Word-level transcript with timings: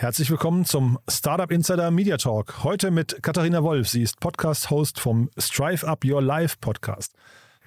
Herzlich 0.00 0.30
willkommen 0.30 0.64
zum 0.64 0.98
Startup 1.10 1.52
Insider 1.52 1.90
Media 1.90 2.16
Talk. 2.16 2.64
Heute 2.64 2.90
mit 2.90 3.22
Katharina 3.22 3.62
Wolf. 3.62 3.86
Sie 3.86 4.00
ist 4.00 4.18
Podcast-Host 4.18 4.98
vom 4.98 5.28
Strive 5.38 5.86
Up 5.86 6.06
Your 6.06 6.22
Life 6.22 6.56
Podcast. 6.58 7.12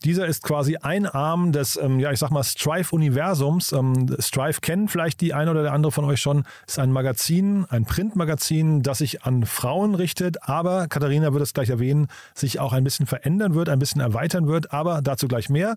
Dieser 0.04 0.26
ist 0.26 0.42
quasi 0.42 0.78
ein 0.78 1.06
Arm 1.06 1.52
des, 1.52 1.76
ähm, 1.76 2.00
ja, 2.00 2.12
ich 2.12 2.18
sag 2.18 2.32
mal, 2.32 2.42
Strive-Universums. 2.42 3.72
Ähm, 3.74 4.16
Strive 4.18 4.62
kennen 4.62 4.88
vielleicht 4.88 5.22
die 5.22 5.36
eine 5.36 5.52
oder 5.52 5.62
der 5.62 5.74
andere 5.74 5.92
von 5.92 6.06
euch 6.06 6.22
schon. 6.22 6.44
Ist 6.66 6.80
ein 6.80 6.92
Magazin, 6.92 7.68
ein 7.70 7.86
Printmagazin, 7.86 8.82
das 8.82 8.98
sich 8.98 9.22
an 9.22 9.46
Frauen 9.46 9.94
richtet, 9.94 10.50
aber 10.50 10.88
Katharina 10.88 11.34
wird 11.34 11.44
es 11.44 11.54
gleich 11.54 11.70
erwähnen, 11.70 12.08
sich 12.34 12.60
auch 12.60 12.74
ein 12.74 12.84
bisschen 12.84 13.06
verändern 13.06 13.54
wird, 13.54 13.70
ein 13.70 13.78
bisschen 13.78 14.02
erweitern 14.02 14.48
wird, 14.48 14.74
aber 14.74 15.04
dazu 15.04 15.28
gleich 15.28 15.50
mehr. 15.52 15.76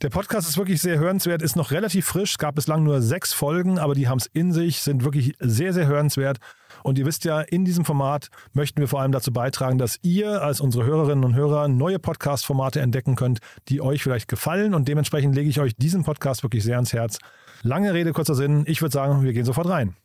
Der 0.00 0.10
Podcast 0.10 0.48
ist 0.48 0.56
wirklich 0.56 0.80
sehr 0.80 1.00
hörenswert, 1.00 1.42
ist 1.42 1.56
noch 1.56 1.72
relativ 1.72 2.06
frisch, 2.06 2.38
gab 2.38 2.54
bislang 2.54 2.84
nur 2.84 3.02
sechs 3.02 3.32
Folgen, 3.32 3.80
aber 3.80 3.94
die 3.94 4.06
haben 4.06 4.18
es 4.18 4.26
in 4.26 4.52
sich, 4.52 4.78
sind 4.78 5.02
wirklich 5.02 5.34
sehr, 5.40 5.72
sehr 5.72 5.88
hörenswert. 5.88 6.38
Und 6.84 7.00
ihr 7.00 7.06
wisst 7.06 7.24
ja, 7.24 7.40
in 7.40 7.64
diesem 7.64 7.84
Format 7.84 8.28
möchten 8.52 8.78
wir 8.78 8.86
vor 8.86 9.00
allem 9.00 9.10
dazu 9.10 9.32
beitragen, 9.32 9.76
dass 9.76 9.98
ihr 10.02 10.40
als 10.40 10.60
unsere 10.60 10.84
Hörerinnen 10.84 11.24
und 11.24 11.34
Hörer 11.34 11.66
neue 11.66 11.98
Podcast-Formate 11.98 12.80
entdecken 12.80 13.16
könnt, 13.16 13.40
die 13.68 13.80
euch 13.80 14.04
vielleicht 14.04 14.28
gefallen. 14.28 14.72
Und 14.72 14.86
dementsprechend 14.86 15.34
lege 15.34 15.50
ich 15.50 15.58
euch 15.58 15.74
diesen 15.74 16.04
Podcast 16.04 16.44
wirklich 16.44 16.62
sehr 16.62 16.76
ans 16.76 16.92
Herz. 16.92 17.18
Lange 17.62 17.92
Rede, 17.92 18.12
kurzer 18.12 18.36
Sinn. 18.36 18.62
Ich 18.68 18.80
würde 18.80 18.92
sagen, 18.92 19.24
wir 19.24 19.32
gehen 19.32 19.44
sofort 19.44 19.68
rein. 19.68 19.96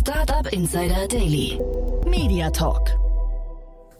Startup 0.00 0.50
Insider 0.50 1.06
Daily. 1.08 1.60
Media 2.06 2.48
Talk. 2.48 3.01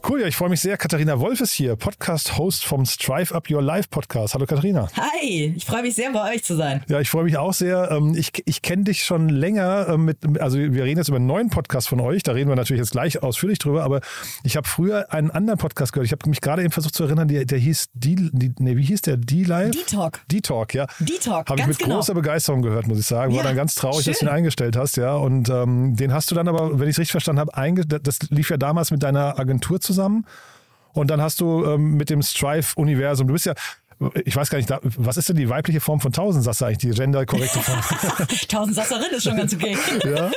Cool, 0.05 0.19
ja, 0.19 0.27
ich 0.27 0.35
freue 0.35 0.49
mich 0.49 0.59
sehr. 0.59 0.75
Katharina 0.75 1.17
Wolf 1.21 1.39
ist 1.39 1.53
hier, 1.53 1.77
Podcast-Host 1.77 2.65
vom 2.65 2.85
Strive 2.85 3.33
Up 3.33 3.49
Your 3.49 3.61
Life 3.61 3.87
Podcast. 3.89 4.33
Hallo 4.33 4.45
Katharina. 4.45 4.89
Hi, 4.97 5.53
ich 5.55 5.63
freue 5.63 5.81
mich 5.81 5.95
sehr, 5.95 6.11
bei 6.11 6.33
euch 6.33 6.43
zu 6.43 6.57
sein. 6.57 6.83
Ja, 6.89 6.99
ich 6.99 7.09
freue 7.09 7.23
mich 7.23 7.37
auch 7.37 7.53
sehr. 7.53 7.89
Ähm, 7.89 8.13
Ich, 8.13 8.33
ich 8.45 8.61
kenne 8.61 8.83
dich 8.83 9.05
schon 9.05 9.29
länger 9.29 9.87
äh, 9.87 9.97
mit, 9.97 10.17
also 10.41 10.57
wir 10.57 10.83
reden 10.83 10.97
jetzt 10.97 11.07
über 11.07 11.15
einen 11.15 11.25
neuen 11.25 11.49
Podcast 11.49 11.87
von 11.87 12.01
euch, 12.01 12.21
da 12.21 12.33
reden 12.33 12.49
wir 12.49 12.57
natürlich 12.57 12.81
jetzt 12.81 12.91
gleich 12.91 13.23
ausführlich 13.23 13.59
drüber, 13.59 13.85
aber 13.85 14.01
ich 14.43 14.57
habe 14.57 14.67
früher 14.67 15.13
einen 15.13 15.31
anderen 15.31 15.57
Podcast 15.57 15.93
gehört. 15.93 16.05
Ich 16.07 16.11
habe 16.11 16.29
mich 16.29 16.41
gerade 16.41 16.63
eben 16.63 16.71
versucht 16.71 16.95
zu 16.95 17.05
erinnern, 17.05 17.29
der, 17.29 17.45
der 17.45 17.59
hieß 17.59 17.85
die, 17.93 18.29
die, 18.33 18.53
nee, 18.59 18.75
wie 18.75 18.83
hieß 18.83 19.03
der? 19.03 19.15
D-Live? 19.15 19.71
D-Talk. 19.71 20.19
D-Talk, 20.29 20.73
ja. 20.73 20.85
D-Talk, 20.99 21.49
Habe 21.49 21.61
ich 21.61 21.67
mit 21.67 21.79
genau. 21.79 21.95
großer 21.95 22.13
Begeisterung 22.13 22.61
gehört, 22.61 22.87
muss 22.87 22.99
ich 22.99 23.05
sagen. 23.05 23.31
War 23.31 23.37
Ja, 23.37 23.43
dann 23.47 23.55
ganz 23.55 23.75
traurig, 23.75 24.03
dass 24.03 24.19
du 24.19 24.25
schön. 24.25 24.27
ihn 24.27 24.33
eingestellt 24.33 24.75
hast, 24.75 24.97
ja. 24.97 25.15
Und 25.15 25.47
ähm, 25.47 25.95
den 25.95 26.11
hast 26.11 26.29
du 26.29 26.35
dann 26.35 26.49
aber, 26.49 26.77
wenn 26.77 26.89
ich 26.89 26.95
es 26.95 26.99
richtig 26.99 27.11
verstanden 27.11 27.39
habe, 27.39 27.53
das 28.01 28.19
lief 28.29 28.49
ja 28.49 28.57
damals 28.57 28.91
mit 28.91 29.01
deiner 29.01 29.39
Agentur 29.39 29.79
zusammen. 29.79 29.92
Und 30.93 31.09
dann 31.09 31.21
hast 31.21 31.41
du 31.41 31.65
ähm, 31.65 31.95
mit 31.95 32.09
dem 32.09 32.21
Strive-Universum, 32.21 33.27
du 33.27 33.33
bist 33.33 33.45
ja, 33.47 33.55
ich 34.25 34.35
weiß 34.35 34.49
gar 34.49 34.57
nicht, 34.57 34.71
was 34.97 35.17
ist 35.17 35.29
denn 35.29 35.35
die 35.35 35.49
weibliche 35.49 35.79
Form 35.79 35.99
von 35.99 36.11
Tausendsasse 36.11 36.65
eigentlich, 36.65 36.77
die 36.79 36.89
genderkorrekte 36.89 37.59
Form? 37.59 38.27
Tausendsasserin 38.47 39.11
ist 39.11 39.23
schon 39.23 39.37
ganz 39.37 39.53
okay. 39.53 39.77
ja, 40.03 40.31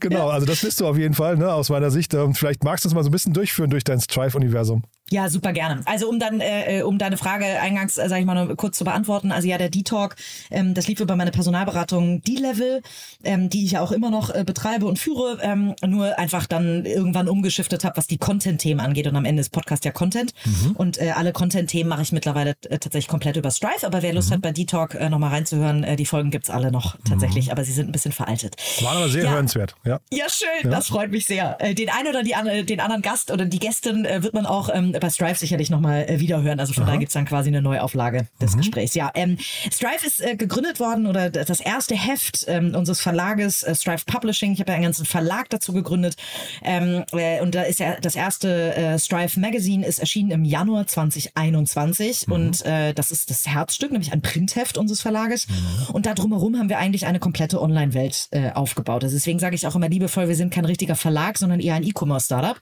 genau, 0.00 0.28
also 0.28 0.46
das 0.46 0.60
bist 0.60 0.80
du 0.80 0.86
auf 0.86 0.96
jeden 0.96 1.14
Fall, 1.14 1.36
ne, 1.36 1.52
aus 1.52 1.70
meiner 1.70 1.90
Sicht. 1.90 2.14
Ähm, 2.14 2.34
Vielleicht 2.34 2.64
magst 2.64 2.84
du 2.84 2.88
uns 2.88 2.94
mal 2.94 3.02
so 3.02 3.08
ein 3.08 3.12
bisschen 3.12 3.32
durchführen 3.32 3.70
durch 3.70 3.84
dein 3.84 4.00
Strive-Universum. 4.00 4.82
Ja, 5.12 5.28
super 5.28 5.52
gerne. 5.52 5.82
Also 5.84 6.08
um 6.08 6.18
dann, 6.18 6.40
äh, 6.40 6.78
äh, 6.78 6.82
um 6.82 6.96
deine 6.96 7.18
Frage 7.18 7.44
eingangs, 7.44 7.98
äh, 7.98 8.08
sag 8.08 8.18
ich 8.18 8.24
mal, 8.24 8.56
kurz 8.56 8.78
zu 8.78 8.84
beantworten. 8.84 9.30
Also 9.30 9.46
ja, 9.46 9.58
der 9.58 9.68
D-Talk, 9.68 10.16
ähm, 10.50 10.72
das 10.72 10.88
lief 10.88 11.00
über 11.00 11.16
meine 11.16 11.30
Personalberatung 11.30 12.22
D-Level, 12.22 12.80
ähm, 13.22 13.50
die 13.50 13.66
ich 13.66 13.72
ja 13.72 13.82
auch 13.82 13.92
immer 13.92 14.10
noch 14.10 14.34
äh, 14.34 14.42
betreibe 14.42 14.86
und 14.86 14.98
führe, 14.98 15.38
ähm, 15.42 15.74
nur 15.86 16.18
einfach 16.18 16.46
dann 16.46 16.86
irgendwann 16.86 17.28
umgeschiftet 17.28 17.84
habe, 17.84 17.98
was 17.98 18.06
die 18.06 18.16
Content-Themen 18.16 18.80
angeht. 18.80 19.06
Und 19.06 19.16
am 19.16 19.26
Ende 19.26 19.42
ist 19.42 19.50
Podcast 19.50 19.84
ja 19.84 19.90
Content. 19.90 20.32
Und 20.74 20.98
äh, 20.98 21.10
alle 21.10 21.32
Content-Themen 21.32 21.90
mache 21.90 22.02
ich 22.02 22.12
mittlerweile 22.12 22.54
äh, 22.70 22.78
tatsächlich 22.92 23.08
komplett 23.08 23.36
über 23.36 23.50
Strive. 23.50 23.86
Aber 23.86 24.02
wer 24.02 24.12
Lust 24.12 24.30
hat, 24.30 24.42
bei 24.42 24.52
D-Talk 24.52 24.94
äh, 24.94 25.08
nochmal 25.08 25.30
reinzuhören, 25.30 25.82
äh, 25.82 25.96
die 25.96 26.04
Folgen 26.04 26.30
gibt's 26.30 26.50
alle 26.50 26.70
noch 26.70 26.96
tatsächlich, 27.08 27.50
aber 27.50 27.64
sie 27.64 27.72
sind 27.72 27.88
ein 27.88 27.92
bisschen 27.92 28.12
veraltet. 28.12 28.54
War 28.82 28.96
aber 28.96 29.08
sehr 29.08 29.24
Ja. 29.24 29.30
hörenswert, 29.30 29.74
ja. 29.84 29.98
Ja, 30.12 30.26
schön, 30.28 30.70
das 30.70 30.88
freut 30.88 31.10
mich 31.10 31.24
sehr. 31.26 31.56
Äh, 31.60 31.74
Den 31.74 31.88
einen 31.88 32.08
oder 32.08 32.22
die 32.22 32.34
andere, 32.34 32.64
den 32.64 32.80
anderen 32.80 33.00
Gast 33.00 33.30
oder 33.30 33.46
die 33.46 33.58
Gästin 33.58 34.04
äh, 34.04 34.22
wird 34.22 34.34
man 34.34 34.44
auch 34.44 34.68
ähm, 34.72 34.92
bei 35.00 35.08
Strive 35.08 35.36
sicherlich 35.36 35.70
nochmal 35.70 36.04
äh, 36.08 36.20
wiederhören. 36.20 36.60
Also 36.60 36.74
von 36.74 36.84
daher 36.84 36.98
gibt's 36.98 37.14
dann 37.14 37.24
quasi 37.24 37.48
eine 37.48 37.62
Neuauflage 37.62 38.28
des 38.40 38.56
Gesprächs. 38.58 38.94
Ja, 38.94 39.10
ähm, 39.14 39.38
Strive 39.72 40.06
ist 40.06 40.20
äh, 40.20 40.36
gegründet 40.36 40.78
worden 40.78 41.06
oder 41.06 41.30
das 41.30 41.60
erste 41.60 41.94
Heft 41.94 42.44
ähm, 42.46 42.74
unseres 42.74 43.00
Verlages 43.00 43.62
äh, 43.62 43.74
Strive 43.74 44.04
Publishing. 44.06 44.52
Ich 44.52 44.60
habe 44.60 44.70
ja 44.70 44.74
einen 44.74 44.84
ganzen 44.84 45.06
Verlag 45.06 45.48
dazu 45.48 45.72
gegründet. 45.72 46.16
Ähm, 46.62 47.04
äh, 47.12 47.40
und 47.40 47.54
da 47.54 47.62
ist 47.62 47.80
ja 47.80 47.96
das 48.00 48.14
erste 48.16 48.74
äh, 48.76 48.98
Strive 48.98 49.40
Magazine 49.40 49.86
ist 49.86 49.98
erschienen 49.98 50.30
im 50.30 50.44
Januar 50.44 50.86
2021 50.86 52.28
und 52.28 52.64
äh, 52.66 52.81
das 52.94 53.10
ist 53.10 53.30
das 53.30 53.46
Herzstück, 53.46 53.92
nämlich 53.92 54.12
ein 54.12 54.22
Printheft 54.22 54.78
unseres 54.78 55.00
Verlages. 55.00 55.46
Und 55.92 56.06
da 56.06 56.14
drumherum 56.14 56.58
haben 56.58 56.68
wir 56.68 56.78
eigentlich 56.78 57.06
eine 57.06 57.18
komplette 57.18 57.60
Online-Welt 57.60 58.28
äh, 58.30 58.50
aufgebaut. 58.52 59.04
Also 59.04 59.16
deswegen 59.16 59.38
sage 59.38 59.54
ich 59.54 59.66
auch 59.66 59.76
immer 59.76 59.88
liebevoll, 59.88 60.28
wir 60.28 60.36
sind 60.36 60.52
kein 60.52 60.64
richtiger 60.64 60.96
Verlag, 60.96 61.38
sondern 61.38 61.60
eher 61.60 61.74
ein 61.74 61.84
E-Commerce-Startup. 61.84 62.60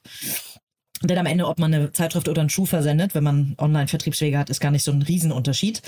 Denn 1.02 1.16
am 1.16 1.24
Ende, 1.24 1.46
ob 1.46 1.58
man 1.58 1.72
eine 1.72 1.92
Zeitschrift 1.92 2.28
oder 2.28 2.42
einen 2.42 2.50
Schuh 2.50 2.66
versendet, 2.66 3.14
wenn 3.14 3.24
man 3.24 3.54
Online-Vertriebswege 3.56 4.38
hat, 4.38 4.50
ist 4.50 4.60
gar 4.60 4.70
nicht 4.70 4.84
so 4.84 4.92
ein 4.92 5.00
Riesenunterschied. 5.00 5.80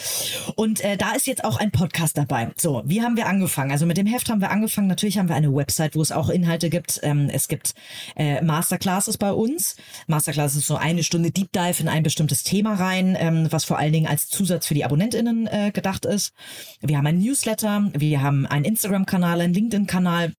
Und 0.57 0.83
äh, 0.83 0.97
da 0.97 1.13
ist 1.13 1.27
jetzt 1.27 1.45
auch 1.45 1.59
ein 1.59 1.71
Podcast 1.71 2.17
dabei. 2.17 2.51
So, 2.57 2.83
wie 2.87 3.03
haben 3.03 3.17
wir 3.19 3.27
angefangen? 3.27 3.73
Also 3.73 3.85
mit 3.85 3.99
dem 3.99 4.07
Heft 4.07 4.31
haben 4.31 4.41
wir 4.41 4.51
angefangen. 4.51 4.87
Natürlich 4.87 5.19
haben 5.19 5.29
wir 5.29 5.37
eine 5.37 5.55
Website, 5.55 5.97
wo 5.97 6.01
es 6.01 6.13
auch 6.13 6.31
Inhalte 6.31 6.71
gibt. 6.71 6.99
Ähm, 7.03 7.29
es 7.31 7.49
gibt 7.49 7.75
äh, 8.17 8.43
Masterclasses 8.43 9.19
bei 9.19 9.33
uns. 9.33 9.77
Masterclass 10.07 10.57
ist 10.57 10.67
so 10.67 10.77
eine 10.77 11.03
Stunde 11.03 11.31
Deep 11.31 11.53
Dive 11.53 11.83
in 11.83 11.89
ein 11.89 12.03
bestimmtes 12.03 12.43
Thema 12.43 12.75
rein, 12.75 13.15
ähm, 13.19 13.49
was 13.51 13.65
vor 13.65 13.79
allen 13.79 13.93
Dingen 13.93 14.07
als 14.07 14.29
Zusatz 14.29 14.67
für 14.67 14.75
die 14.75 14.85
AbonnentInnen 14.85 15.47
äh, 15.47 15.73
gedacht 15.73 16.07
ist. 16.07 16.33
Wir 16.81 16.97
haben 16.97 17.07
ein 17.07 17.19
Newsletter, 17.19 17.91
wir 17.93 18.23
haben 18.23 18.47
einen 18.47 18.65
Instagram-Kanal, 18.65 19.43
einen 19.43 19.53
LinkedIn-Kanal. 19.53 20.33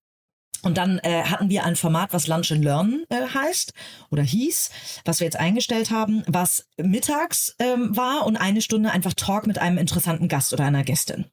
Und 0.64 0.78
dann 0.78 0.98
äh, 1.00 1.22
hatten 1.24 1.48
wir 1.48 1.64
ein 1.64 1.76
Format, 1.76 2.12
was 2.12 2.26
Lunch 2.26 2.50
and 2.52 2.64
Learn 2.64 3.04
äh, 3.10 3.26
heißt 3.34 3.72
oder 4.10 4.22
hieß, 4.22 4.70
was 5.04 5.20
wir 5.20 5.26
jetzt 5.26 5.38
eingestellt 5.38 5.90
haben, 5.90 6.22
was 6.26 6.66
mittags 6.76 7.54
ähm, 7.58 7.94
war 7.96 8.26
und 8.26 8.36
eine 8.36 8.62
Stunde 8.62 8.90
einfach 8.90 9.12
Talk 9.12 9.46
mit 9.46 9.58
einem 9.58 9.78
interessanten 9.78 10.28
Gast 10.28 10.52
oder 10.52 10.64
einer 10.64 10.82
Gästin. 10.82 11.26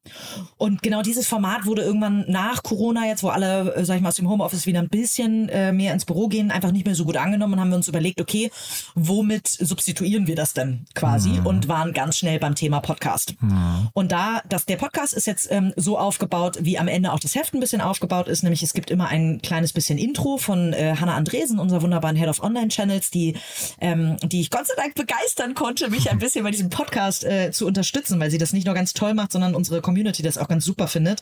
Und 0.58 0.84
genau 0.84 1.02
dieses 1.02 1.28
Format 1.28 1.66
wurde 1.66 1.82
irgendwann 1.82 2.26
nach 2.28 2.64
Corona 2.64 3.08
jetzt, 3.08 3.24
wo 3.24 3.30
alle, 3.30 3.74
äh, 3.76 3.86
sag 3.86 3.96
ich 3.96 4.02
mal, 4.02 4.10
aus 4.10 4.16
dem 4.16 4.30
Homeoffice 4.30 4.66
wieder 4.66 4.80
ein 4.80 4.90
bisschen 4.90 5.48
äh, 5.50 5.72
mehr 5.72 5.94
ins 5.94 6.06
Büro 6.06 6.28
gehen, 6.28 6.52
einfach 6.52 6.72
nicht 6.72 6.86
mehr 6.86 6.96
so 6.96 7.06
gut 7.06 7.18
angenommen 7.18 7.54
und 7.54 7.60
haben 7.60 7.70
wir 7.70 7.78
uns 7.78 7.88
überlegt, 7.88 8.20
okay, 8.20 8.52
womit 8.96 9.48
substituieren 9.48 10.28
wir 10.28 10.36
das 10.36 10.54
denn 10.54 10.86
quasi 10.94 11.40
und 11.44 11.68
waren 11.68 11.94
ganz 11.94 12.18
schnell 12.18 12.40
beim 12.40 12.56
Thema 12.56 12.82
Podcast. 12.82 13.36
Und 13.94 14.12
da, 14.12 14.42
dass 14.50 14.66
der 14.66 14.78
Podcast 14.78 15.14
ist 15.14 15.28
jetzt 15.28 15.50
ähm, 15.52 15.74
so 15.76 15.98
aufgebaut, 15.98 16.58
wie 16.62 16.78
am 16.78 16.88
Ende 16.88 17.14
auch 17.14 17.20
das 17.20 17.36
Heft 17.36 17.54
ein 17.54 17.60
bisschen 17.60 17.82
aufgebaut 17.82 18.28
ist, 18.28 18.44
nämlich 18.44 18.64
es 18.64 18.74
gibt 18.74 18.92
immer 18.92 19.08
ein 19.08 19.21
kleines 19.42 19.74
bisschen 19.74 19.98
Intro 19.98 20.38
von 20.38 20.74
äh, 20.74 20.96
Hannah 21.00 21.16
Andresen, 21.16 21.60
unserer 21.60 21.82
wunderbaren 21.82 22.16
Head 22.16 22.28
of 22.28 22.42
Online 22.44 22.70
Channels, 22.70 23.10
die, 23.12 23.36
ähm, 23.80 24.18
die 24.24 24.42
ich 24.42 24.50
Gott 24.50 24.68
sei 24.68 24.74
Dank 24.76 24.96
begeistern 24.96 25.54
konnte, 25.56 25.90
mich 25.90 26.12
ein 26.12 26.20
bisschen 26.20 26.44
bei 26.44 26.52
diesem 26.52 26.70
Podcast 26.70 27.24
äh, 27.24 27.52
zu 27.52 27.66
unterstützen, 27.66 28.20
weil 28.20 28.32
sie 28.32 28.38
das 28.38 28.54
nicht 28.54 28.66
nur 28.66 28.76
ganz 28.76 28.94
toll 28.94 29.14
macht, 29.14 29.32
sondern 29.32 29.56
unsere 29.56 29.82
Community 29.82 30.24
das 30.24 30.38
auch 30.38 30.48
ganz 30.48 30.66
super 30.66 30.88
findet. 30.88 31.22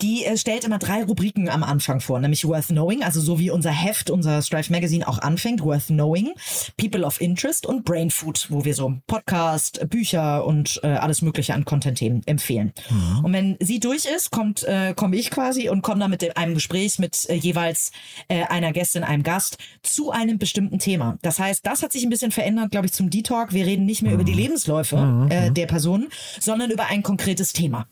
Die 0.00 0.24
äh, 0.24 0.36
stellt 0.36 0.64
immer 0.64 0.78
drei 0.78 1.04
Rubriken 1.04 1.48
am 1.48 1.62
Anfang 1.62 2.00
vor, 2.00 2.20
nämlich 2.20 2.44
Worth 2.44 2.68
Knowing, 2.68 3.02
also 3.02 3.20
so 3.20 3.38
wie 3.38 3.50
unser 3.50 3.70
Heft, 3.70 4.10
unser 4.10 4.42
Strive 4.42 4.72
Magazine 4.72 5.06
auch 5.06 5.18
anfängt, 5.18 5.62
Worth 5.62 5.86
Knowing, 5.86 6.32
People 6.76 7.04
of 7.04 7.20
Interest 7.20 7.66
und 7.66 7.84
Brain 7.84 8.10
Food, 8.10 8.46
wo 8.50 8.64
wir 8.64 8.74
so 8.74 8.94
Podcast, 9.06 9.88
Bücher 9.88 10.44
und 10.44 10.80
äh, 10.82 10.88
alles 10.88 11.22
Mögliche 11.22 11.54
an 11.54 11.64
Content-Themen 11.64 12.22
empfehlen. 12.26 12.72
Und 13.22 13.32
wenn 13.32 13.56
sie 13.60 13.80
durch 13.80 14.04
ist, 14.04 14.30
kommt 14.30 14.62
äh, 14.64 14.94
komme 14.94 15.16
ich 15.16 15.30
quasi 15.30 15.68
und 15.68 15.82
komme 15.82 16.00
dann 16.00 16.10
mit 16.10 16.22
dem, 16.22 16.32
einem 16.34 16.54
Gespräch 16.54 16.98
mit 16.98 17.28
äh, 17.34 17.38
jeweils 17.38 17.92
äh, 18.28 18.44
einer 18.44 18.72
Gästin, 18.72 19.04
einem 19.04 19.22
Gast 19.22 19.58
zu 19.82 20.10
einem 20.10 20.38
bestimmten 20.38 20.78
Thema. 20.78 21.18
Das 21.22 21.38
heißt, 21.38 21.66
das 21.66 21.82
hat 21.82 21.92
sich 21.92 22.04
ein 22.04 22.10
bisschen 22.10 22.30
verändert, 22.30 22.70
glaube 22.70 22.86
ich, 22.86 22.92
zum 22.92 23.10
D-Talk. 23.10 23.52
Wir 23.52 23.66
reden 23.66 23.84
nicht 23.84 24.02
mehr 24.02 24.12
über 24.14 24.24
die 24.24 24.32
Lebensläufe 24.32 25.26
äh, 25.30 25.50
der 25.50 25.66
Person, 25.66 26.08
sondern 26.40 26.70
über 26.70 26.86
ein 26.86 27.02
konkretes 27.02 27.52
Thema. 27.52 27.86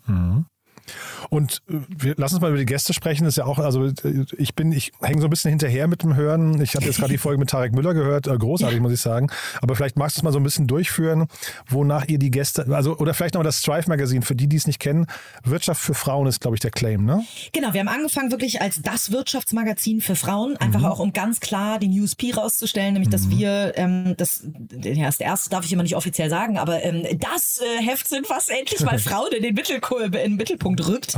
Und 1.31 1.62
äh, 1.69 1.75
wir 1.88 2.14
lassen 2.17 2.37
uns 2.37 2.43
mal 2.43 2.50
über 2.50 2.58
die 2.58 2.67
Gäste 2.67 2.93
sprechen. 2.93 3.25
Das 3.25 3.32
ist 3.32 3.38
ja 3.38 3.44
auch, 3.44 3.58
also 3.58 3.87
äh, 3.87 3.93
ich 4.37 4.55
bin, 4.55 4.73
ich 4.73 4.93
hänge 5.00 5.20
so 5.20 5.26
ein 5.26 5.31
bisschen 5.31 5.50
hinterher 5.50 5.87
mit 5.88 6.02
dem 6.02 6.14
Hören. 6.17 6.61
Ich 6.61 6.75
habe 6.75 6.84
jetzt 6.87 6.99
gerade 6.99 7.12
die 7.12 7.19
Folge 7.23 7.38
mit 7.38 7.50
Tarek 7.50 7.73
Müller 7.73 7.94
gehört, 7.94 8.26
äh, 8.26 8.37
großartig, 8.37 8.81
muss 8.81 8.93
ich 8.93 9.00
sagen. 9.00 9.31
Aber 9.61 9.75
vielleicht 9.75 9.96
magst 9.96 10.17
du 10.17 10.20
es 10.20 10.23
mal 10.23 10.32
so 10.32 10.38
ein 10.38 10.43
bisschen 10.43 10.67
durchführen, 10.67 11.26
wonach 11.69 12.06
ihr 12.08 12.19
die 12.19 12.31
Gäste, 12.31 12.67
also 12.70 12.96
oder 12.96 13.14
vielleicht 13.14 13.34
nochmal 13.34 13.44
das 13.44 13.58
Strive 13.58 13.88
Magazine, 13.88 14.23
für 14.23 14.34
die, 14.34 14.46
die 14.49 14.56
es 14.56 14.67
nicht 14.67 14.79
kennen. 14.79 15.06
Wirtschaft 15.44 15.81
für 15.81 15.94
Frauen 15.94 16.26
ist, 16.26 16.40
glaube 16.40 16.56
ich, 16.56 16.61
der 16.61 16.70
Claim, 16.70 17.05
ne? 17.05 17.25
Genau, 17.52 17.73
wir 17.73 17.81
haben 17.81 17.88
angefangen 17.88 18.31
wirklich 18.31 18.61
als 18.61 18.81
das 18.82 19.11
Wirtschaftsmagazin 19.12 20.00
für 20.00 20.17
Frauen, 20.17 20.56
einfach 20.56 20.81
Mhm. 20.81 20.87
auch 20.87 20.99
um 20.99 21.12
ganz 21.12 21.40
klar 21.40 21.78
den 21.78 21.93
USP 21.99 22.32
rauszustellen, 22.32 22.94
nämlich 22.94 23.11
dass 23.11 23.28
wir, 23.31 23.73
ähm, 23.76 24.14
das, 24.17 24.44
ja, 24.82 25.06
das 25.06 25.20
erste 25.20 25.50
darf 25.50 25.64
ich 25.64 25.73
immer 25.73 25.82
nicht 25.82 25.96
offiziell 25.96 26.28
sagen, 26.31 26.58
aber 26.58 26.82
ähm, 26.82 27.06
das 27.19 27.61
äh, 27.61 27.82
Heft 27.82 28.08
sind, 28.08 28.28
was 28.31 28.49
endlich 28.49 28.81
mal 28.81 28.99
Frauen 29.02 29.32
in 29.32 29.43
den, 29.43 29.55
Mittelko 29.55 29.99
in 29.99 30.12
den 30.12 30.37
Mittelpunkt 30.37 30.81
rückt. 30.87 31.17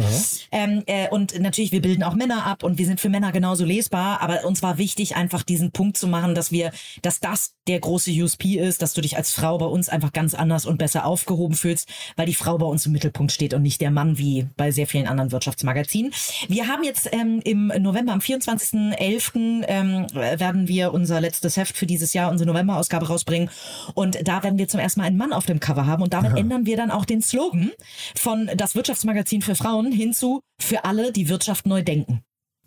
Ähm, 0.52 0.82
äh, 0.86 1.08
und 1.08 1.38
natürlich, 1.40 1.72
wir 1.72 1.82
bilden 1.82 2.02
auch 2.02 2.14
Männer 2.14 2.46
ab 2.46 2.62
und 2.62 2.78
wir 2.78 2.86
sind 2.86 3.00
für 3.00 3.08
Männer 3.08 3.32
genauso 3.32 3.64
lesbar, 3.64 4.20
aber 4.20 4.44
uns 4.44 4.62
war 4.62 4.78
wichtig, 4.78 5.16
einfach 5.16 5.42
diesen 5.42 5.72
Punkt 5.72 5.96
zu 5.96 6.06
machen, 6.06 6.34
dass 6.34 6.52
wir, 6.52 6.72
dass 7.02 7.20
das 7.20 7.54
der 7.66 7.80
große 7.80 8.10
USP 8.10 8.58
ist, 8.58 8.82
dass 8.82 8.92
du 8.92 9.00
dich 9.00 9.16
als 9.16 9.32
Frau 9.32 9.58
bei 9.58 9.66
uns 9.66 9.88
einfach 9.88 10.12
ganz 10.12 10.34
anders 10.34 10.66
und 10.66 10.78
besser 10.78 11.06
aufgehoben 11.06 11.54
fühlst, 11.54 11.88
weil 12.16 12.26
die 12.26 12.34
Frau 12.34 12.58
bei 12.58 12.66
uns 12.66 12.86
im 12.86 12.92
Mittelpunkt 12.92 13.32
steht 13.32 13.54
und 13.54 13.62
nicht 13.62 13.80
der 13.80 13.90
Mann 13.90 14.18
wie 14.18 14.46
bei 14.56 14.70
sehr 14.70 14.86
vielen 14.86 15.06
anderen 15.06 15.32
Wirtschaftsmagazinen. 15.32 16.12
Wir 16.48 16.68
haben 16.68 16.84
jetzt 16.84 17.08
ähm, 17.12 17.40
im 17.44 17.72
November, 17.78 18.12
am 18.12 18.20
24.11. 18.20 19.64
Ähm, 19.66 20.06
werden 20.14 20.68
wir 20.68 20.92
unser 20.92 21.20
letztes 21.20 21.56
Heft 21.56 21.76
für 21.76 21.86
dieses 21.86 22.12
Jahr, 22.12 22.30
unsere 22.30 22.50
November-Ausgabe 22.50 23.08
rausbringen 23.08 23.50
und 23.94 24.18
da 24.26 24.42
werden 24.42 24.58
wir 24.58 24.68
zum 24.68 24.80
ersten 24.80 25.00
Mal 25.00 25.06
einen 25.06 25.16
Mann 25.16 25.32
auf 25.32 25.46
dem 25.46 25.60
Cover 25.60 25.86
haben 25.86 26.02
und 26.02 26.12
damit 26.12 26.36
ändern 26.36 26.66
wir 26.66 26.76
dann 26.76 26.90
auch 26.90 27.04
den 27.04 27.22
Slogan 27.22 27.72
von 28.14 28.50
das 28.56 28.74
Wirtschaftsmagazin 28.74 29.42
für 29.44 29.54
Frauen 29.54 29.92
hinzu 29.92 30.40
für 30.60 30.84
alle, 30.84 31.12
die 31.12 31.28
Wirtschaft 31.28 31.66
neu 31.66 31.82
denken. 31.82 32.22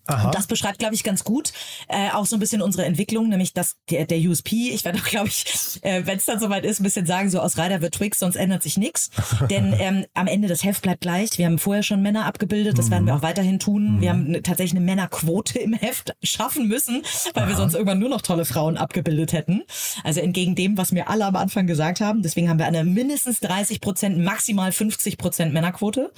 Aha. 0.07 0.25
Und 0.27 0.35
das 0.35 0.47
beschreibt, 0.47 0.79
glaube 0.79 0.95
ich, 0.95 1.03
ganz 1.03 1.23
gut 1.23 1.53
äh, 1.87 2.09
auch 2.11 2.25
so 2.25 2.35
ein 2.35 2.39
bisschen 2.39 2.61
unsere 2.61 2.85
Entwicklung, 2.85 3.29
nämlich 3.29 3.53
dass 3.53 3.75
der, 3.89 4.05
der 4.05 4.17
USP, 4.19 4.69
ich 4.69 4.85
werde 4.85 4.99
auch, 4.99 5.05
glaube 5.05 5.27
ich, 5.27 5.45
äh, 5.81 6.05
wenn 6.05 6.17
es 6.17 6.25
dann 6.25 6.39
soweit 6.39 6.65
ist, 6.65 6.79
ein 6.79 6.83
bisschen 6.83 7.05
sagen, 7.05 7.29
so 7.29 7.39
aus 7.39 7.57
Ryder 7.57 7.81
wird 7.81 7.95
Twix, 7.95 8.19
sonst 8.19 8.35
ändert 8.35 8.63
sich 8.63 8.77
nichts. 8.77 9.09
Denn 9.49 9.73
ähm, 9.77 10.05
am 10.13 10.27
Ende 10.27 10.47
das 10.47 10.63
Heft 10.63 10.81
bleibt 10.81 11.01
gleich. 11.01 11.37
Wir 11.37 11.45
haben 11.45 11.59
vorher 11.59 11.83
schon 11.83 12.01
Männer 12.01 12.25
abgebildet, 12.25 12.77
das 12.77 12.91
werden 12.91 13.05
wir 13.05 13.15
auch 13.15 13.21
weiterhin 13.21 13.59
tun. 13.59 14.01
Wir 14.01 14.09
haben 14.09 14.27
eine, 14.27 14.43
tatsächlich 14.43 14.77
eine 14.77 14.85
Männerquote 14.85 15.59
im 15.59 15.73
Heft 15.73 16.15
schaffen 16.23 16.67
müssen, 16.67 17.03
weil 17.33 17.47
wir 17.47 17.55
sonst 17.55 17.73
irgendwann 17.73 17.99
nur 17.99 18.09
noch 18.09 18.21
tolle 18.21 18.45
Frauen 18.45 18.77
abgebildet 18.77 19.33
hätten. 19.33 19.63
Also 20.03 20.19
entgegen 20.19 20.55
dem, 20.55 20.77
was 20.77 20.91
mir 20.91 21.09
alle 21.09 21.25
am 21.25 21.35
Anfang 21.35 21.67
gesagt 21.67 22.01
haben. 22.01 22.21
Deswegen 22.21 22.49
haben 22.49 22.59
wir 22.59 22.65
eine 22.65 22.83
mindestens 22.83 23.39
30 23.39 23.81
Prozent, 23.81 24.17
maximal 24.17 24.71
50 24.71 25.17
Prozent 25.17 25.53
Männerquote. 25.53 26.11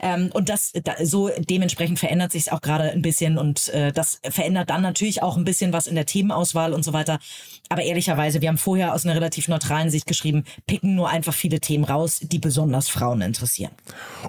Ähm, 0.00 0.30
und 0.32 0.48
das 0.48 0.72
da, 0.84 0.94
so 1.04 1.30
dementsprechend 1.38 1.98
verändert 1.98 2.32
sich 2.32 2.42
es 2.42 2.48
auch 2.48 2.60
gerade 2.60 2.90
ein 2.90 3.02
bisschen 3.02 3.17
und 3.20 3.68
äh, 3.70 3.92
das 3.92 4.20
verändert 4.28 4.70
dann 4.70 4.82
natürlich 4.82 5.22
auch 5.22 5.36
ein 5.36 5.44
bisschen 5.44 5.72
was 5.72 5.86
in 5.86 5.94
der 5.94 6.06
Themenauswahl 6.06 6.72
und 6.72 6.84
so 6.84 6.92
weiter. 6.92 7.18
Aber 7.68 7.82
ehrlicherweise, 7.82 8.40
wir 8.40 8.48
haben 8.48 8.58
vorher 8.58 8.94
aus 8.94 9.04
einer 9.04 9.14
relativ 9.14 9.48
neutralen 9.48 9.90
Sicht 9.90 10.06
geschrieben, 10.06 10.44
picken 10.66 10.94
nur 10.94 11.08
einfach 11.08 11.34
viele 11.34 11.60
Themen 11.60 11.84
raus, 11.84 12.20
die 12.22 12.38
besonders 12.38 12.88
Frauen 12.88 13.20
interessieren. 13.20 13.72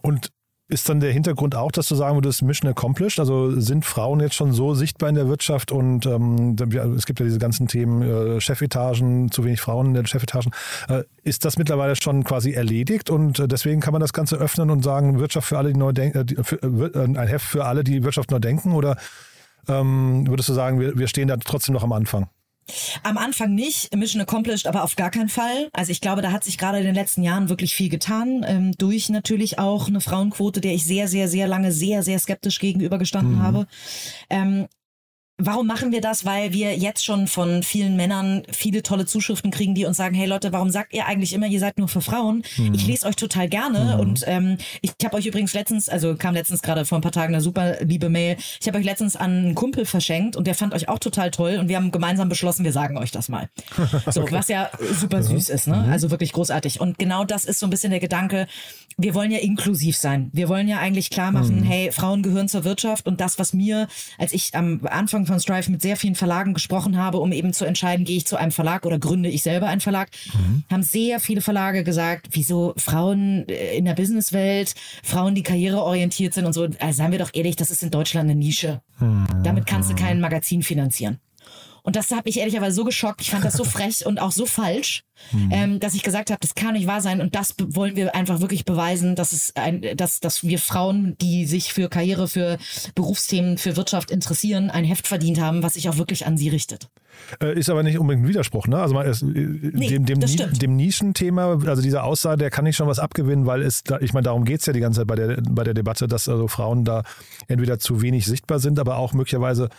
Und 0.01 0.31
ist 0.69 0.87
dann 0.87 0.99
der 0.99 1.11
Hintergrund 1.11 1.55
auch, 1.55 1.71
dass 1.71 1.87
du 1.87 1.95
sagen 1.95 2.15
würdest, 2.15 2.43
Mission 2.43 2.69
accomplished? 2.69 3.19
Also 3.19 3.59
sind 3.59 3.85
Frauen 3.85 4.19
jetzt 4.19 4.35
schon 4.35 4.53
so 4.53 4.75
sichtbar 4.75 5.09
in 5.09 5.15
der 5.15 5.27
Wirtschaft 5.27 5.71
und 5.71 6.05
ähm, 6.05 6.55
es 6.95 7.07
gibt 7.07 7.19
ja 7.19 7.25
diese 7.25 7.39
ganzen 7.39 7.67
Themen, 7.67 8.03
äh, 8.03 8.39
Chefetagen, 8.39 9.31
zu 9.31 9.43
wenig 9.43 9.59
Frauen 9.59 9.87
in 9.87 9.93
den 9.95 10.05
Chefetagen. 10.05 10.51
Äh, 10.87 11.03
ist 11.23 11.43
das 11.43 11.57
mittlerweile 11.57 11.95
schon 11.95 12.23
quasi 12.23 12.51
erledigt 12.51 13.09
und 13.09 13.39
äh, 13.39 13.47
deswegen 13.47 13.81
kann 13.81 13.93
man 13.93 13.99
das 13.99 14.13
Ganze 14.13 14.35
öffnen 14.35 14.69
und 14.69 14.83
sagen, 14.83 15.19
Wirtschaft 15.19 15.47
für 15.47 15.57
alle, 15.57 15.73
die 15.73 15.79
neu 15.79 15.91
denken, 15.91 16.19
äh, 16.19 16.43
für, 16.43 16.61
äh, 16.61 17.03
ein 17.03 17.27
Heft 17.27 17.47
für 17.47 17.65
alle, 17.65 17.83
die 17.83 18.03
Wirtschaft 18.03 18.29
neu 18.29 18.39
denken? 18.39 18.73
Oder 18.73 18.95
ähm, 19.67 20.27
würdest 20.27 20.49
du 20.49 20.53
sagen, 20.53 20.79
wir, 20.79 20.99
wir 20.99 21.07
stehen 21.07 21.29
da 21.29 21.37
trotzdem 21.37 21.73
noch 21.73 21.83
am 21.83 21.93
Anfang? 21.93 22.29
Am 23.03 23.17
Anfang 23.17 23.53
nicht, 23.53 23.95
Mission 23.95 24.21
Accomplished, 24.21 24.67
aber 24.67 24.83
auf 24.83 24.95
gar 24.95 25.11
keinen 25.11 25.29
Fall. 25.29 25.69
Also 25.73 25.91
ich 25.91 26.01
glaube, 26.01 26.21
da 26.21 26.31
hat 26.31 26.43
sich 26.43 26.57
gerade 26.57 26.79
in 26.79 26.85
den 26.85 26.95
letzten 26.95 27.23
Jahren 27.23 27.49
wirklich 27.49 27.73
viel 27.73 27.89
getan. 27.89 28.45
Ähm, 28.47 28.71
durch 28.77 29.09
natürlich 29.09 29.59
auch 29.59 29.87
eine 29.87 30.01
Frauenquote, 30.01 30.61
der 30.61 30.73
ich 30.73 30.85
sehr, 30.85 31.07
sehr, 31.07 31.27
sehr 31.27 31.47
lange 31.47 31.71
sehr, 31.71 32.03
sehr 32.03 32.19
skeptisch 32.19 32.59
gegenübergestanden 32.59 33.41
habe. 33.41 33.67
Ähm, 34.29 34.67
Warum 35.41 35.67
machen 35.67 35.93
wir 35.93 36.01
das? 36.01 36.25
Weil 36.25 36.51
wir 36.51 36.77
jetzt 36.77 37.05
schon 37.05 37.27
von 37.27 37.63
vielen 37.63 37.95
Männern 37.95 38.43
viele 38.51 38.83
tolle 38.83 39.05
Zuschriften 39.05 39.51
kriegen, 39.51 39.73
die 39.73 39.85
uns 39.85 39.95
sagen, 39.95 40.13
hey 40.13 40.27
Leute, 40.27 40.51
warum 40.51 40.69
sagt 40.69 40.93
ihr 40.93 41.05
eigentlich 41.05 41.31
immer, 41.31 41.47
ihr 41.47 41.61
seid 41.61 41.77
nur 41.77 41.87
für 41.87 42.01
Frauen? 42.01 42.43
Ich 42.73 42.85
lese 42.85 43.07
euch 43.07 43.15
total 43.15 43.47
gerne 43.47 43.97
und 43.99 44.23
ähm, 44.27 44.57
ich 44.81 44.91
habe 45.03 45.15
euch 45.15 45.25
übrigens 45.25 45.53
letztens, 45.53 45.87
also 45.87 46.15
kam 46.15 46.33
letztens 46.33 46.61
gerade 46.61 46.83
vor 46.83 46.97
ein 46.97 47.01
paar 47.01 47.13
Tagen 47.13 47.33
eine 47.33 47.41
super 47.41 47.81
liebe 47.83 48.09
Mail, 48.09 48.35
ich 48.59 48.67
habe 48.67 48.77
euch 48.77 48.83
letztens 48.83 49.15
an 49.15 49.31
einen 49.31 49.55
Kumpel 49.55 49.85
verschenkt 49.85 50.35
und 50.35 50.45
der 50.45 50.55
fand 50.55 50.73
euch 50.73 50.89
auch 50.89 50.99
total 50.99 51.31
toll 51.31 51.57
und 51.57 51.69
wir 51.69 51.77
haben 51.77 51.91
gemeinsam 51.91 52.27
beschlossen, 52.27 52.65
wir 52.65 52.73
sagen 52.73 52.97
euch 52.97 53.11
das 53.11 53.29
mal. 53.29 53.49
So, 54.09 54.25
was 54.31 54.47
ja 54.47 54.69
super 54.91 55.21
süß 55.21 55.49
ist, 55.49 55.67
ne? 55.67 55.85
Also 55.89 56.09
wirklich 56.09 56.33
großartig. 56.33 56.81
Und 56.81 56.97
genau 56.97 57.25
das 57.25 57.45
ist 57.45 57.59
so 57.59 57.67
ein 57.67 57.69
bisschen 57.69 57.91
der 57.91 57.99
Gedanke, 57.99 58.47
wir 58.97 59.13
wollen 59.13 59.31
ja 59.31 59.39
inklusiv 59.39 59.95
sein. 59.95 60.29
Wir 60.33 60.49
wollen 60.49 60.67
ja 60.67 60.79
eigentlich 60.79 61.09
klar 61.09 61.31
machen, 61.31 61.63
hey, 61.63 61.91
Frauen 61.91 62.21
gehören 62.21 62.49
zur 62.49 62.65
Wirtschaft 62.65 63.07
und 63.07 63.21
das, 63.21 63.39
was 63.39 63.53
mir, 63.53 63.87
als 64.17 64.33
ich 64.33 64.55
am 64.55 64.81
Anfang 64.83 65.25
von 65.29 65.39
Strive 65.39 65.71
mit 65.71 65.81
sehr 65.81 65.95
vielen 65.95 66.15
Verlagen 66.15 66.53
gesprochen 66.53 66.97
habe, 66.97 67.19
um 67.19 67.31
eben 67.31 67.53
zu 67.53 67.63
entscheiden, 67.63 68.05
gehe 68.05 68.17
ich 68.17 68.27
zu 68.27 68.35
einem 68.35 68.51
Verlag 68.51 68.85
oder 68.85 68.99
gründe 68.99 69.29
ich 69.29 69.43
selber 69.43 69.67
einen 69.67 69.79
Verlag, 69.79 70.09
haben 70.69 70.83
sehr 70.83 71.19
viele 71.19 71.41
Verlage 71.41 71.83
gesagt, 71.83 72.27
wieso 72.31 72.73
Frauen 72.77 73.47
äh, 73.47 73.77
in 73.77 73.85
der 73.85 73.93
Businesswelt, 73.93 74.73
Frauen, 75.03 75.35
die 75.35 75.43
karriereorientiert 75.43 76.33
sind 76.33 76.45
und 76.45 76.53
so, 76.53 76.63
also 76.63 76.97
seien 76.97 77.11
wir 77.11 77.19
doch 77.19 77.31
ehrlich, 77.33 77.55
das 77.55 77.71
ist 77.71 77.83
in 77.83 77.91
Deutschland 77.91 78.29
eine 78.29 78.37
Nische. 78.37 78.81
Damit 79.43 79.65
kannst 79.65 79.89
du 79.89 79.95
kein 79.95 80.19
Magazin 80.19 80.63
finanzieren. 80.63 81.19
Und 81.83 81.95
das 81.95 82.11
hat 82.11 82.25
mich 82.25 82.39
ehrlicherweise 82.39 82.75
so 82.75 82.83
geschockt. 82.83 83.21
Ich 83.21 83.31
fand 83.31 83.43
das 83.45 83.53
so 83.53 83.63
frech 83.65 84.05
und 84.05 84.19
auch 84.19 84.31
so 84.31 84.45
falsch, 84.45 85.03
ähm, 85.51 85.79
dass 85.79 85.95
ich 85.95 86.03
gesagt 86.03 86.29
habe, 86.29 86.39
das 86.41 86.55
kann 86.55 86.73
nicht 86.73 86.87
wahr 86.87 87.01
sein. 87.01 87.21
Und 87.21 87.35
das 87.35 87.55
wollen 87.59 87.95
wir 87.95 88.15
einfach 88.15 88.39
wirklich 88.41 88.65
beweisen, 88.65 89.15
dass 89.15 89.33
es 89.33 89.55
ein, 89.55 89.81
dass, 89.97 90.19
dass 90.19 90.43
wir 90.43 90.59
Frauen, 90.59 91.17
die 91.21 91.45
sich 91.45 91.73
für 91.73 91.89
Karriere, 91.89 92.27
für 92.27 92.57
Berufsthemen, 92.95 93.57
für 93.57 93.75
Wirtschaft 93.75 94.11
interessieren, 94.11 94.69
ein 94.69 94.83
Heft 94.85 95.07
verdient 95.07 95.39
haben, 95.39 95.63
was 95.63 95.73
sich 95.73 95.89
auch 95.89 95.97
wirklich 95.97 96.25
an 96.25 96.37
sie 96.37 96.49
richtet. 96.49 96.89
Äh, 97.41 97.59
Ist 97.59 97.69
aber 97.69 97.83
nicht 97.83 97.97
unbedingt 97.99 98.25
ein 98.25 98.29
Widerspruch, 98.29 98.67
ne? 98.67 98.77
Also 98.77 98.93
man, 98.93 99.05
es, 99.05 99.19
dem, 99.19 100.05
dem, 100.05 100.19
das 100.21 100.31
Ni- 100.31 100.37
stimmt. 100.37 100.61
dem 100.61 100.75
Nischenthema, 100.77 101.57
also 101.65 101.81
dieser 101.81 102.03
Aussage, 102.05 102.37
der 102.37 102.49
kann 102.49 102.65
ich 102.65 102.75
schon 102.77 102.87
was 102.87 102.99
abgewinnen, 102.99 103.45
weil 103.45 103.61
es, 103.61 103.83
ich 103.99 104.13
meine, 104.13 104.23
darum 104.25 104.45
geht 104.45 104.61
es 104.61 104.65
ja 104.67 104.73
die 104.73 104.79
ganze 104.79 105.01
Zeit 105.01 105.07
bei 105.07 105.15
der, 105.15 105.41
bei 105.49 105.63
der 105.65 105.73
Debatte, 105.73 106.07
dass 106.07 106.29
also 106.29 106.47
Frauen 106.47 106.85
da 106.85 107.03
entweder 107.47 107.77
zu 107.79 108.01
wenig 108.01 108.25
sichtbar 108.25 108.59
sind, 108.59 108.79
aber 108.79 108.97
auch 108.97 109.11
möglicherweise 109.13 109.69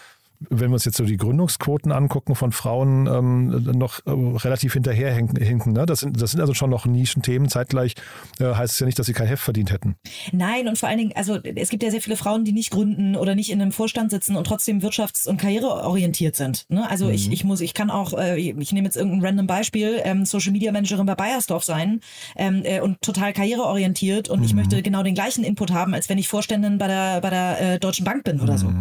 wenn 0.48 0.70
wir 0.70 0.74
uns 0.74 0.86
jetzt 0.86 0.96
so 0.96 1.04
die 1.04 1.18
Gründungsquoten 1.18 1.92
angucken 1.92 2.34
von 2.34 2.52
Frauen, 2.52 3.06
ähm, 3.06 3.62
noch 3.76 4.00
äh, 4.06 4.10
relativ 4.10 4.72
hinterherhinken. 4.72 5.42
hinken, 5.42 5.72
Ne? 5.72 5.84
Das, 5.84 6.00
sind, 6.00 6.20
das 6.20 6.30
sind 6.30 6.40
also 6.40 6.54
schon 6.54 6.70
noch 6.70 6.86
Nischenthemen. 6.86 7.48
Zeitgleich 7.48 7.94
äh, 8.38 8.54
heißt 8.54 8.74
es 8.74 8.80
ja 8.80 8.86
nicht, 8.86 8.98
dass 8.98 9.06
sie 9.06 9.12
kein 9.12 9.26
Heft 9.26 9.42
verdient 9.42 9.70
hätten. 9.70 9.96
Nein, 10.32 10.66
und 10.68 10.78
vor 10.78 10.88
allen 10.88 10.98
Dingen, 10.98 11.12
also 11.14 11.38
es 11.42 11.68
gibt 11.68 11.82
ja 11.82 11.90
sehr 11.90 12.00
viele 12.00 12.16
Frauen, 12.16 12.44
die 12.44 12.52
nicht 12.52 12.70
gründen 12.70 13.16
oder 13.16 13.34
nicht 13.34 13.50
in 13.50 13.60
einem 13.60 13.72
Vorstand 13.72 14.10
sitzen 14.10 14.36
und 14.36 14.46
trotzdem 14.46 14.80
wirtschafts- 14.80 15.28
und 15.28 15.36
karriereorientiert 15.36 16.36
sind. 16.36 16.64
Ne? 16.70 16.88
Also 16.88 17.10
ich, 17.10 17.30
ich 17.30 17.44
muss, 17.44 17.60
ich 17.60 17.74
kann 17.74 17.90
auch, 17.90 18.14
äh, 18.18 18.38
ich 18.38 18.72
nehme 18.72 18.86
jetzt 18.86 18.96
irgendein 18.96 19.24
random 19.24 19.46
Beispiel, 19.46 20.00
ähm, 20.04 20.24
Social 20.24 20.52
Media 20.52 20.72
Managerin 20.72 21.04
bei 21.06 21.14
Bayersdorf 21.14 21.64
sein 21.64 22.00
ähm, 22.36 22.62
äh, 22.64 22.80
und 22.80 23.02
total 23.02 23.32
karriereorientiert 23.32 24.28
und 24.28 24.42
ich 24.42 24.54
möchte 24.54 24.82
genau 24.82 25.02
den 25.02 25.14
gleichen 25.14 25.44
Input 25.44 25.72
haben, 25.72 25.92
als 25.92 26.08
wenn 26.08 26.18
ich 26.18 26.28
Vorständin 26.28 26.78
bei 26.78 26.86
der, 26.86 27.20
bei 27.20 27.30
der 27.30 27.60
äh, 27.60 27.78
Deutschen 27.78 28.04
Bank 28.04 28.24
bin 28.24 28.40
oder 28.40 28.56
so. 28.56 28.72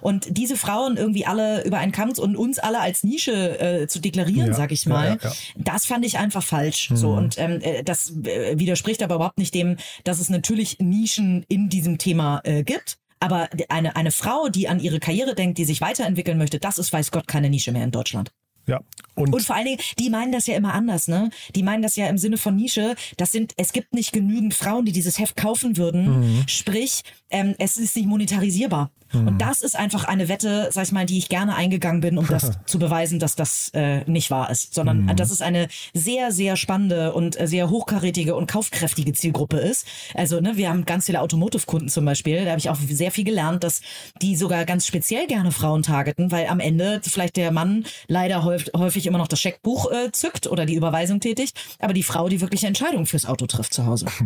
Und 0.00 0.36
diese 0.36 0.56
Frauen 0.56 0.96
irgendwie 1.00 1.26
alle 1.26 1.64
über 1.64 1.78
einen 1.78 1.92
Kamm 1.92 2.10
und 2.10 2.36
uns 2.36 2.58
alle 2.58 2.80
als 2.80 3.04
Nische 3.04 3.58
äh, 3.60 3.86
zu 3.86 4.00
deklarieren, 4.00 4.48
Ja, 4.48 4.54
sag 4.54 4.72
ich 4.72 4.86
mal, 4.86 5.18
ja, 5.22 5.30
ja. 5.30 5.32
das 5.56 5.86
fand 5.86 6.04
ich 6.04 6.18
einfach 6.18 6.42
falsch. 6.42 6.90
So 6.92 7.10
und 7.12 7.38
ähm, 7.38 7.60
äh, 7.60 7.82
das 7.84 8.12
äh, 8.24 8.58
widerspricht 8.58 9.02
aber 9.02 9.16
überhaupt 9.16 9.38
nicht 9.38 9.54
dem, 9.54 9.76
dass 10.04 10.18
es 10.18 10.28
natürlich 10.28 10.78
Nischen 10.80 11.44
in 11.48 11.68
diesem 11.68 11.98
Thema 11.98 12.40
äh, 12.44 12.64
gibt. 12.64 12.98
Aber 13.20 13.48
eine, 13.68 13.96
eine 13.96 14.12
Frau, 14.12 14.48
die 14.48 14.66
an 14.68 14.80
ihre 14.80 14.98
Karriere 14.98 15.34
denkt, 15.34 15.58
die 15.58 15.66
sich 15.66 15.80
weiterentwickeln 15.82 16.38
möchte, 16.38 16.58
das 16.58 16.78
ist, 16.78 16.92
weiß 16.92 17.10
Gott, 17.10 17.28
keine 17.28 17.50
Nische 17.50 17.70
mehr 17.70 17.84
in 17.84 17.90
Deutschland. 17.90 18.32
Ja. 18.66 18.80
Und, 19.14 19.34
Und 19.34 19.42
vor 19.42 19.56
allen 19.56 19.66
Dingen, 19.66 19.80
die 19.98 20.10
meinen 20.10 20.32
das 20.32 20.46
ja 20.46 20.56
immer 20.56 20.72
anders, 20.72 21.08
ne? 21.08 21.30
Die 21.54 21.62
meinen 21.62 21.82
das 21.82 21.96
ja 21.96 22.08
im 22.08 22.18
Sinne 22.18 22.38
von 22.38 22.56
Nische. 22.56 22.94
Das 23.16 23.32
sind, 23.32 23.52
es 23.56 23.72
gibt 23.72 23.94
nicht 23.94 24.12
genügend 24.12 24.54
Frauen, 24.54 24.84
die 24.84 24.92
dieses 24.92 25.18
Heft 25.18 25.36
kaufen 25.36 25.76
würden. 25.76 26.44
Sprich, 26.46 27.02
ähm, 27.30 27.54
es 27.58 27.76
ist 27.76 27.96
nicht 27.96 28.06
monetarisierbar. 28.06 28.90
Und 29.12 29.38
das 29.38 29.60
ist 29.62 29.76
einfach 29.76 30.04
eine 30.04 30.28
Wette, 30.28 30.68
sag 30.72 30.84
ich 30.84 30.92
mal, 30.92 31.06
die 31.06 31.18
ich 31.18 31.28
gerne 31.28 31.54
eingegangen 31.56 32.00
bin, 32.00 32.16
um 32.18 32.26
das 32.26 32.52
zu 32.66 32.78
beweisen, 32.78 33.18
dass 33.18 33.34
das 33.34 33.70
äh, 33.74 34.04
nicht 34.10 34.30
wahr 34.30 34.50
ist, 34.50 34.74
sondern 34.74 35.04
Mhm. 35.04 35.16
das 35.16 35.30
ist 35.30 35.42
eine 35.42 35.68
sehr, 35.94 36.32
sehr 36.32 36.56
spannende 36.56 37.12
und 37.12 37.38
äh, 37.40 37.46
sehr 37.46 37.70
hochkarätige 37.70 38.34
und 38.34 38.46
kaufkräftige 38.50 39.12
Zielgruppe 39.12 39.56
ist. 39.58 39.86
Also, 40.14 40.40
ne, 40.40 40.56
wir 40.56 40.68
haben 40.68 40.84
ganz 40.84 41.06
viele 41.06 41.20
Automotive-Kunden 41.20 41.88
zum 41.88 42.04
Beispiel, 42.04 42.44
da 42.44 42.50
habe 42.50 42.58
ich 42.60 42.70
auch 42.70 42.76
sehr 42.76 43.10
viel 43.10 43.24
gelernt, 43.24 43.64
dass 43.64 43.80
die 44.22 44.36
sogar 44.36 44.64
ganz 44.64 44.86
speziell 44.86 45.26
gerne 45.26 45.52
Frauen 45.52 45.82
targeten, 45.82 46.30
weil 46.30 46.46
am 46.46 46.60
Ende 46.60 47.00
vielleicht 47.02 47.36
der 47.36 47.50
Mann 47.52 47.84
leider 48.08 48.44
häufig, 48.44 48.72
häufig 48.76 49.06
immer 49.06 49.18
noch 49.18 49.28
das 49.28 49.40
Scheckbuch 49.40 49.90
äh, 49.90 50.12
zückt 50.12 50.46
oder 50.46 50.66
die 50.66 50.74
Überweisung 50.74 51.20
tätigt, 51.20 51.58
aber 51.78 51.92
die 51.94 52.02
Frau 52.02 52.28
die 52.28 52.40
wirkliche 52.40 52.66
Entscheidung 52.66 53.06
fürs 53.06 53.26
Auto 53.26 53.46
trifft 53.46 53.74
zu 53.74 53.86
Hause. 53.86 54.06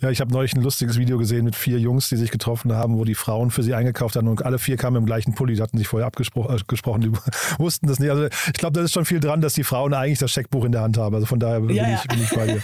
Ja, 0.00 0.10
ich 0.10 0.20
habe 0.20 0.32
neulich 0.32 0.54
ein 0.54 0.62
lustiges 0.62 0.98
Video 0.98 1.18
gesehen 1.18 1.44
mit 1.44 1.56
vier 1.56 1.78
Jungs, 1.78 2.08
die 2.08 2.16
sich 2.16 2.30
getroffen 2.30 2.72
haben, 2.72 2.98
wo 2.98 3.04
die 3.04 3.14
Frauen 3.14 3.50
für 3.50 3.62
sie 3.62 3.74
eingekauft 3.74 4.16
haben 4.16 4.23
und 4.28 4.44
alle 4.44 4.58
vier 4.58 4.76
kamen 4.76 4.96
im 4.96 5.06
gleichen 5.06 5.34
Pulli, 5.34 5.54
die 5.54 5.62
hatten 5.62 5.78
sich 5.78 5.88
vorher 5.88 6.06
abgesprochen, 6.06 7.02
äh, 7.02 7.06
die 7.06 7.12
wussten 7.58 7.86
das 7.86 7.98
nicht. 7.98 8.10
Also 8.10 8.26
ich 8.26 8.52
glaube, 8.54 8.74
da 8.74 8.84
ist 8.84 8.92
schon 8.92 9.04
viel 9.04 9.20
dran, 9.20 9.40
dass 9.40 9.54
die 9.54 9.64
Frauen 9.64 9.94
eigentlich 9.94 10.18
das 10.18 10.30
Scheckbuch 10.30 10.64
in 10.64 10.72
der 10.72 10.82
Hand 10.82 10.98
haben. 10.98 11.14
Also 11.14 11.26
von 11.26 11.38
daher 11.38 11.60
bin, 11.60 11.76
Ja, 11.76 11.88
ja. 11.88 12.00
Ich, 12.02 12.08
bin 12.08 12.22
ich 12.22 12.30
bei 12.30 12.46
dir. 12.46 12.60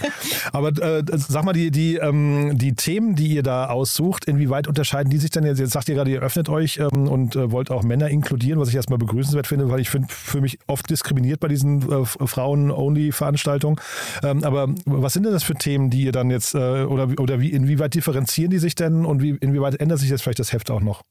Aber 0.51 0.69
äh, 0.69 1.03
sag 1.13 1.43
mal, 1.43 1.53
die, 1.53 1.71
die, 1.71 1.95
ähm, 1.95 2.57
die 2.57 2.73
Themen, 2.75 3.15
die 3.15 3.27
ihr 3.27 3.43
da 3.43 3.67
aussucht, 3.67 4.25
inwieweit 4.25 4.67
unterscheiden 4.67 5.09
die 5.09 5.17
sich 5.17 5.29
denn 5.29 5.45
jetzt? 5.45 5.59
Jetzt 5.59 5.71
sagt 5.71 5.89
ihr 5.89 5.95
gerade, 5.95 6.11
ihr 6.11 6.21
öffnet 6.21 6.49
euch 6.49 6.77
ähm, 6.77 7.07
und 7.07 7.35
äh, 7.35 7.51
wollt 7.51 7.71
auch 7.71 7.83
Männer 7.83 8.09
inkludieren, 8.09 8.59
was 8.59 8.69
ich 8.69 8.75
erstmal 8.75 8.99
begrüßenswert 8.99 9.47
finde, 9.47 9.69
weil 9.69 9.79
ich 9.79 9.89
finde, 9.89 10.07
für 10.09 10.41
mich 10.41 10.59
oft 10.67 10.89
diskriminiert 10.89 11.39
bei 11.39 11.47
diesen 11.47 11.91
äh, 11.91 12.05
Frauen-Only-Veranstaltungen. 12.05 13.79
Ähm, 14.23 14.43
aber 14.43 14.67
was 14.85 15.13
sind 15.13 15.23
denn 15.23 15.33
das 15.33 15.43
für 15.43 15.55
Themen, 15.55 15.89
die 15.89 16.03
ihr 16.03 16.11
dann 16.11 16.29
jetzt, 16.31 16.55
äh, 16.55 16.83
oder, 16.83 17.09
oder 17.19 17.39
wie, 17.39 17.49
inwieweit 17.49 17.93
differenzieren 17.93 18.51
die 18.51 18.59
sich 18.59 18.75
denn 18.75 19.05
und 19.05 19.21
wie, 19.21 19.31
inwieweit 19.31 19.79
ändert 19.79 19.99
sich 19.99 20.09
jetzt 20.09 20.21
vielleicht 20.21 20.39
das 20.39 20.53
Heft 20.53 20.71
auch 20.71 20.81
noch? 20.81 21.03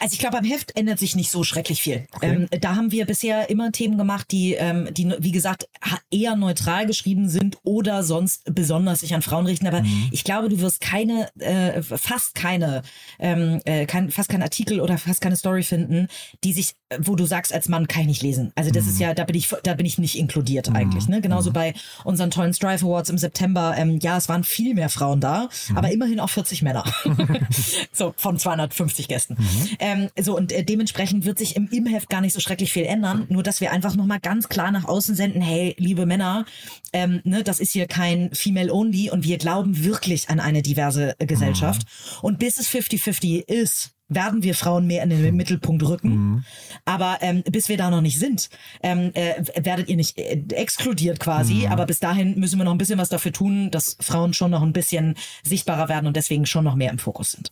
Also 0.00 0.14
ich 0.14 0.18
glaube, 0.18 0.38
am 0.38 0.44
Heft 0.44 0.76
ändert 0.76 0.98
sich 0.98 1.16
nicht 1.16 1.30
so 1.30 1.44
schrecklich 1.44 1.82
viel. 1.82 2.06
Ähm, 2.22 2.48
da 2.60 2.76
haben 2.76 2.92
wir 2.92 3.06
bisher 3.06 3.50
immer 3.50 3.72
Themen 3.72 3.98
gemacht, 3.98 4.30
die, 4.30 4.54
ähm, 4.54 4.88
die, 4.92 5.12
wie 5.18 5.32
gesagt, 5.32 5.68
eher 6.10 6.36
neutral 6.36 6.86
geschrieben 6.86 7.28
sind 7.28 7.58
oder 7.62 8.02
sonst 8.02 8.42
besonders 8.54 9.00
sich 9.00 9.14
an 9.14 9.22
Frauen 9.22 9.46
richten. 9.46 9.66
Aber 9.66 9.82
ich 10.10 10.24
glaube, 10.24 10.48
du 10.48 10.60
wirst 10.60 10.80
keine, 10.80 11.28
äh, 11.38 11.82
fast 11.82 12.34
keine, 12.34 12.82
ähm, 13.18 13.60
äh, 13.64 13.86
kein, 13.86 14.10
fast 14.10 14.28
kein 14.28 14.42
Artikel 14.42 14.80
oder 14.80 14.98
fast 14.98 15.20
keine 15.20 15.36
Story 15.36 15.62
finden, 15.62 16.08
die 16.42 16.52
sich, 16.52 16.74
wo 16.98 17.16
du 17.16 17.26
sagst, 17.26 17.52
als 17.52 17.68
Mann 17.68 17.88
kann 17.88 18.02
ich 18.02 18.08
nicht 18.08 18.22
lesen. 18.22 18.52
Also 18.54 18.70
das 18.70 18.86
ist 18.86 19.00
ja, 19.00 19.14
da 19.14 19.24
bin 19.24 19.36
ich, 19.36 19.48
da 19.62 19.74
bin 19.74 19.86
ich 19.86 19.98
nicht 19.98 20.16
inkludiert 20.16 20.68
eigentlich. 20.74 21.08
Ne? 21.08 21.20
Genauso 21.20 21.52
bei 21.52 21.74
unseren 22.04 22.30
tollen 22.30 22.54
Strive 22.54 22.84
Awards 22.84 23.10
im 23.10 23.18
September. 23.18 23.74
Ähm, 23.76 23.98
ja, 24.00 24.16
es 24.16 24.28
waren 24.28 24.44
viel 24.44 24.74
mehr 24.74 24.88
Frauen 24.88 25.20
da, 25.20 25.48
aber 25.74 25.90
immerhin 25.90 26.20
auch 26.20 26.30
40 26.30 26.62
Männer. 26.62 26.84
so 27.92 28.14
von 28.16 28.38
250 28.38 29.08
Gästen. 29.08 29.36
Ähm, 29.78 30.08
so 30.20 30.36
und 30.36 30.52
äh, 30.52 30.64
dementsprechend 30.64 31.24
wird 31.24 31.38
sich 31.38 31.56
im, 31.56 31.68
im 31.70 31.86
Heft 31.86 32.08
gar 32.08 32.20
nicht 32.20 32.32
so 32.32 32.40
schrecklich 32.40 32.72
viel 32.72 32.84
ändern. 32.84 33.26
Nur 33.28 33.42
dass 33.42 33.60
wir 33.60 33.72
einfach 33.72 33.96
nochmal 33.96 34.20
ganz 34.20 34.48
klar 34.48 34.70
nach 34.70 34.84
außen 34.84 35.14
senden: 35.14 35.40
Hey, 35.40 35.74
liebe 35.78 36.06
Männer, 36.06 36.44
ähm, 36.92 37.20
ne, 37.24 37.42
das 37.42 37.60
ist 37.60 37.72
hier 37.72 37.86
kein 37.86 38.30
Female 38.32 38.72
Only 38.72 39.10
und 39.10 39.24
wir 39.24 39.38
glauben 39.38 39.84
wirklich 39.84 40.28
an 40.28 40.40
eine 40.40 40.62
diverse 40.62 41.18
äh, 41.18 41.26
Gesellschaft. 41.26 41.82
Und 42.22 42.38
bis 42.38 42.58
es 42.58 42.68
50-50 42.68 43.48
ist, 43.48 43.93
werden 44.08 44.42
wir 44.42 44.54
Frauen 44.54 44.86
mehr 44.86 45.02
in 45.02 45.10
den 45.10 45.36
Mittelpunkt 45.36 45.82
rücken. 45.82 46.44
Aber 46.84 47.18
ähm, 47.20 47.42
bis 47.50 47.68
wir 47.68 47.76
da 47.76 47.90
noch 47.90 48.00
nicht 48.00 48.18
sind, 48.18 48.50
ähm, 48.82 49.10
äh, 49.14 49.42
werdet 49.62 49.88
ihr 49.88 49.96
nicht 49.96 50.18
äh, 50.18 50.42
exkludiert 50.50 51.20
quasi. 51.20 51.66
Aber 51.66 51.86
bis 51.86 52.00
dahin 52.00 52.38
müssen 52.38 52.58
wir 52.58 52.64
noch 52.64 52.72
ein 52.72 52.78
bisschen 52.78 52.98
was 52.98 53.08
dafür 53.08 53.32
tun, 53.32 53.70
dass 53.70 53.96
Frauen 54.00 54.34
schon 54.34 54.50
noch 54.50 54.62
ein 54.62 54.72
bisschen 54.72 55.14
sichtbarer 55.42 55.88
werden 55.88 56.06
und 56.06 56.16
deswegen 56.16 56.46
schon 56.46 56.64
noch 56.64 56.74
mehr 56.74 56.90
im 56.90 56.98
Fokus 56.98 57.32
sind. 57.32 57.50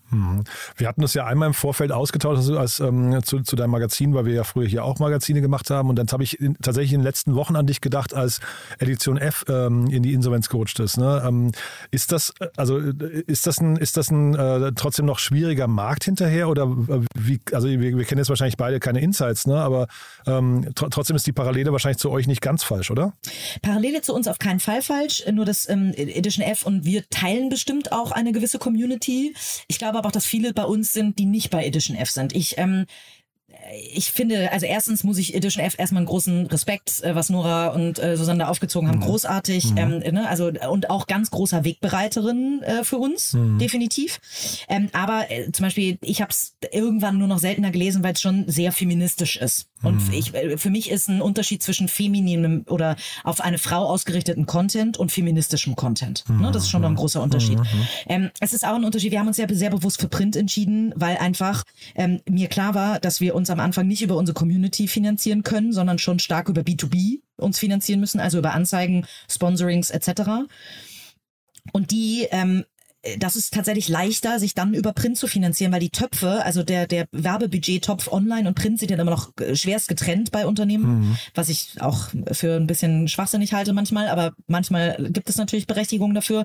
Wir 0.77 0.89
hatten 0.89 1.01
das 1.01 1.15
ja 1.15 1.27
einmal 1.27 1.49
im 1.49 1.55
Vorfeld 1.55 1.93
ausgetauscht 1.93 2.37
also 2.37 2.59
als, 2.59 2.81
ähm, 2.81 3.23
zu, 3.25 3.41
zu 3.41 3.57
deinem 3.57 3.71
Magazin, 3.71 4.15
weil 4.15 4.25
wir 4.27 4.35
ja 4.35 4.45
früher 4.45 4.67
hier 4.67 4.85
auch 4.85 4.99
Magazine 4.99 5.41
gemacht 5.41 5.71
haben. 5.71 5.89
Und 5.89 5.97
dann 5.97 6.07
habe 6.09 6.23
ich 6.23 6.41
in, 6.41 6.57
tatsächlich 6.63 6.93
in 6.93 7.01
den 7.01 7.05
letzten 7.05 7.35
Wochen 7.35 7.57
an 7.57 7.67
dich 7.67 7.81
gedacht, 7.81 8.15
als 8.15 8.41
Edition 8.79 9.17
F 9.17 9.45
ähm, 9.49 9.89
in 9.89 10.03
die 10.03 10.13
Insolvenz 10.13 10.49
gerutscht 10.49 10.81
ist. 10.81 10.99
Ne? 10.99 11.23
Ähm, 11.27 11.53
ist 11.91 12.13
das, 12.13 12.33
äh, 12.41 12.49
also 12.57 12.79
äh, 12.79 13.23
ist 13.27 13.47
das 13.47 13.61
ein, 13.61 13.77
ist 13.77 13.97
das 13.97 14.11
ein 14.11 14.35
äh, 14.35 14.73
trotzdem 14.75 15.07
noch 15.07 15.19
schwieriger 15.19 15.67
Markt 15.67 16.05
hinterher? 16.05 16.42
Oder 16.49 16.65
äh, 16.65 17.01
wie, 17.15 17.41
also 17.53 17.69
wir, 17.69 17.81
wir 17.81 18.05
kennen 18.05 18.19
jetzt 18.19 18.29
wahrscheinlich 18.29 18.57
beide 18.57 18.81
keine 18.81 19.01
Insights, 19.01 19.47
ne? 19.47 19.57
aber 19.57 19.89
ähm, 20.27 20.73
tr 20.75 20.91
trotzdem 20.91 21.17
ist 21.17 21.27
die 21.27 21.33
Parallele 21.33 21.73
wahrscheinlich 21.73 21.99
zu 21.99 22.11
euch 22.11 22.27
nicht 22.27 22.41
ganz 22.41 22.63
falsch, 22.63 22.91
oder? 22.91 23.13
Parallele 23.63 24.03
zu 24.03 24.15
uns 24.15 24.29
auf 24.29 24.39
keinen 24.39 24.61
Fall 24.61 24.83
falsch, 24.83 25.25
nur 25.31 25.45
das 25.45 25.69
ähm, 25.69 25.93
Edition 25.97 26.45
F 26.45 26.67
und 26.67 26.85
wir 26.85 27.09
teilen 27.11 27.49
bestimmt 27.49 27.93
auch 27.93 28.13
eine 28.13 28.33
gewisse 28.33 28.59
Community. 28.59 29.35
Ich 29.69 29.79
glaube 29.79 29.99
aber 29.99 30.09
auch, 30.09 30.13
dass 30.13 30.27
viele 30.27 30.53
bei 30.53 30.65
uns 30.65 30.93
sind, 30.93 31.19
die 31.19 31.27
nicht 31.27 31.51
bei 31.51 31.65
Edition 31.65 31.97
F 31.97 32.11
sind. 32.11 32.35
Ich 32.35 32.59
ähm, 32.59 32.87
ich 33.95 34.13
finde, 34.13 34.53
also 34.53 34.67
erstens 34.67 35.05
muss 35.05 35.19
ich 35.19 35.35
Edition 35.35 35.65
F 35.65 35.79
erstmal 35.79 36.01
einen 36.01 36.07
großen 36.07 36.47
Respekt, 36.47 37.03
äh, 37.03 37.15
was 37.15 37.31
Nora 37.31 37.69
und 37.69 37.99
äh, 37.99 38.17
Susanne 38.17 38.41
da 38.41 38.49
aufgezogen 38.49 38.89
haben, 38.89 39.01
großartig. 39.01 39.73
Ähm, 39.77 39.99
ne? 39.99 40.29
Also 40.29 40.53
und 40.71 40.91
auch 40.91 41.07
ganz 41.07 41.31
großer 41.31 41.65
Wegbereiterin 41.65 42.63
äh, 42.63 42.85
für 42.85 42.99
uns, 42.99 43.37
definitiv. 43.61 44.21
Ähm, 44.69 44.89
aber 44.93 45.31
äh, 45.31 45.51
zum 45.53 45.65
Beispiel, 45.65 45.99
ich 46.01 46.21
habe 46.21 46.31
es 46.31 46.55
irgendwann 46.73 47.19
nur 47.19 47.29
noch 47.29 47.39
seltener 47.39 47.71
gelesen, 47.71 48.03
weil 48.03 48.15
es 48.15 48.21
schon 48.21 48.45
sehr 48.49 48.73
feministisch 48.73 49.37
ist. 49.37 49.69
Und 49.83 50.01
ich, 50.13 50.35
äh, 50.35 50.57
für 50.57 50.71
mich 50.71 50.91
ist 50.91 51.09
ein 51.09 51.21
Unterschied 51.21 51.63
zwischen 51.63 51.89
femininem 51.89 52.65
oder 52.69 52.97
auf 53.25 53.41
eine 53.41 53.59
Frau 53.59 53.87
ausgerichteten 53.87 54.47
Content 54.47 54.97
und 54.97 55.11
feministischem 55.13 55.77
Content. 55.77 56.25
Ne? 56.29 56.51
Das 56.53 56.65
ist 56.65 56.71
schon 56.71 56.83
noch 56.83 56.89
ein 56.89 56.95
großer 56.95 57.23
Unterschied. 57.23 57.59
Ähm, 58.07 58.31
es 58.41 58.53
ist 58.53 58.65
auch 58.65 58.75
ein 58.75 58.85
Unterschied. 58.85 59.11
Wir 59.11 59.21
haben 59.21 59.29
uns 59.29 59.39
ja 59.39 59.47
sehr 59.51 59.71
bewusst 59.71 60.01
für 60.01 60.09
Print 60.09 60.37
entschieden, 60.37 60.93
weil 60.97 61.17
einfach 61.17 61.65
ähm, 61.95 62.21
mir 62.29 62.49
klar 62.49 62.75
war, 62.75 63.01
dass 63.01 63.21
wir 63.21 63.35
uns 63.35 63.42
am 63.51 63.61
Anfang 63.61 63.87
nicht 63.87 64.03
über 64.03 64.17
unsere 64.17 64.35
Community 64.35 64.89
finanzieren 64.89 65.43
können, 65.43 65.73
sondern 65.73 65.99
schon 65.99 66.19
stark 66.19 66.49
über 66.49 66.63
B2B 66.63 67.21
uns 67.37 67.59
finanzieren 67.59 68.01
müssen, 68.01 68.21
also 68.21 68.39
über 68.39 68.55
Anzeigen, 68.55 69.07
Sponsorings 69.29 69.91
etc. 69.91 70.47
Und 71.73 71.91
die 71.91 72.27
ähm, 72.31 72.65
das 73.19 73.37
ist 73.37 73.53
tatsächlich 73.53 73.89
leichter, 73.89 74.39
sich 74.39 74.55
dann 74.55 74.75
über 74.75 74.93
Print 74.93 75.19
zu 75.19 75.27
finanzieren, 75.27 75.73
weil 75.73 75.81
die 75.81 75.91
Töpfe, 75.91 76.45
also 76.45 76.63
der, 76.63 76.87
der 76.87 77.07
Werbebudget-Topf 77.11 78.13
online 78.13 78.49
und 78.49 78.55
Print 78.55 78.79
sind 78.79 78.91
ja 78.91 78.99
immer 78.99 79.11
noch 79.11 79.31
äh, 79.41 79.57
schwerst 79.57 79.89
getrennt 79.89 80.31
bei 80.31 80.47
Unternehmen, 80.47 81.19
was 81.35 81.49
ich 81.49 81.81
auch 81.81 82.09
für 82.31 82.57
ein 82.57 82.67
bisschen 82.67 83.09
schwachsinnig 83.09 83.53
halte 83.55 83.73
manchmal, 83.73 84.09
aber 84.09 84.33
manchmal 84.47 85.11
gibt 85.11 85.29
es 85.29 85.37
natürlich 85.37 85.67
Berechtigung 85.67 86.15
dafür. 86.15 86.45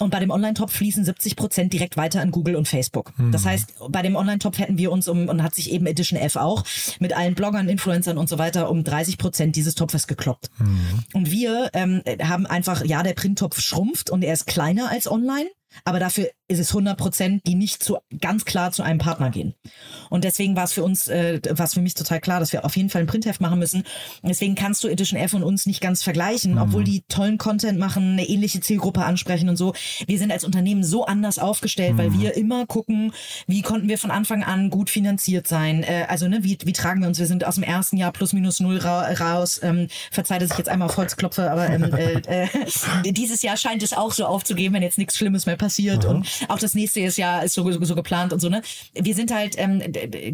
Und 0.00 0.10
bei 0.10 0.20
dem 0.20 0.30
Online-Topf 0.30 0.72
fließen 0.72 1.04
70 1.04 1.36
Prozent 1.36 1.72
direkt 1.72 1.96
weiter 1.96 2.20
an 2.20 2.30
Google 2.30 2.56
und 2.56 2.66
Facebook. 2.66 3.12
Das 3.32 3.44
heißt, 3.44 3.74
bei 3.90 4.02
dem 4.02 4.16
Online-Topf 4.16 4.58
hätten 4.58 4.78
wir 4.78 4.92
uns 4.92 5.06
um, 5.08 5.28
und 5.28 5.42
hat 5.42 5.54
sich 5.54 5.70
eben 5.70 5.86
Edition 5.86 6.18
F 6.18 6.36
auch 6.36 6.64
mit 6.98 7.12
allen 7.14 7.34
Bloggern, 7.34 7.68
Influencern 7.68 8.16
und 8.16 8.28
so 8.28 8.38
weiter 8.38 8.70
um 8.70 8.84
30 8.84 9.18
Prozent 9.18 9.56
dieses 9.56 9.74
Topfes 9.74 10.06
gekloppt. 10.06 10.50
Und 11.12 11.30
wir 11.30 11.70
ähm, 11.74 12.02
haben 12.22 12.46
einfach, 12.46 12.84
ja, 12.84 13.02
der 13.02 13.14
Printtopf 13.14 13.60
schrumpft 13.60 14.10
und 14.10 14.22
er 14.22 14.32
ist 14.32 14.46
kleiner 14.46 14.90
als 14.90 15.10
online. 15.10 15.48
Aber 15.84 15.98
dafür 15.98 16.30
ist 16.48 16.58
es 16.58 16.70
100 16.70 16.98
Prozent, 16.98 17.46
die 17.46 17.54
nicht 17.54 17.82
zu, 17.82 17.98
ganz 18.20 18.44
klar 18.44 18.72
zu 18.72 18.82
einem 18.82 18.98
Partner 18.98 19.30
gehen. 19.30 19.54
Und 20.08 20.24
deswegen 20.24 20.56
war 20.56 20.64
es 20.64 20.72
für 20.72 20.82
uns, 20.82 21.08
äh, 21.08 21.40
war 21.50 21.66
es 21.66 21.74
für 21.74 21.80
mich 21.80 21.94
total 21.94 22.20
klar, 22.20 22.40
dass 22.40 22.52
wir 22.52 22.64
auf 22.64 22.76
jeden 22.76 22.90
Fall 22.90 23.02
ein 23.02 23.06
Printheft 23.06 23.40
machen 23.40 23.58
müssen. 23.58 23.84
Deswegen 24.22 24.56
kannst 24.56 24.82
du 24.82 24.88
Edition 24.88 25.18
F 25.18 25.32
und 25.34 25.44
uns 25.44 25.66
nicht 25.66 25.80
ganz 25.80 26.02
vergleichen, 26.02 26.58
obwohl 26.58 26.82
die 26.82 27.02
tollen 27.08 27.38
Content 27.38 27.78
machen, 27.78 28.12
eine 28.12 28.28
ähnliche 28.28 28.60
Zielgruppe 28.60 29.04
ansprechen 29.04 29.48
und 29.48 29.56
so. 29.56 29.74
Wir 30.06 30.18
sind 30.18 30.32
als 30.32 30.44
Unternehmen 30.44 30.82
so 30.82 31.06
anders 31.06 31.38
aufgestellt, 31.38 31.96
weil 31.96 32.12
wir 32.12 32.36
immer 32.36 32.66
gucken, 32.66 33.12
wie 33.46 33.62
konnten 33.62 33.88
wir 33.88 33.98
von 33.98 34.10
Anfang 34.10 34.42
an 34.42 34.70
gut 34.70 34.90
finanziert 34.90 35.46
sein. 35.46 35.84
Äh, 35.84 36.06
also, 36.08 36.26
ne, 36.26 36.42
wie, 36.42 36.58
wie 36.64 36.72
tragen 36.72 37.00
wir 37.00 37.08
uns? 37.08 37.20
Wir 37.20 37.26
sind 37.26 37.44
aus 37.44 37.54
dem 37.54 37.64
ersten 37.64 37.96
Jahr 37.96 38.12
plus 38.12 38.32
minus 38.32 38.58
null 38.58 38.78
ra 38.78 39.02
raus. 39.12 39.60
Ähm, 39.62 39.86
verzeiht, 40.10 40.42
dass 40.42 40.50
ich 40.50 40.58
jetzt 40.58 40.68
einmal 40.68 40.88
auf 40.88 40.96
Holz 40.96 41.16
klopfe, 41.16 41.50
aber 41.50 41.68
ähm, 41.68 41.84
äh, 41.94 42.44
äh, 42.44 42.48
dieses 43.12 43.42
Jahr 43.42 43.56
scheint 43.56 43.82
es 43.84 43.92
auch 43.92 44.12
so 44.12 44.26
aufzugehen, 44.26 44.72
wenn 44.72 44.82
jetzt 44.82 44.98
nichts 44.98 45.16
Schlimmes 45.16 45.46
mehr 45.46 45.56
passiert. 45.60 46.04
Und 46.04 46.26
auch 46.48 46.58
das 46.58 46.74
nächste 46.74 47.00
Jahr 47.00 47.44
ist 47.44 47.54
so, 47.54 47.70
so 47.70 47.94
geplant 47.94 48.32
und 48.32 48.40
so, 48.40 48.48
ne? 48.48 48.62
Wir 48.94 49.14
sind 49.14 49.32
halt 49.32 49.54
ähm, 49.58 49.82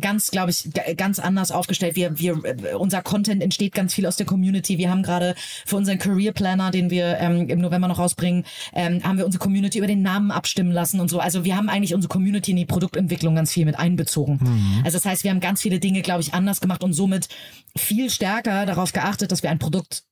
ganz, 0.00 0.30
glaube 0.30 0.50
ich, 0.50 0.70
ganz 0.96 1.18
anders 1.18 1.50
aufgestellt. 1.50 1.96
Wir, 1.96 2.18
wir, 2.18 2.42
äh, 2.44 2.74
unser 2.74 3.02
Content 3.02 3.42
entsteht 3.42 3.74
ganz 3.74 3.92
viel 3.92 4.06
aus 4.06 4.16
der 4.16 4.26
Community. 4.26 4.78
Wir 4.78 4.90
haben 4.90 5.02
gerade 5.02 5.34
für 5.66 5.76
unseren 5.76 5.98
Career 5.98 6.32
Planner, 6.32 6.70
den 6.70 6.90
wir 6.90 7.18
ähm, 7.18 7.48
im 7.48 7.60
November 7.60 7.88
noch 7.88 7.98
rausbringen, 7.98 8.44
ähm, 8.72 9.02
haben 9.02 9.18
wir 9.18 9.26
unsere 9.26 9.42
Community 9.42 9.78
über 9.78 9.86
den 9.86 10.02
Namen 10.02 10.30
abstimmen 10.30 10.70
lassen 10.72 11.00
und 11.00 11.10
so. 11.10 11.18
Also 11.18 11.44
wir 11.44 11.56
haben 11.56 11.68
eigentlich 11.68 11.94
unsere 11.94 12.10
Community 12.10 12.52
in 12.52 12.56
die 12.56 12.66
Produktentwicklung 12.66 13.34
ganz 13.34 13.52
viel 13.52 13.64
mit 13.64 13.78
einbezogen. 13.78 14.38
Also 14.84 14.96
das 14.96 15.04
heißt, 15.04 15.24
wir 15.24 15.30
haben 15.30 15.40
ganz 15.40 15.60
viele 15.60 15.80
Dinge, 15.80 16.02
glaube 16.02 16.22
ich, 16.22 16.32
anders 16.32 16.60
gemacht 16.60 16.84
und 16.84 16.92
somit 16.92 17.28
viel 17.76 18.10
stärker 18.10 18.66
darauf 18.66 18.92
geachtet, 18.92 19.32
dass 19.32 19.42
wir 19.42 19.50
ein 19.50 19.58
Produkt 19.58 20.04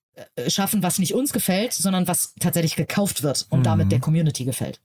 schaffen, 0.46 0.82
was 0.82 0.98
nicht 0.98 1.14
uns 1.14 1.32
gefällt, 1.32 1.72
sondern 1.72 2.06
was 2.06 2.34
tatsächlich 2.38 2.76
gekauft 2.76 3.22
wird 3.22 3.46
und 3.50 3.64
damit 3.64 3.90
der 3.90 4.00
Community 4.00 4.44
gefällt. 4.44 4.80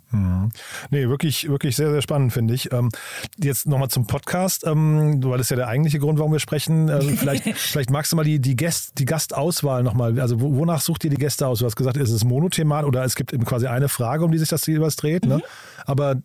Nee, 0.89 1.07
wirklich, 1.07 1.47
wirklich 1.47 1.75
sehr, 1.75 1.91
sehr 1.91 2.01
spannend, 2.01 2.33
finde 2.33 2.53
ich. 2.53 2.71
Ähm, 2.71 2.89
jetzt 3.37 3.67
nochmal 3.67 3.89
zum 3.89 4.07
Podcast, 4.07 4.65
ähm, 4.65 5.23
weil 5.23 5.37
das 5.37 5.47
ist 5.47 5.51
ja 5.51 5.57
der 5.57 5.67
eigentliche 5.67 5.99
Grund, 5.99 6.17
warum 6.19 6.31
wir 6.31 6.39
sprechen. 6.39 6.89
Ähm, 6.89 7.01
vielleicht, 7.17 7.43
vielleicht 7.43 7.91
magst 7.91 8.11
du 8.11 8.15
mal 8.15 8.23
die, 8.23 8.39
die, 8.39 8.55
Gäst, 8.55 8.97
die 8.97 9.05
Gastauswahl 9.05 9.83
nochmal. 9.83 10.19
Also 10.19 10.41
wo, 10.41 10.55
wonach 10.55 10.81
sucht 10.81 11.03
ihr 11.03 11.09
die 11.09 11.17
Gäste 11.17 11.47
aus? 11.47 11.59
Du 11.59 11.65
hast 11.65 11.75
gesagt, 11.75 11.97
ist 11.97 12.11
es 12.11 12.23
monothemat 12.23 12.85
oder 12.85 13.03
es 13.03 13.15
gibt 13.15 13.33
eben 13.33 13.45
quasi 13.45 13.67
eine 13.67 13.89
Frage, 13.89 14.25
um 14.25 14.31
die 14.31 14.37
sich 14.37 14.49
das 14.49 14.65
jeweils 14.65 14.95
dreht. 14.95 15.25
Ne? 15.25 15.41
Aber 15.85 16.15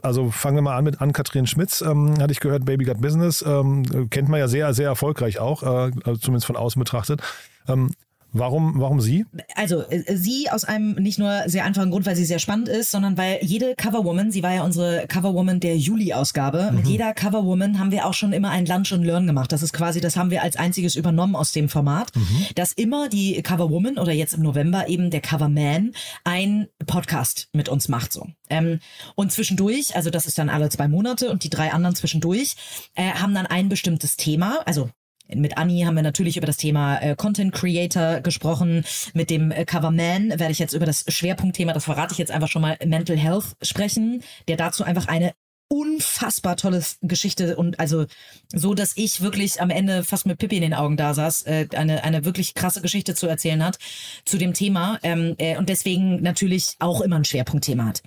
also 0.00 0.30
fangen 0.30 0.56
wir 0.56 0.62
mal 0.62 0.76
an 0.76 0.84
mit 0.84 1.02
Ann-Kathrin 1.02 1.46
Schmitz, 1.46 1.82
ähm, 1.82 2.18
hatte 2.18 2.32
ich 2.32 2.40
gehört, 2.40 2.64
Baby 2.64 2.86
Got 2.86 3.02
Business, 3.02 3.44
ähm, 3.46 4.08
kennt 4.08 4.30
man 4.30 4.40
ja 4.40 4.48
sehr, 4.48 4.72
sehr 4.72 4.88
erfolgreich 4.88 5.38
auch, 5.38 5.62
äh, 5.62 5.90
also 6.04 6.16
zumindest 6.16 6.46
von 6.46 6.56
außen 6.56 6.80
betrachtet. 6.80 7.20
Ähm, 7.68 7.90
Warum, 8.36 8.80
warum 8.80 9.00
sie? 9.00 9.24
Also 9.54 9.88
äh, 9.88 10.16
sie 10.16 10.50
aus 10.50 10.64
einem 10.64 10.94
nicht 10.94 11.20
nur 11.20 11.44
sehr 11.46 11.64
einfachen 11.64 11.92
Grund, 11.92 12.04
weil 12.04 12.16
sie 12.16 12.24
sehr 12.24 12.40
spannend 12.40 12.68
ist, 12.68 12.90
sondern 12.90 13.16
weil 13.16 13.38
jede 13.42 13.76
Coverwoman, 13.76 14.32
sie 14.32 14.42
war 14.42 14.52
ja 14.52 14.64
unsere 14.64 15.06
Coverwoman 15.06 15.60
der 15.60 15.76
Juli-Ausgabe, 15.76 16.70
mhm. 16.70 16.76
mit 16.78 16.86
jeder 16.88 17.14
Coverwoman 17.14 17.78
haben 17.78 17.92
wir 17.92 18.06
auch 18.06 18.12
schon 18.12 18.32
immer 18.32 18.50
ein 18.50 18.66
Lunch 18.66 18.92
and 18.92 19.04
Learn 19.04 19.28
gemacht. 19.28 19.52
Das 19.52 19.62
ist 19.62 19.72
quasi, 19.72 20.00
das 20.00 20.16
haben 20.16 20.30
wir 20.30 20.42
als 20.42 20.56
einziges 20.56 20.96
übernommen 20.96 21.36
aus 21.36 21.52
dem 21.52 21.68
Format, 21.68 22.10
mhm. 22.16 22.46
dass 22.56 22.72
immer 22.72 23.08
die 23.08 23.40
Coverwoman 23.40 23.98
oder 23.98 24.12
jetzt 24.12 24.34
im 24.34 24.42
November 24.42 24.88
eben 24.88 25.10
der 25.10 25.20
Coverman 25.20 25.92
ein 26.24 26.66
Podcast 26.86 27.48
mit 27.52 27.68
uns 27.68 27.88
macht 27.88 28.12
so. 28.12 28.26
Ähm, 28.50 28.80
und 29.14 29.30
zwischendurch, 29.30 29.94
also 29.94 30.10
das 30.10 30.26
ist 30.26 30.38
dann 30.38 30.48
alle 30.48 30.70
zwei 30.70 30.88
Monate 30.88 31.30
und 31.30 31.44
die 31.44 31.50
drei 31.50 31.72
anderen 31.72 31.94
zwischendurch, 31.94 32.56
äh, 32.96 33.12
haben 33.12 33.32
dann 33.32 33.46
ein 33.46 33.68
bestimmtes 33.68 34.16
Thema, 34.16 34.58
also 34.66 34.90
mit 35.32 35.56
Anni 35.56 35.82
haben 35.82 35.94
wir 35.96 36.02
natürlich 36.02 36.36
über 36.36 36.46
das 36.46 36.56
Thema 36.56 36.98
äh, 36.98 37.16
Content 37.16 37.52
Creator 37.52 38.20
gesprochen. 38.20 38.84
Mit 39.14 39.30
dem 39.30 39.50
äh, 39.50 39.64
Coverman 39.64 40.30
werde 40.30 40.50
ich 40.50 40.58
jetzt 40.58 40.74
über 40.74 40.86
das 40.86 41.04
Schwerpunktthema, 41.08 41.72
das 41.72 41.84
verrate 41.84 42.12
ich 42.12 42.18
jetzt 42.18 42.30
einfach 42.30 42.48
schon 42.48 42.62
mal, 42.62 42.76
Mental 42.84 43.16
Health 43.16 43.56
sprechen, 43.62 44.22
der 44.48 44.56
dazu 44.56 44.84
einfach 44.84 45.08
eine 45.08 45.32
unfassbar 45.68 46.56
tolle 46.56 46.82
Geschichte 47.02 47.56
und 47.56 47.80
also 47.80 48.06
so, 48.54 48.74
dass 48.74 48.92
ich 48.96 49.22
wirklich 49.22 49.60
am 49.60 49.70
Ende 49.70 50.04
fast 50.04 50.26
mit 50.26 50.38
Pippi 50.38 50.56
in 50.56 50.62
den 50.62 50.74
Augen 50.74 50.96
da 50.96 51.14
saß, 51.14 51.42
äh, 51.42 51.68
eine, 51.74 52.04
eine 52.04 52.24
wirklich 52.24 52.54
krasse 52.54 52.82
Geschichte 52.82 53.14
zu 53.14 53.26
erzählen 53.26 53.64
hat 53.64 53.78
zu 54.24 54.36
dem 54.36 54.52
Thema 54.52 54.98
ähm, 55.02 55.34
äh, 55.38 55.56
und 55.56 55.68
deswegen 55.68 56.22
natürlich 56.22 56.76
auch 56.78 57.00
immer 57.00 57.16
ein 57.16 57.24
Schwerpunktthema 57.24 57.86
hat. 57.86 58.02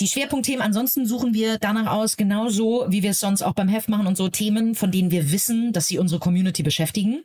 Die 0.00 0.08
Schwerpunktthemen 0.08 0.60
ansonsten 0.60 1.06
suchen 1.06 1.34
wir 1.34 1.58
danach 1.58 1.86
aus, 1.92 2.16
genauso 2.16 2.86
wie 2.88 3.02
wir 3.02 3.10
es 3.10 3.20
sonst 3.20 3.42
auch 3.42 3.54
beim 3.54 3.68
Heft 3.68 3.88
machen 3.88 4.06
und 4.06 4.16
so 4.16 4.28
Themen, 4.28 4.74
von 4.74 4.90
denen 4.90 5.10
wir 5.10 5.30
wissen, 5.30 5.72
dass 5.72 5.86
sie 5.86 5.98
unsere 5.98 6.20
Community 6.20 6.62
beschäftigen. 6.62 7.22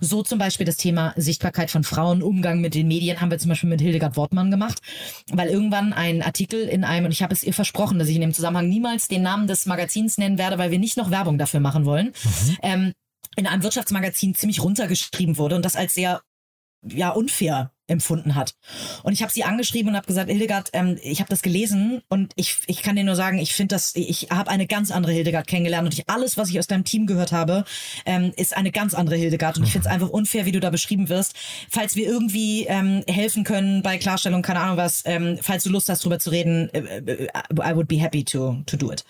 So 0.00 0.22
zum 0.22 0.38
Beispiel 0.38 0.66
das 0.66 0.76
Thema 0.76 1.14
Sichtbarkeit 1.16 1.70
von 1.70 1.84
Frauen, 1.84 2.22
Umgang 2.22 2.60
mit 2.60 2.74
den 2.74 2.88
Medien 2.88 3.20
haben 3.20 3.30
wir 3.30 3.38
zum 3.38 3.50
Beispiel 3.50 3.70
mit 3.70 3.80
Hildegard 3.80 4.16
Wortmann 4.16 4.50
gemacht, 4.50 4.80
weil 5.32 5.48
irgendwann 5.48 5.92
ein 5.92 6.22
Artikel 6.22 6.62
in 6.62 6.84
einem, 6.84 7.06
und 7.06 7.12
ich 7.12 7.22
habe 7.22 7.32
es 7.32 7.42
ihr 7.42 7.54
versprochen, 7.54 7.98
dass 7.98 8.08
ich 8.08 8.16
in 8.16 8.20
dem 8.20 8.34
Zusammenhang 8.34 8.68
niemals 8.68 9.08
den 9.12 9.22
Namen 9.22 9.46
des 9.46 9.66
Magazins 9.66 10.18
nennen 10.18 10.38
werde, 10.38 10.58
weil 10.58 10.70
wir 10.70 10.78
nicht 10.78 10.96
noch 10.96 11.10
Werbung 11.10 11.38
dafür 11.38 11.60
machen 11.60 11.84
wollen, 11.84 12.08
mhm. 12.08 12.56
ähm, 12.62 12.92
in 13.36 13.46
einem 13.46 13.62
Wirtschaftsmagazin 13.62 14.34
ziemlich 14.34 14.62
runtergeschrieben 14.62 15.38
wurde 15.38 15.56
und 15.56 15.64
das 15.64 15.76
als 15.76 15.94
sehr 15.94 16.22
ja 16.86 17.10
unfair 17.10 17.72
empfunden 17.92 18.34
hat. 18.34 18.54
Und 19.02 19.12
ich 19.12 19.22
habe 19.22 19.32
sie 19.32 19.44
angeschrieben 19.44 19.90
und 19.90 19.96
habe 19.96 20.06
gesagt, 20.06 20.30
Hildegard, 20.30 20.70
ähm, 20.72 20.98
ich 21.02 21.20
habe 21.20 21.30
das 21.30 21.42
gelesen 21.42 22.02
und 22.08 22.32
ich, 22.36 22.58
ich 22.66 22.82
kann 22.82 22.96
dir 22.96 23.04
nur 23.04 23.16
sagen, 23.16 23.38
ich 23.38 23.54
finde 23.54 23.74
das, 23.74 23.92
ich 23.94 24.28
habe 24.30 24.50
eine 24.50 24.66
ganz 24.66 24.90
andere 24.90 25.12
Hildegard 25.12 25.46
kennengelernt 25.46 25.86
und 25.86 25.94
ich, 25.94 26.08
alles, 26.08 26.36
was 26.36 26.50
ich 26.50 26.58
aus 26.58 26.66
deinem 26.66 26.84
Team 26.84 27.06
gehört 27.06 27.32
habe, 27.32 27.64
ähm, 28.06 28.32
ist 28.36 28.56
eine 28.56 28.72
ganz 28.72 28.94
andere 28.94 29.16
Hildegard 29.16 29.58
und 29.58 29.64
ich 29.64 29.72
finde 29.72 29.86
es 29.86 29.92
einfach 29.92 30.08
unfair, 30.08 30.46
wie 30.46 30.52
du 30.52 30.60
da 30.60 30.70
beschrieben 30.70 31.08
wirst. 31.08 31.34
Falls 31.70 31.96
wir 31.96 32.06
irgendwie 32.06 32.64
ähm, 32.64 33.04
helfen 33.06 33.44
können 33.44 33.82
bei 33.82 33.98
Klarstellung, 33.98 34.42
keine 34.42 34.60
Ahnung 34.60 34.76
was, 34.76 35.02
ähm, 35.04 35.38
falls 35.40 35.64
du 35.64 35.70
Lust 35.70 35.88
hast, 35.88 36.04
drüber 36.04 36.18
zu 36.18 36.30
reden, 36.30 36.68
äh, 36.72 36.98
äh, 36.98 37.28
I 37.52 37.74
would 37.74 37.88
be 37.88 38.00
happy 38.00 38.24
to, 38.24 38.62
to 38.66 38.76
do 38.76 38.90
it. 38.90 39.04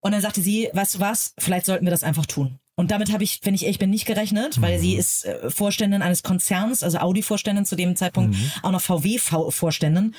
Und 0.00 0.12
dann 0.12 0.20
sagte 0.20 0.42
sie, 0.42 0.68
weißt 0.72 0.96
du 0.96 1.00
was, 1.00 1.34
vielleicht 1.38 1.66
sollten 1.66 1.86
wir 1.86 1.92
das 1.92 2.02
einfach 2.02 2.26
tun. 2.26 2.58
Und 2.74 2.90
damit 2.90 3.12
habe 3.12 3.22
ich, 3.22 3.40
wenn 3.42 3.54
ich 3.54 3.64
ehrlich 3.64 3.78
bin, 3.78 3.90
nicht 3.90 4.06
gerechnet, 4.06 4.60
weil 4.60 4.78
mhm. 4.78 4.80
sie 4.80 4.94
ist 4.96 5.26
äh, 5.26 5.50
Vorständin 5.50 6.02
eines 6.02 6.22
Konzerns, 6.22 6.82
also 6.82 6.98
Audi-Vorständin 6.98 7.66
zu 7.66 7.76
dem 7.76 7.96
Zeitpunkt, 7.96 8.34
mhm. 8.34 8.52
auch 8.62 8.70
noch 8.70 8.80
VW-Vorständin. 8.80 10.14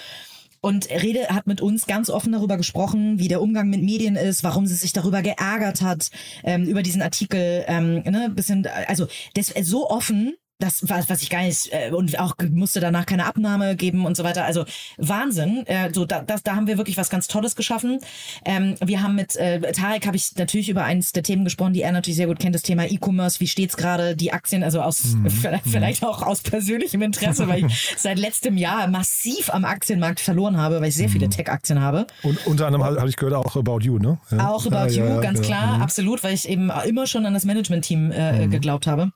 Und 0.62 0.90
Rede 0.90 1.28
hat 1.28 1.46
mit 1.46 1.60
uns 1.60 1.88
ganz 1.88 2.10
offen 2.10 2.32
darüber 2.32 2.56
gesprochen, 2.56 3.20
wie 3.20 3.28
der 3.28 3.42
Umgang 3.42 3.70
mit 3.70 3.84
Medien 3.84 4.16
ist, 4.16 4.46
warum 4.46 4.66
sie 4.66 4.76
sich 4.76 4.94
darüber 4.94 5.22
geärgert 5.22 5.82
hat, 5.82 6.10
ähm, 6.44 6.64
über 6.64 6.84
diesen 6.84 7.02
Artikel, 7.02 7.66
ähm, 7.68 7.96
ne, 8.04 8.32
bisschen, 8.34 8.66
also 8.88 9.08
das 9.34 9.48
so 9.64 9.90
offen, 9.90 10.36
das 10.60 10.88
war, 10.88 11.04
was 11.10 11.22
ich 11.22 11.30
gar 11.30 11.42
nicht, 11.44 11.70
äh, 11.72 11.92
und 11.92 12.18
auch 12.20 12.36
musste 12.50 12.80
danach 12.80 13.06
keine 13.06 13.26
Abnahme 13.26 13.76
geben 13.76 14.06
und 14.06 14.16
so 14.16 14.24
weiter. 14.24 14.46
Also 14.46 14.66
Wahnsinn. 14.98 15.66
Äh, 15.66 15.92
so, 15.94 16.06
da, 16.06 16.22
das, 16.22 16.44
da 16.44 16.56
haben 16.56 16.68
wir 16.68 16.78
wirklich 16.78 16.98
was 16.98 17.10
ganz 17.10 17.28
Tolles 17.28 17.56
geschaffen. 17.56 18.00
Ähm, 18.46 18.76
wir 18.84 19.02
haben 19.02 19.16
mit 19.16 19.36
äh, 19.36 19.60
Tarek 19.72 20.06
habe 20.06 20.16
ich 20.16 20.36
natürlich 20.38 20.70
über 20.70 20.84
eins 20.84 21.12
der 21.12 21.24
Themen 21.24 21.44
gesprochen, 21.44 21.74
die 21.74 21.82
er 21.82 21.92
natürlich 21.92 22.18
sehr 22.18 22.28
gut 22.28 22.40
kennt, 22.40 22.56
das 22.56 22.62
Thema 22.62 22.86
E-Commerce. 22.86 23.40
Wie 23.40 23.48
steht's 23.48 23.76
gerade 23.76 24.16
die 24.16 24.32
Aktien? 24.32 24.64
Also 24.64 24.82
aus 24.82 25.16
mhm. 25.16 25.30
vielleicht, 25.30 25.68
vielleicht 25.68 26.06
auch 26.06 26.22
aus 26.22 26.42
persönlichem 26.42 27.02
Interesse, 27.02 27.48
weil 27.48 27.66
ich 27.66 27.94
seit 27.98 28.20
letztem 28.20 28.58
Jahr 28.58 28.88
massiv 28.88 29.50
am 29.50 29.66
Aktienmarkt 29.66 30.20
verloren 30.20 30.58
habe, 30.58 30.80
weil 30.80 30.90
ich 30.90 30.96
sehr 30.96 31.10
viele 31.10 31.26
mhm. 31.26 31.32
Tech-Aktien 31.32 31.82
habe. 31.82 32.08
Und 32.22 32.46
unter 32.48 32.68
anderem 32.68 32.86
habe 32.86 33.10
ich 33.10 33.18
gehört 33.18 33.36
auch 33.36 33.56
About 33.56 33.80
You, 33.82 33.98
ne? 33.98 34.20
Ja. 34.32 34.50
Auch 34.50 34.66
About 34.66 34.94
ja, 34.94 35.04
You, 35.04 35.10
ja, 35.16 35.20
ganz 35.20 35.42
klar, 35.42 35.78
mhm. 35.78 35.82
absolut, 35.82 36.24
weil 36.24 36.34
ich 36.34 36.48
eben 36.48 36.72
immer 36.86 37.08
schon 37.08 37.26
an 37.26 37.34
das 37.34 37.44
Management-Team 37.44 38.12
äh, 38.12 38.46
mhm. 38.46 38.52
geglaubt 38.52 38.88
habe. 38.88 39.12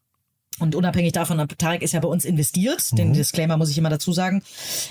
Und 0.60 0.76
unabhängig 0.76 1.14
davon, 1.14 1.46
Tarek 1.58 1.82
ist 1.82 1.94
ja 1.94 2.00
bei 2.00 2.08
uns 2.08 2.26
investiert, 2.26 2.84
mhm. 2.92 2.96
den 2.96 3.14
Disclaimer 3.14 3.58
muss 3.58 3.70
ich 3.70 3.78
immer 3.78 3.90
dazu 3.90 4.12
sagen. 4.12 4.42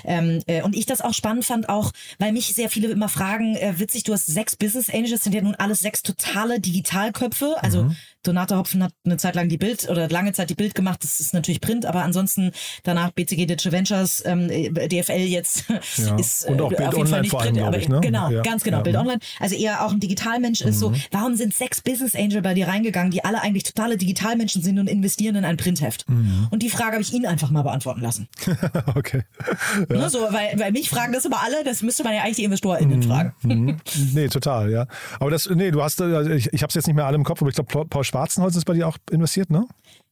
Ähm, 0.05 0.41
äh, 0.47 0.61
und 0.61 0.75
ich 0.75 0.85
das 0.85 1.01
auch 1.01 1.13
spannend 1.13 1.45
fand, 1.45 1.69
auch 1.69 1.91
weil 2.19 2.31
mich 2.31 2.53
sehr 2.53 2.69
viele 2.69 2.87
immer 2.87 3.09
fragen, 3.09 3.55
äh, 3.55 3.73
witzig, 3.77 4.03
du 4.03 4.13
hast 4.13 4.27
sechs 4.27 4.55
Business 4.55 4.89
Angels, 4.89 5.23
sind 5.23 5.33
ja 5.33 5.41
nun 5.41 5.55
alles 5.55 5.79
sechs 5.79 6.03
totale 6.03 6.59
Digitalköpfe. 6.59 7.55
Also 7.61 7.83
mhm. 7.83 7.95
Donata 8.23 8.57
Hopfen 8.57 8.83
hat 8.83 8.91
eine 9.05 9.17
Zeit 9.17 9.35
lang 9.35 9.49
die 9.49 9.57
Bild 9.57 9.89
oder 9.89 10.09
lange 10.09 10.33
Zeit 10.33 10.49
die 10.49 10.55
Bild 10.55 10.75
gemacht. 10.75 11.03
Das 11.03 11.19
ist 11.19 11.33
natürlich 11.33 11.61
Print, 11.61 11.85
aber 11.85 12.03
ansonsten 12.03 12.51
danach 12.83 13.11
BCG 13.11 13.45
Digital 13.45 13.71
Ventures, 13.71 14.23
ähm, 14.25 14.47
DFL 14.47 15.25
jetzt 15.27 15.65
ja. 15.97 16.17
ist 16.17 16.45
äh, 16.45 16.51
und 16.51 16.61
auch 16.61 16.69
Bild 16.69 16.81
auf 16.81 16.97
jeden 16.97 17.07
Fall 17.07 17.21
nicht 17.21 17.31
Print, 17.31 17.57
allem, 17.57 17.67
aber 17.67 17.77
ich, 17.77 17.89
ne? 17.89 17.99
genau, 18.01 18.29
ja. 18.29 18.41
ganz 18.41 18.63
genau, 18.63 18.77
ja. 18.77 18.83
Bild 18.83 18.95
Online. 18.95 19.19
Also 19.39 19.55
eher 19.55 19.85
auch 19.85 19.91
ein 19.91 19.99
Digitalmensch 19.99 20.63
mhm. 20.63 20.69
ist 20.69 20.79
so. 20.79 20.89
Mhm. 20.89 21.01
Warum 21.11 21.35
sind 21.35 21.53
sechs 21.53 21.81
Business 21.81 22.15
Angel 22.15 22.41
bei 22.41 22.53
dir 22.53 22.67
reingegangen, 22.67 23.11
die 23.11 23.23
alle 23.23 23.41
eigentlich 23.41 23.63
totale 23.63 23.97
Digitalmenschen 23.97 24.61
sind 24.61 24.79
und 24.79 24.87
investieren 24.87 25.35
in 25.35 25.45
ein 25.45 25.56
Printheft? 25.57 26.09
Mhm. 26.09 26.47
Und 26.49 26.63
die 26.63 26.69
Frage 26.69 26.93
habe 26.93 27.01
ich 27.01 27.13
ihn 27.13 27.25
einfach 27.25 27.49
mal 27.51 27.63
beantworten 27.63 28.01
lassen. 28.01 28.27
okay. 28.95 29.23
Ne, 29.89 30.09
so, 30.09 30.19
weil, 30.19 30.59
weil 30.59 30.71
mich 30.71 30.89
fragen 30.89 31.13
das 31.13 31.25
immer 31.25 31.41
alle, 31.41 31.63
das 31.63 31.81
müsste 31.81 32.03
man 32.03 32.13
ja 32.13 32.21
eigentlich 32.21 32.37
die 32.37 32.43
InvestorInnen 32.43 32.99
mhm. 32.99 33.03
fragen. 33.03 33.33
Mhm. 33.41 33.77
nee, 34.13 34.27
total, 34.27 34.71
ja. 34.71 34.85
Aber 35.19 35.31
das, 35.31 35.49
nee, 35.49 35.71
du 35.71 35.81
hast, 35.81 36.01
also 36.01 36.29
ich, 36.29 36.51
ich 36.53 36.61
habe 36.61 36.69
es 36.69 36.75
jetzt 36.75 36.87
nicht 36.87 36.95
mehr 36.95 37.05
alle 37.05 37.15
im 37.15 37.23
Kopf, 37.23 37.41
aber 37.41 37.49
ich 37.49 37.55
glaube, 37.55 37.85
Paul 37.87 38.03
Schwarzenholz 38.03 38.55
ist 38.55 38.65
bei 38.65 38.73
dir 38.73 38.87
auch 38.87 38.97
investiert, 39.11 39.49
ne? 39.49 39.65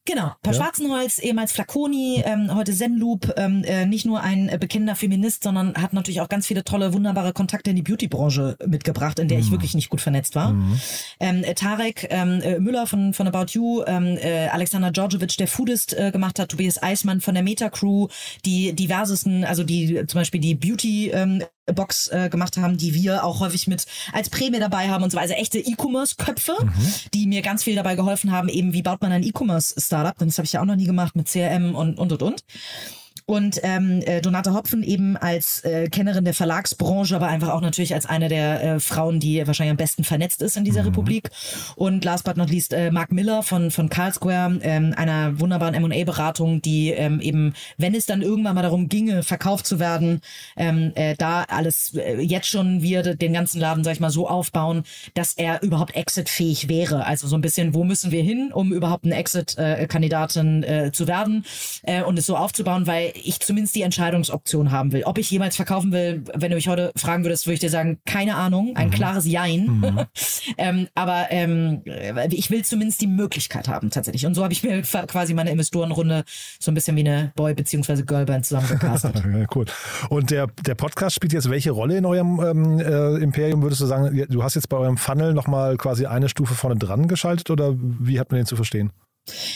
Genau, 0.07 0.33
Paul 0.43 0.53
ja. 0.53 0.61
Schwarzenholz, 0.61 1.17
ehemals 1.17 1.51
Flaconi, 1.51 2.21
ähm, 2.23 2.53
heute 2.53 2.73
Zenloop, 2.73 3.33
ähm, 3.37 3.63
äh, 3.63 3.87
nicht 3.87 4.05
nur 4.05 4.21
ein 4.21 4.49
äh, 4.49 4.59
bekennender 4.59 4.95
Feminist, 4.95 5.43
sondern 5.43 5.73
hat 5.75 5.93
natürlich 5.93 6.21
auch 6.21 6.29
ganz 6.29 6.45
viele 6.45 6.63
tolle, 6.63 6.93
wunderbare 6.93 7.33
Kontakte 7.33 7.71
in 7.71 7.75
die 7.75 7.81
Beauty-Branche 7.81 8.55
mitgebracht, 8.67 9.17
in 9.17 9.27
der 9.27 9.39
mhm. 9.39 9.43
ich 9.43 9.51
wirklich 9.51 9.73
nicht 9.73 9.89
gut 9.89 10.01
vernetzt 10.01 10.35
war. 10.35 10.53
Mhm. 10.53 10.79
Ähm, 11.19 11.43
äh, 11.43 11.55
Tarek 11.55 12.07
ähm, 12.11 12.39
äh, 12.41 12.59
Müller 12.59 12.85
von, 12.85 13.15
von 13.15 13.27
About 13.27 13.53
You, 13.53 13.83
ähm, 13.87 14.17
äh, 14.21 14.47
Alexander 14.49 14.91
Georgievich, 14.91 15.37
der 15.37 15.47
Foodist 15.47 15.97
äh, 15.97 16.11
gemacht 16.11 16.37
hat, 16.37 16.49
Tobias 16.49 16.83
Eismann 16.83 17.19
von 17.19 17.33
der 17.33 17.43
Meta 17.43 17.71
Crew, 17.71 18.07
die 18.45 18.73
diversesten, 18.73 19.43
also 19.43 19.63
die 19.63 20.05
zum 20.05 20.21
Beispiel 20.21 20.39
die 20.39 20.53
Beauty 20.53 21.09
ähm, 21.09 21.43
Box 21.73 22.07
äh, 22.07 22.29
gemacht 22.29 22.57
haben, 22.57 22.77
die 22.77 22.93
wir 22.93 23.23
auch 23.23 23.39
häufig 23.39 23.67
mit 23.67 23.85
als 24.13 24.29
Prämie 24.29 24.59
dabei 24.59 24.89
haben 24.89 25.03
und 25.03 25.11
so. 25.11 25.17
Also 25.17 25.33
echte 25.33 25.59
E-Commerce-Köpfe, 25.59 26.55
mhm. 26.61 26.93
die 27.13 27.27
mir 27.27 27.41
ganz 27.41 27.63
viel 27.63 27.75
dabei 27.75 27.95
geholfen 27.95 28.31
haben, 28.31 28.49
eben 28.49 28.73
wie 28.73 28.81
baut 28.81 29.01
man 29.01 29.11
ein 29.11 29.23
E-Commerce-Startup, 29.23 30.17
denn 30.17 30.27
das 30.27 30.37
habe 30.37 30.45
ich 30.45 30.53
ja 30.53 30.61
auch 30.61 30.65
noch 30.65 30.75
nie 30.75 30.85
gemacht 30.85 31.15
mit 31.15 31.27
CRM 31.27 31.75
und 31.75 31.97
und 31.97 32.11
und 32.11 32.21
und. 32.21 32.43
Und 33.27 33.59
ähm, 33.63 34.03
äh, 34.05 34.21
Donata 34.21 34.53
Hopfen 34.53 34.83
eben 34.83 35.17
als 35.17 35.63
äh, 35.63 35.89
Kennerin 35.89 36.25
der 36.25 36.35
Verlagsbranche, 36.35 37.15
aber 37.15 37.27
einfach 37.27 37.49
auch 37.49 37.61
natürlich 37.61 37.95
als 37.95 38.05
eine 38.05 38.29
der 38.29 38.63
äh, 38.63 38.79
Frauen, 38.79 39.19
die 39.19 39.45
wahrscheinlich 39.47 39.71
am 39.71 39.77
besten 39.77 40.03
vernetzt 40.03 40.43
ist 40.43 40.57
in 40.57 40.63
dieser 40.63 40.81
mhm. 40.81 40.89
Republik. 40.89 41.31
Und 41.75 42.05
last 42.05 42.23
but 42.23 42.37
not 42.37 42.51
least 42.51 42.71
äh, 42.71 42.91
Mark 42.91 43.11
Miller 43.11 43.41
von, 43.41 43.71
von 43.71 43.89
Carl 43.89 44.13
Square, 44.13 44.59
ähm, 44.61 44.93
einer 44.95 45.39
wunderbaren 45.39 45.73
M&A-Beratung, 45.73 46.61
die 46.61 46.91
ähm, 46.91 47.19
eben, 47.19 47.55
wenn 47.77 47.95
es 47.95 48.05
dann 48.05 48.21
irgendwann 48.21 48.53
mal 48.53 48.61
darum 48.61 48.89
ginge, 48.89 49.23
verkauft 49.23 49.65
zu 49.65 49.79
werden, 49.79 50.21
ähm, 50.55 50.91
äh, 50.93 51.15
da 51.15 51.45
alles 51.45 51.95
äh, 51.95 52.21
jetzt 52.21 52.47
schon 52.47 52.83
wir 52.83 53.15
den 53.15 53.33
ganzen 53.33 53.59
Laden, 53.59 53.83
sag 53.83 53.93
ich 53.93 53.99
mal, 53.99 54.11
so 54.11 54.29
aufbauen, 54.29 54.83
dass 55.15 55.33
er 55.33 55.63
überhaupt 55.63 55.95
exit-fähig 55.95 56.69
wäre. 56.69 57.07
Also 57.07 57.27
so 57.27 57.35
ein 57.35 57.41
bisschen, 57.41 57.73
wo 57.73 57.83
müssen 57.85 58.11
wir 58.11 58.21
hin, 58.21 58.51
um 58.53 58.71
überhaupt 58.71 59.05
eine 59.05 59.15
Exit-Kandidatin 59.15 60.61
äh, 60.61 60.91
zu 60.91 61.07
werden 61.07 61.43
äh, 61.81 62.03
und 62.03 62.19
es 62.19 62.27
so 62.27 62.37
aufzubauen, 62.37 62.85
weil 62.85 63.14
ich 63.23 63.39
zumindest 63.39 63.75
die 63.75 63.81
Entscheidungsoption 63.81 64.71
haben 64.71 64.91
will. 64.91 65.03
Ob 65.03 65.17
ich 65.17 65.29
jemals 65.31 65.55
verkaufen 65.55 65.91
will, 65.91 66.23
wenn 66.33 66.49
du 66.51 66.55
mich 66.55 66.67
heute 66.67 66.91
fragen 66.95 67.23
würdest, 67.23 67.47
würde 67.47 67.55
ich 67.55 67.59
dir 67.59 67.69
sagen, 67.69 67.99
keine 68.05 68.35
Ahnung, 68.35 68.75
ein 68.75 68.87
mhm. 68.87 68.91
klares 68.91 69.25
Jein. 69.25 69.65
Mhm. 69.79 70.01
ähm, 70.57 70.87
aber 70.95 71.27
ähm, 71.29 71.81
ich 72.29 72.51
will 72.51 72.63
zumindest 72.63 73.01
die 73.01 73.07
Möglichkeit 73.07 73.67
haben, 73.67 73.89
tatsächlich. 73.89 74.25
Und 74.25 74.35
so 74.35 74.43
habe 74.43 74.53
ich 74.53 74.63
mir 74.63 74.81
quasi 74.81 75.33
meine 75.33 75.51
Investorenrunde 75.51 76.23
so 76.59 76.71
ein 76.71 76.73
bisschen 76.73 76.95
wie 76.95 77.01
eine 77.01 77.31
Boy- 77.35 77.53
bzw. 77.53 78.03
Girlband 78.03 78.45
zusammengecastet. 78.45 79.15
ja, 79.33 79.45
cool. 79.55 79.65
Und 80.09 80.31
der, 80.31 80.47
der 80.65 80.75
Podcast 80.75 81.15
spielt 81.15 81.33
jetzt 81.33 81.49
welche 81.49 81.71
Rolle 81.71 81.97
in 81.97 82.05
eurem 82.05 82.39
ähm, 82.43 82.79
äh, 82.79 83.23
Imperium? 83.23 83.61
Würdest 83.61 83.81
du 83.81 83.85
sagen, 83.85 84.25
du 84.29 84.43
hast 84.43 84.55
jetzt 84.55 84.69
bei 84.69 84.77
eurem 84.77 84.97
Funnel 84.97 85.33
nochmal 85.33 85.77
quasi 85.77 86.05
eine 86.05 86.29
Stufe 86.29 86.53
vorne 86.53 86.77
dran 86.77 87.07
geschaltet 87.07 87.49
oder 87.49 87.75
wie 87.77 88.19
hat 88.19 88.31
man 88.31 88.39
den 88.39 88.45
zu 88.45 88.55
verstehen? 88.55 88.91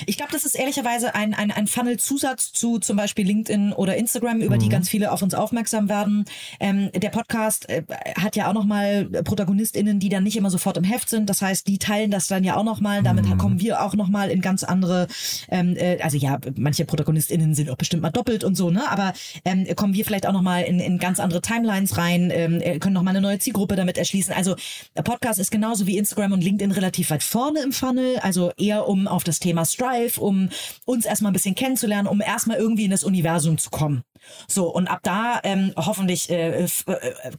Ich 0.06 0.18
glaube, 0.18 0.32
das 0.32 0.46
ist 0.46 0.56
ehrlicherweise 0.56 1.16
ein, 1.16 1.34
ein, 1.34 1.52
ein 1.52 1.68
Funnel-Zusatz 1.68 2.52
zu 2.52 2.80
zum 2.80 2.98
Beispiel 2.98 3.26
LinkedIn 3.26 3.74
oder 3.74 3.96
Instagram, 3.98 4.42
über 4.42 4.58
die 4.58 4.70
ganz 4.70 4.90
viele 4.90 5.12
auf 5.12 5.22
uns 5.22 5.34
aufmerksam 5.34 5.90
werden. 5.90 6.26
Ähm, 6.60 6.90
der 6.94 7.10
Podcast 7.10 7.70
äh, 7.70 7.84
hat 8.16 8.36
ja 8.36 8.50
auch 8.50 8.54
nochmal 8.54 9.06
ProtagonistInnen, 9.06 10.00
die 10.00 10.10
dann 10.10 10.24
nicht 10.24 10.38
immer 10.38 10.50
sofort 10.50 10.78
im 10.78 10.84
Heft 10.84 11.10
sind. 11.10 11.30
Das 11.30 11.42
heißt, 11.42 11.68
die 11.68 11.78
teilen 11.78 12.12
das 12.12 12.28
dann 12.28 12.44
ja 12.44 12.56
auch 12.56 12.64
nochmal. 12.64 13.04
Damit 13.04 13.26
kommen 13.38 13.60
wir 13.60 13.84
auch 13.84 13.94
nochmal 13.96 14.32
in 14.32 14.42
ganz 14.42 14.64
andere, 14.64 15.08
ähm, 15.50 15.76
äh, 15.78 16.00
also 16.02 16.18
ja, 16.18 16.40
manche 16.56 16.86
ProtagonistInnen 16.86 17.54
sind 17.54 17.70
auch 17.70 17.78
bestimmt 17.78 18.02
mal 18.02 18.10
doppelt 18.10 18.44
und 18.44 18.56
so, 18.56 18.72
ne? 18.72 18.90
Aber 18.90 19.14
ähm, 19.46 19.68
kommen 19.76 19.94
wir 19.94 20.04
vielleicht 20.04 20.26
auch 20.26 20.34
nochmal 20.34 20.64
in, 20.64 20.80
in 20.80 20.98
ganz 20.98 21.20
andere 21.20 21.42
Timelines 21.42 21.98
rein, 21.98 22.32
ähm, 22.34 22.60
äh, 22.62 22.80
können 22.80 22.94
nochmal 22.94 23.16
eine 23.16 23.22
neue 23.22 23.40
Zielgruppe 23.40 23.76
damit 23.76 23.98
erschließen. 23.98 24.34
Also 24.34 24.56
der 24.96 25.04
Podcast 25.04 25.40
ist 25.40 25.52
genauso 25.52 25.86
wie 25.86 25.98
Instagram 25.98 26.32
und 26.32 26.44
LinkedIn 26.44 26.72
relativ 26.72 27.12
weit 27.12 27.24
vorne 27.24 27.62
im 27.62 27.72
Funnel, 27.72 28.18
also 28.20 28.52
eher 28.58 28.88
um 28.88 29.08
auf 29.08 29.24
das 29.24 29.40
Thema 29.40 29.59
Strive, 29.66 30.20
um 30.20 30.50
uns 30.86 31.06
erstmal 31.06 31.32
ein 31.32 31.34
bisschen 31.34 31.56
kennenzulernen, 31.56 32.08
um 32.08 32.22
erstmal 32.22 32.58
irgendwie 32.58 32.86
in 32.86 32.92
das 32.92 33.04
Universum 33.04 33.58
zu 33.58 33.70
kommen. 33.70 34.04
So, 34.48 34.68
und 34.68 34.88
ab 34.88 35.00
da 35.04 35.40
ähm, 35.44 35.74
hoffentlich 35.76 36.30
äh, 36.30 36.64
äh, 36.64 36.68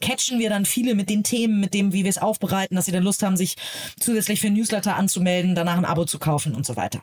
catchen 0.01 0.39
wir 0.39 0.51
dann 0.51 0.65
viele 0.65 0.95
mit 0.95 1.11
den 1.11 1.23
Themen, 1.25 1.61
mit 1.61 1.75
dem, 1.75 1.93
wie 1.93 2.05
wir 2.05 2.11
es 2.11 2.19
aufbereiten, 2.19 2.77
dass 2.77 2.87
sie 2.87 2.93
dann 2.93 3.03
Lust 3.03 3.23
haben, 3.23 3.37
sich 3.37 3.57
zusätzlich 3.99 4.41
für 4.41 4.51
Newsletter 4.51 4.97
anzumelden, 4.97 5.55
danach 5.55 5.77
ein 5.77 5.85
Abo 5.85 6.05
zu 6.05 6.19
kaufen 6.19 6.55
und 6.55 6.67
so 6.67 6.77
weiter. 6.77 7.01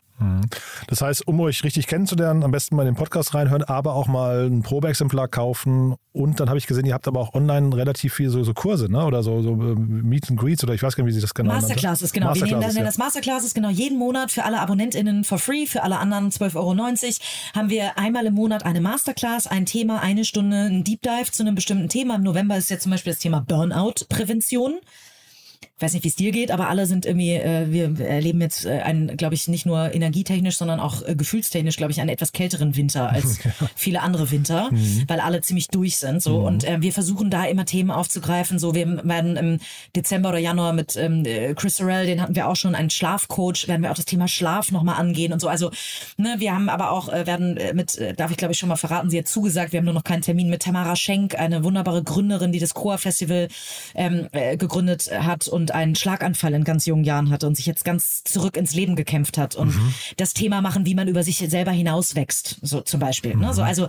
Das 0.88 1.02
heißt, 1.02 1.28
um 1.28 1.40
euch 1.42 1.64
richtig 1.64 1.86
kennenzulernen, 1.86 2.44
am 2.44 2.50
besten 2.50 2.76
mal 2.76 2.82
in 2.88 2.94
den 2.94 2.96
Podcast 2.96 3.36
reinhören, 3.36 3.64
aber 3.64 3.94
auch 3.94 4.08
mal 4.08 4.48
ein 4.48 4.64
Probeexemplar 4.64 5.28
kaufen. 5.28 5.96
Und 6.12 6.40
dann 6.40 6.50
habe 6.50 6.58
ich 6.58 6.66
gesehen, 6.66 6.88
ihr 6.88 6.96
habt 6.96 7.08
aber 7.08 7.20
auch 7.20 7.36
online 7.36 7.76
relativ 7.76 8.16
viel 8.16 8.30
so, 8.30 8.44
so 8.44 8.56
Kurse, 8.56 8.92
ne? 8.92 9.06
Oder 9.06 9.22
so, 9.22 9.44
so 9.44 9.52
ähm, 9.52 10.02
Meet 10.10 10.32
and 10.32 10.40
Greets 10.40 10.64
oder 10.64 10.74
ich 10.74 10.82
weiß 10.82 10.96
gar 10.96 11.04
nicht, 11.04 11.12
wie 11.12 11.16
sie 11.16 11.22
das 11.22 11.36
genau 11.36 11.52
nannte. 11.52 11.68
Masterclasses, 11.68 12.12
genau. 12.12 12.34
wir 12.34 12.46
nennen 12.46 12.62
das, 12.62 12.62
Masterclasses, 12.62 12.78
ja. 12.78 12.84
das 12.84 12.98
Masterclasses, 12.98 13.54
genau. 13.54 13.70
Jeden 13.70 14.00
Monat 14.00 14.32
für 14.32 14.44
alle 14.44 14.60
AbonnentInnen 14.60 15.24
for 15.24 15.38
free, 15.38 15.68
für 15.68 15.84
alle 15.84 16.00
anderen 16.00 16.32
12,90 16.32 16.56
Euro 16.56 16.76
haben 17.56 17.70
wir 17.70 18.00
einmal 18.00 18.26
im 18.26 18.34
Monat 18.34 18.66
eine 18.66 18.82
Masterclass, 18.82 19.46
ein 19.46 19.68
Thema, 19.68 19.77
eine 19.86 20.26
Stunde, 20.26 20.58
ein 20.58 20.84
Deep 20.84 21.02
Dive 21.02 21.32
zu 21.32 21.44
einem 21.44 21.56
bestimmten 21.56 21.90
Thema. 21.90 22.16
Im 22.16 22.24
November 22.24 22.58
ist 22.58 22.70
jetzt 22.70 22.84
zum 22.84 22.92
Beispiel 22.92 23.14
das 23.14 23.22
Thema 23.22 23.42
Burnout-Prävention. 23.42 24.80
Ich 25.78 25.84
weiß 25.84 25.94
nicht, 25.94 26.06
wie 26.06 26.08
es 26.08 26.16
dir 26.16 26.32
geht, 26.32 26.50
aber 26.50 26.70
alle 26.70 26.88
sind 26.88 27.06
irgendwie, 27.06 27.34
äh, 27.34 27.72
wir 27.72 28.04
erleben 28.04 28.42
jetzt 28.42 28.66
äh, 28.66 28.80
einen, 28.80 29.16
glaube 29.16 29.36
ich, 29.36 29.48
nicht 29.48 29.68
nur 29.68 29.94
energietechnisch, 29.94 30.58
sondern 30.58 30.80
auch 30.80 31.04
äh, 31.04 31.14
gefühlstechnisch, 31.14 31.78
glaube 31.78 31.92
ich, 31.92 32.02
einen 32.02 32.10
etwas 32.10 32.32
kälteren 32.32 32.76
Winter 32.76 33.12
als 33.12 33.38
viele 33.76 34.02
andere 34.02 34.32
Winter, 34.32 34.72
weil 35.08 35.20
alle 35.20 35.42
ziemlich 35.42 35.68
durch 35.68 35.98
sind. 35.98 36.24
So 36.24 36.40
und 36.40 36.64
äh, 36.64 36.82
wir 36.82 36.92
versuchen 36.92 37.30
da 37.30 37.46
immer 37.46 37.66
Themen 37.66 37.92
aufzugreifen. 37.92 38.58
So, 38.58 38.74
wir 38.74 39.08
werden 39.08 39.38
im 39.38 39.60
Dezember 39.96 40.30
oder 40.30 40.40
Januar 40.40 40.74
mit 40.74 40.96
ähm, 40.96 41.24
äh, 41.26 41.54
Chris 41.54 41.78
Sorrell, 41.78 42.08
den 42.08 42.24
hatten 42.24 42.36
wir 42.36 42.48
auch 42.48 42.56
schon, 42.56 42.74
einen 42.74 42.90
Schlafcoach, 42.90 43.68
werden 43.68 43.84
wir 43.84 43.92
auch 43.92 43.96
das 43.96 44.06
Thema 44.06 44.28
Schlaf 44.28 44.72
nochmal 44.72 45.00
angehen 45.00 45.32
und 45.32 45.40
so. 45.40 45.48
Also, 45.48 45.70
ne, 46.18 46.38
wir 46.40 46.56
haben 46.56 46.70
aber 46.70 46.90
auch, 46.90 47.10
äh, 47.10 47.28
werden 47.28 47.56
äh, 47.58 47.76
mit, 47.76 48.00
äh, 48.00 48.16
darf 48.16 48.32
ich 48.32 48.38
glaube 48.38 48.54
ich 48.54 48.58
schon 48.58 48.70
mal 48.70 48.78
verraten, 48.78 49.12
sie 49.12 49.20
hat 49.20 49.28
zugesagt, 49.28 49.74
wir 49.74 49.78
haben 49.78 49.86
nur 49.86 49.94
noch 49.94 50.04
keinen 50.04 50.24
Termin 50.24 50.50
mit 50.50 50.64
Tamara 50.64 50.96
Schenk, 50.96 51.36
eine 51.36 51.64
wunderbare 51.64 52.02
Gründerin, 52.02 52.52
die 52.52 52.58
das 52.58 52.74
Coa 52.74 52.98
Festival 52.98 53.48
ähm, 53.94 54.28
äh, 54.32 54.58
gegründet 54.58 55.12
hat 55.12 55.48
und 55.48 55.67
einen 55.72 55.96
Schlaganfall 55.96 56.54
in 56.54 56.64
ganz 56.64 56.86
jungen 56.86 57.04
Jahren 57.04 57.30
hatte 57.30 57.48
und 57.48 57.56
sich 57.56 57.66
jetzt 57.66 57.86
ganz 57.86 58.24
zurück 58.24 58.58
ins 58.58 58.74
Leben 58.74 58.96
gekämpft 58.96 59.38
hat 59.38 59.56
und 59.56 59.74
das 60.18 60.34
Thema 60.34 60.62
machen, 60.62 60.86
wie 60.86 60.96
man 60.96 61.08
über 61.08 61.24
sich 61.24 61.38
selber 61.38 61.72
hinauswächst, 61.72 62.60
so 62.62 62.82
zum 62.82 63.00
Beispiel. 63.00 63.36
Ne? 63.36 63.54
So, 63.54 63.64
also 63.64 63.88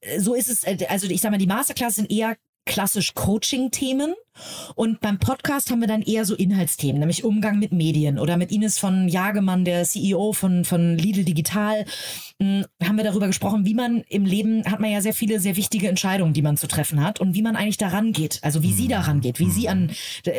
äh, 0.00 0.20
so 0.20 0.34
ist 0.34 0.48
es, 0.48 0.64
äh, 0.64 0.78
also 0.88 1.06
ich 1.06 1.20
sag 1.20 1.30
mal, 1.30 1.38
die 1.38 1.46
Masterclass 1.46 1.96
sind 1.96 2.10
eher 2.10 2.36
klassisch 2.64 3.14
Coaching-Themen. 3.14 4.14
Und 4.74 5.00
beim 5.00 5.18
Podcast 5.18 5.70
haben 5.70 5.80
wir 5.80 5.88
dann 5.88 6.02
eher 6.02 6.24
so 6.24 6.34
Inhaltsthemen, 6.34 7.00
nämlich 7.00 7.24
Umgang 7.24 7.58
mit 7.58 7.72
Medien. 7.72 8.18
Oder 8.18 8.36
mit 8.36 8.52
Ines 8.52 8.78
von 8.78 9.08
Jagemann, 9.08 9.64
der 9.64 9.84
CEO 9.84 10.32
von, 10.32 10.64
von 10.64 10.96
Lidl 10.96 11.24
Digital, 11.24 11.84
mh, 12.38 12.64
haben 12.82 12.96
wir 12.96 13.04
darüber 13.04 13.26
gesprochen, 13.26 13.64
wie 13.66 13.74
man 13.74 14.02
im 14.08 14.24
Leben, 14.24 14.64
hat 14.64 14.80
man 14.80 14.90
ja 14.90 15.00
sehr 15.00 15.14
viele, 15.14 15.40
sehr 15.40 15.56
wichtige 15.56 15.88
Entscheidungen, 15.88 16.32
die 16.32 16.42
man 16.42 16.56
zu 16.56 16.66
treffen 16.66 17.02
hat 17.02 17.20
und 17.20 17.34
wie 17.34 17.42
man 17.42 17.56
eigentlich 17.56 17.78
daran 17.78 18.12
geht. 18.12 18.38
Also 18.42 18.62
wie 18.62 18.72
sie 18.72 18.88
daran 18.88 19.20
geht, 19.20 19.38
wie 19.38 19.50
sie 19.50 19.68
an, 19.68 19.90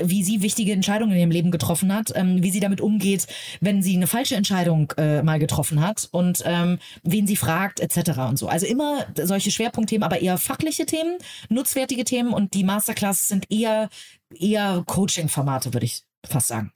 wie 0.03 0.23
sie 0.23 0.41
wichtige 0.41 0.71
Entscheidungen 0.71 1.13
in 1.13 1.19
ihrem 1.19 1.31
Leben 1.31 1.51
getroffen 1.51 1.93
hat, 1.93 2.11
ähm, 2.15 2.43
wie 2.43 2.51
sie 2.51 2.59
damit 2.59 2.81
umgeht, 2.81 3.27
wenn 3.61 3.81
sie 3.81 3.95
eine 3.95 4.07
falsche 4.07 4.35
Entscheidung 4.35 4.93
äh, 4.97 5.21
mal 5.23 5.39
getroffen 5.39 5.81
hat 5.81 6.07
und 6.11 6.43
ähm, 6.45 6.79
wen 7.03 7.27
sie 7.27 7.35
fragt, 7.35 7.79
etc. 7.79 8.19
und 8.29 8.37
so. 8.37 8.47
Also 8.47 8.65
immer 8.65 9.05
solche 9.15 9.51
Schwerpunktthemen, 9.51 10.03
aber 10.03 10.21
eher 10.21 10.37
fachliche 10.37 10.85
Themen, 10.85 11.17
nutzwertige 11.49 12.03
Themen 12.03 12.33
und 12.33 12.53
die 12.53 12.63
Masterclasses 12.63 13.27
sind 13.27 13.51
eher, 13.51 13.86
eher 14.33 14.83
Coaching-Formate, 14.85 15.73
würde 15.73 15.85
ich 15.85 16.03
fast 16.25 16.47
sagen. 16.47 16.71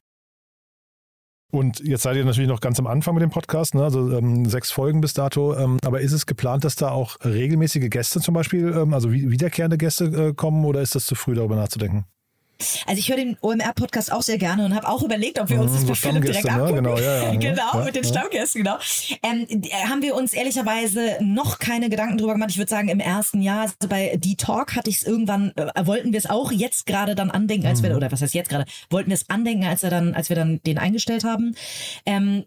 Und 1.53 1.81
jetzt 1.81 2.03
seid 2.03 2.15
ihr 2.15 2.23
natürlich 2.23 2.49
noch 2.49 2.61
ganz 2.61 2.79
am 2.79 2.87
Anfang 2.87 3.13
mit 3.13 3.21
dem 3.23 3.29
Podcast, 3.29 3.75
ne? 3.75 3.83
also 3.83 4.09
ähm, 4.17 4.45
sechs 4.45 4.71
Folgen 4.71 5.01
bis 5.01 5.13
dato. 5.13 5.53
Ähm, 5.57 5.79
aber 5.83 5.99
ist 5.99 6.13
es 6.13 6.25
geplant, 6.25 6.63
dass 6.63 6.77
da 6.77 6.91
auch 6.91 7.17
regelmäßige 7.25 7.89
Gäste 7.89 8.21
zum 8.21 8.33
Beispiel, 8.33 8.73
ähm, 8.73 8.93
also 8.93 9.11
wie- 9.11 9.29
wiederkehrende 9.31 9.77
Gäste 9.77 10.05
äh, 10.05 10.33
kommen 10.33 10.63
oder 10.63 10.81
ist 10.81 10.95
das 10.95 11.05
zu 11.05 11.15
früh 11.15 11.35
darüber 11.35 11.57
nachzudenken? 11.57 12.05
Also 12.87 12.99
ich 12.99 13.09
höre 13.09 13.17
den 13.17 13.37
OMR-Podcast 13.41 14.11
auch 14.11 14.21
sehr 14.21 14.37
gerne 14.37 14.65
und 14.65 14.75
habe 14.75 14.87
auch 14.87 15.01
überlegt, 15.03 15.39
ob 15.39 15.49
wir 15.49 15.59
uns 15.59 15.71
Mhm, 15.71 15.75
das 15.75 15.85
mit 15.85 15.97
Philipp 15.97 16.21
direkt 16.25 16.39
Stammgäste, 16.47 16.81
ne? 16.81 16.89
angucken. 16.89 16.95
Genau, 16.95 16.99
ja, 16.99 17.23
ja, 17.23 17.35
genau, 17.39 17.79
ja, 17.79 17.85
mit 17.85 17.95
den. 17.95 18.03
Stammgästen, 18.03 18.63
genau. 18.63 18.77
Ähm, 19.23 19.47
äh, 19.49 19.69
haben 19.87 20.01
wir 20.01 20.15
uns 20.15 20.33
ehrlicherweise 20.33 21.17
noch 21.21 21.59
keine 21.59 21.89
Gedanken 21.89 22.17
drüber 22.17 22.33
gemacht. 22.33 22.49
Ich 22.51 22.57
würde 22.57 22.69
sagen, 22.69 22.89
im 22.89 22.99
ersten 22.99 23.41
Jahr, 23.41 23.61
also 23.61 23.73
bei 23.89 24.15
D-Talk 24.17 24.75
hatte 24.75 24.89
ich 24.89 24.97
es 24.97 25.03
irgendwann, 25.03 25.51
äh, 25.55 25.85
wollten 25.85 26.11
wir 26.11 26.17
es 26.19 26.29
auch 26.29 26.51
jetzt 26.51 26.85
gerade 26.85 27.15
dann 27.15 27.31
andenken, 27.31 27.67
als 27.67 27.81
Mhm. 27.81 27.85
wir, 27.89 27.97
oder 27.97 28.11
was 28.11 28.21
heißt 28.21 28.33
jetzt 28.33 28.49
gerade, 28.49 28.65
wollten 28.89 29.09
wir 29.09 29.15
es 29.15 29.29
andenken, 29.29 29.65
als 29.65 29.83
wir 29.83 29.89
dann, 29.89 30.13
als 30.13 30.29
wir 30.29 30.35
dann 30.35 30.61
den 30.65 30.77
eingestellt 30.77 31.23
haben. 31.23 31.55
Ähm, 32.05 32.45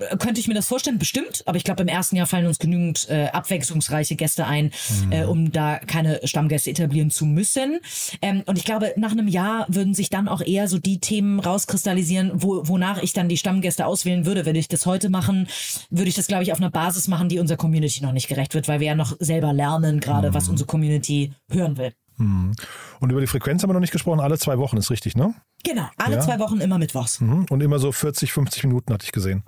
äh, 0.00 0.16
könnte 0.16 0.40
ich 0.40 0.48
mir 0.48 0.54
das 0.54 0.66
vorstellen? 0.68 0.98
Bestimmt. 0.98 1.42
Aber 1.46 1.56
ich 1.56 1.64
glaube, 1.64 1.82
im 1.82 1.88
ersten 1.88 2.16
Jahr 2.16 2.26
fallen 2.26 2.46
uns 2.46 2.58
genügend 2.58 3.08
äh, 3.08 3.26
abwechslungsreiche 3.32 4.16
Gäste 4.16 4.46
ein, 4.46 4.70
äh, 5.10 5.24
um 5.24 5.52
da 5.52 5.78
keine 5.78 6.20
Stammgäste 6.24 6.70
etablieren 6.70 7.10
zu 7.10 7.24
müssen. 7.26 7.80
Ähm, 8.22 8.42
und 8.46 8.58
ich 8.58 8.64
glaube, 8.64 8.92
nach 8.96 9.12
einem 9.12 9.28
Jahr 9.28 9.55
würden 9.68 9.94
sich 9.94 10.10
dann 10.10 10.28
auch 10.28 10.40
eher 10.40 10.68
so 10.68 10.78
die 10.78 10.98
Themen 11.00 11.40
rauskristallisieren, 11.40 12.32
wo, 12.34 12.66
wonach 12.68 13.02
ich 13.02 13.12
dann 13.12 13.28
die 13.28 13.36
Stammgäste 13.36 13.86
auswählen 13.86 14.26
würde. 14.26 14.44
Würde 14.44 14.58
ich 14.58 14.68
das 14.68 14.84
heute 14.86 15.08
machen, 15.08 15.48
würde 15.90 16.08
ich 16.08 16.14
das, 16.14 16.26
glaube 16.26 16.42
ich, 16.42 16.52
auf 16.52 16.58
einer 16.58 16.70
Basis 16.70 17.08
machen, 17.08 17.28
die 17.28 17.38
unserer 17.38 17.56
Community 17.56 18.02
noch 18.02 18.12
nicht 18.12 18.28
gerecht 18.28 18.54
wird, 18.54 18.68
weil 18.68 18.80
wir 18.80 18.88
ja 18.88 18.94
noch 18.94 19.16
selber 19.20 19.52
lernen, 19.52 20.00
gerade 20.00 20.34
was 20.34 20.48
unsere 20.48 20.66
Community 20.66 21.32
hören 21.50 21.76
will. 21.76 21.92
Und 22.18 23.10
über 23.10 23.20
die 23.20 23.26
Frequenz 23.26 23.62
haben 23.62 23.68
wir 23.68 23.74
noch 23.74 23.80
nicht 23.80 23.92
gesprochen. 23.92 24.20
Alle 24.20 24.38
zwei 24.38 24.56
Wochen 24.58 24.78
ist 24.78 24.90
richtig, 24.90 25.16
ne? 25.16 25.34
Genau, 25.64 25.86
alle 25.98 26.14
Ja. 26.14 26.20
zwei 26.20 26.38
Wochen 26.38 26.60
immer 26.60 26.78
mittwochs. 26.78 27.20
Mhm. 27.20 27.44
Und 27.50 27.62
immer 27.62 27.78
so 27.78 27.92
40, 27.92 28.32
50 28.32 28.64
Minuten 28.64 28.92
hatte 28.92 29.04
ich 29.04 29.12
gesehen. 29.12 29.44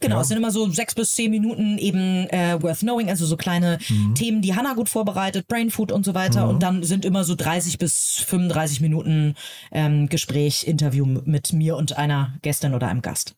Genau, 0.00 0.20
es 0.20 0.28
sind 0.28 0.36
immer 0.38 0.50
so 0.50 0.68
sechs 0.70 0.94
bis 0.94 1.14
zehn 1.14 1.30
Minuten 1.30 1.78
eben 1.78 2.26
äh, 2.30 2.60
worth 2.60 2.80
knowing, 2.80 3.08
also 3.08 3.24
so 3.26 3.36
kleine 3.36 3.78
Themen, 4.14 4.42
die 4.42 4.54
Hannah 4.56 4.74
gut 4.74 4.88
vorbereitet, 4.88 5.46
Brain 5.48 5.70
Food 5.70 5.92
und 5.92 6.04
so 6.04 6.14
weiter. 6.14 6.48
Und 6.48 6.62
dann 6.62 6.82
sind 6.82 7.04
immer 7.04 7.24
so 7.24 7.34
30 7.34 7.78
bis 7.78 8.22
35 8.26 8.80
Minuten 8.80 9.34
ähm, 9.70 10.08
Gespräch, 10.08 10.66
Interview 10.66 11.06
mit 11.06 11.52
mir 11.52 11.76
und 11.76 11.96
einer 11.96 12.34
Gästin 12.42 12.74
oder 12.74 12.88
einem 12.88 13.02
Gast. 13.02 13.34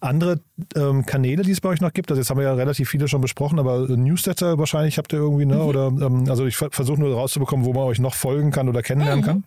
Andere 0.00 0.40
ähm, 0.76 1.04
Kanäle, 1.04 1.42
die 1.42 1.50
es 1.50 1.60
bei 1.60 1.68
euch 1.68 1.80
noch 1.80 1.92
gibt, 1.92 2.10
also 2.10 2.20
jetzt 2.20 2.30
haben 2.30 2.38
wir 2.38 2.44
ja 2.44 2.54
relativ 2.54 2.88
viele 2.88 3.08
schon 3.08 3.20
besprochen, 3.20 3.58
aber 3.58 3.86
Newsletter 3.88 4.58
wahrscheinlich 4.58 4.98
habt 4.98 5.12
ihr 5.12 5.18
irgendwie, 5.18 5.46
ne? 5.46 5.62
Oder 5.62 5.88
ähm, 5.88 6.26
also 6.28 6.46
ich 6.46 6.56
ver- 6.56 6.70
versuche 6.70 7.00
nur 7.00 7.14
rauszubekommen, 7.14 7.64
wo 7.66 7.72
man 7.72 7.82
euch 7.84 7.98
noch 7.98 8.14
folgen 8.14 8.50
kann 8.52 8.68
oder 8.68 8.82
kennenlernen 8.82 9.24
kann. 9.24 9.44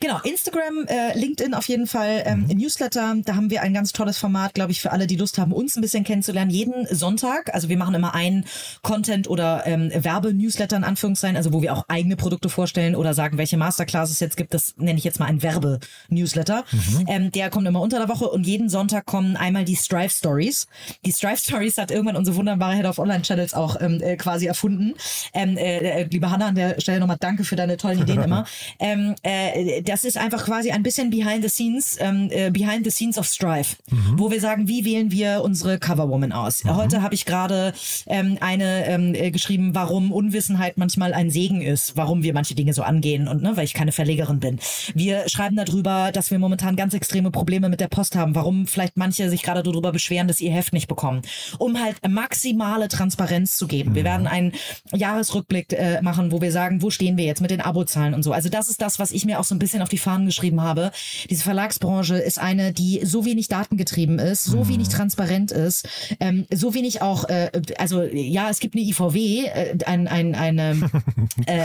Genau, 0.00 0.18
Instagram, 0.24 0.86
äh, 0.86 1.18
LinkedIn 1.18 1.54
auf 1.54 1.68
jeden 1.68 1.86
Fall, 1.86 2.22
ähm, 2.24 2.46
Newsletter, 2.46 3.16
da 3.24 3.36
haben 3.36 3.50
wir 3.50 3.62
ein 3.62 3.74
ganz 3.74 3.92
tolles 3.92 4.18
Format, 4.18 4.54
glaube 4.54 4.72
ich, 4.72 4.80
für 4.80 4.92
alle, 4.92 5.06
die 5.06 5.16
Lust 5.16 5.38
haben, 5.38 5.52
uns 5.52 5.76
ein 5.76 5.82
bisschen 5.82 6.04
kennenzulernen. 6.04 6.50
Jeden 6.50 6.86
Sonntag, 6.94 7.54
also 7.54 7.68
wir 7.68 7.76
machen 7.76 7.94
immer 7.94 8.14
einen 8.14 8.44
Content- 8.82 9.28
oder 9.28 9.66
ähm, 9.66 9.90
Werbe-Newsletter 9.94 10.76
in 10.76 10.84
Anführungszeichen, 10.84 11.36
also 11.36 11.52
wo 11.52 11.62
wir 11.62 11.74
auch 11.74 11.84
eigene 11.88 12.16
Produkte 12.16 12.48
vorstellen 12.48 12.96
oder 12.96 13.14
sagen, 13.14 13.38
welche 13.38 13.56
Masterclasses 13.56 14.14
es 14.14 14.20
jetzt 14.20 14.36
gibt, 14.36 14.54
das 14.54 14.74
nenne 14.76 14.98
ich 14.98 15.04
jetzt 15.04 15.20
mal 15.20 15.26
ein 15.26 15.42
Werbe-Newsletter. 15.42 16.64
Ähm, 17.06 17.30
der 17.32 17.50
kommt 17.50 17.66
immer 17.66 17.80
unter 17.80 17.98
der 17.98 18.08
Woche 18.08 18.28
und 18.28 18.46
jeden 18.46 18.68
Sonntag 18.68 19.06
kommen 19.06 19.36
einmal 19.36 19.64
die 19.64 19.76
Strive 19.76 20.10
Stories. 20.10 20.66
Die 21.04 21.12
Strive 21.12 21.36
Stories 21.36 21.78
hat 21.78 21.90
irgendwann 21.90 22.16
unsere 22.16 22.36
wunderbare 22.36 22.74
Head 22.74 22.86
of 22.86 22.98
Online 22.98 23.22
Channels 23.22 23.54
auch 23.54 23.76
ähm, 23.80 24.00
äh, 24.02 24.16
quasi 24.16 24.46
erfunden. 24.46 24.94
Ähm, 25.34 25.56
äh, 25.56 26.02
äh, 26.02 26.08
liebe 26.10 26.30
Hanna, 26.30 26.46
an 26.48 26.54
der 26.54 26.80
Stelle 26.80 27.00
nochmal 27.00 27.18
danke 27.20 27.44
für 27.44 27.56
deine 27.56 27.76
tollen 27.76 28.00
Ideen 28.00 28.22
immer. 28.24 28.46
Ähm, 28.78 29.14
äh, 29.22 29.57
das 29.82 30.04
ist 30.04 30.16
einfach 30.16 30.44
quasi 30.44 30.70
ein 30.70 30.82
bisschen 30.82 31.10
behind 31.10 31.42
the 31.42 31.48
scenes, 31.48 31.96
ähm, 32.00 32.28
äh, 32.30 32.50
behind 32.50 32.84
the 32.84 32.90
scenes 32.90 33.18
of 33.18 33.26
Strive, 33.26 33.76
wo 34.16 34.30
wir 34.30 34.40
sagen, 34.40 34.68
wie 34.68 34.84
wählen 34.84 35.10
wir 35.10 35.42
unsere 35.42 35.78
Coverwoman 35.78 36.32
aus? 36.32 36.64
Heute 36.64 37.02
habe 37.02 37.14
ich 37.14 37.24
gerade 37.24 37.72
ähm, 38.06 38.38
eine 38.40 38.86
ähm, 38.86 39.14
äh, 39.14 39.30
geschrieben, 39.30 39.74
warum 39.74 40.12
Unwissenheit 40.12 40.78
manchmal 40.78 41.14
ein 41.14 41.30
Segen 41.30 41.62
ist, 41.62 41.96
warum 41.96 42.22
wir 42.22 42.34
manche 42.34 42.54
Dinge 42.54 42.74
so 42.74 42.82
angehen 42.82 43.28
und 43.28 43.42
ne, 43.42 43.56
weil 43.56 43.64
ich 43.64 43.74
keine 43.74 43.92
Verlegerin 43.92 44.40
bin. 44.40 44.58
Wir 44.94 45.28
schreiben 45.28 45.56
darüber, 45.56 46.10
dass 46.12 46.30
wir 46.30 46.38
momentan 46.38 46.76
ganz 46.76 46.94
extreme 46.94 47.30
Probleme 47.30 47.68
mit 47.68 47.80
der 47.80 47.88
Post 47.88 48.16
haben, 48.16 48.34
warum 48.34 48.66
vielleicht 48.66 48.96
manche 48.96 49.30
sich 49.30 49.42
gerade 49.42 49.62
darüber 49.62 49.92
beschweren, 49.92 50.28
dass 50.28 50.40
ihr 50.40 50.52
Heft 50.52 50.72
nicht 50.72 50.88
bekommen, 50.88 51.22
um 51.58 51.80
halt 51.80 51.96
maximale 52.08 52.88
Transparenz 52.88 53.56
zu 53.56 53.66
geben. 53.66 53.94
Wir 53.94 54.04
werden 54.04 54.26
einen 54.26 54.52
Jahresrückblick 54.92 55.72
äh, 55.72 56.02
machen, 56.02 56.32
wo 56.32 56.40
wir 56.40 56.52
sagen, 56.52 56.82
wo 56.82 56.90
stehen 56.90 57.16
wir 57.16 57.24
jetzt 57.24 57.40
mit 57.40 57.50
den 57.50 57.60
Abozahlen 57.60 58.14
und 58.14 58.22
so. 58.22 58.32
Also 58.32 58.48
das 58.48 58.68
ist 58.68 58.80
das, 58.80 58.98
was 58.98 59.10
ich 59.10 59.24
mir 59.24 59.40
auch 59.40 59.44
so 59.48 59.54
ein 59.54 59.58
bisschen 59.58 59.82
auf 59.82 59.88
die 59.88 59.98
Fahnen 59.98 60.26
geschrieben 60.26 60.60
habe. 60.60 60.90
Diese 61.30 61.42
Verlagsbranche 61.42 62.16
ist 62.16 62.38
eine, 62.38 62.72
die 62.72 63.00
so 63.04 63.24
wenig 63.24 63.48
datengetrieben 63.48 64.18
ist, 64.18 64.44
so 64.44 64.58
Mhm. 64.64 64.68
wenig 64.68 64.88
transparent 64.88 65.50
ist, 65.52 65.88
ähm, 66.20 66.46
so 66.52 66.74
wenig 66.74 67.02
auch, 67.02 67.24
äh, 67.28 67.50
also 67.78 68.02
ja, 68.02 68.50
es 68.50 68.60
gibt 68.60 68.74
eine 68.74 68.84
IVW, 68.84 69.44
äh, 69.46 69.78
ein, 69.86 70.08
ein, 70.08 70.34
eine, 70.34 70.90
äh, 71.46 71.56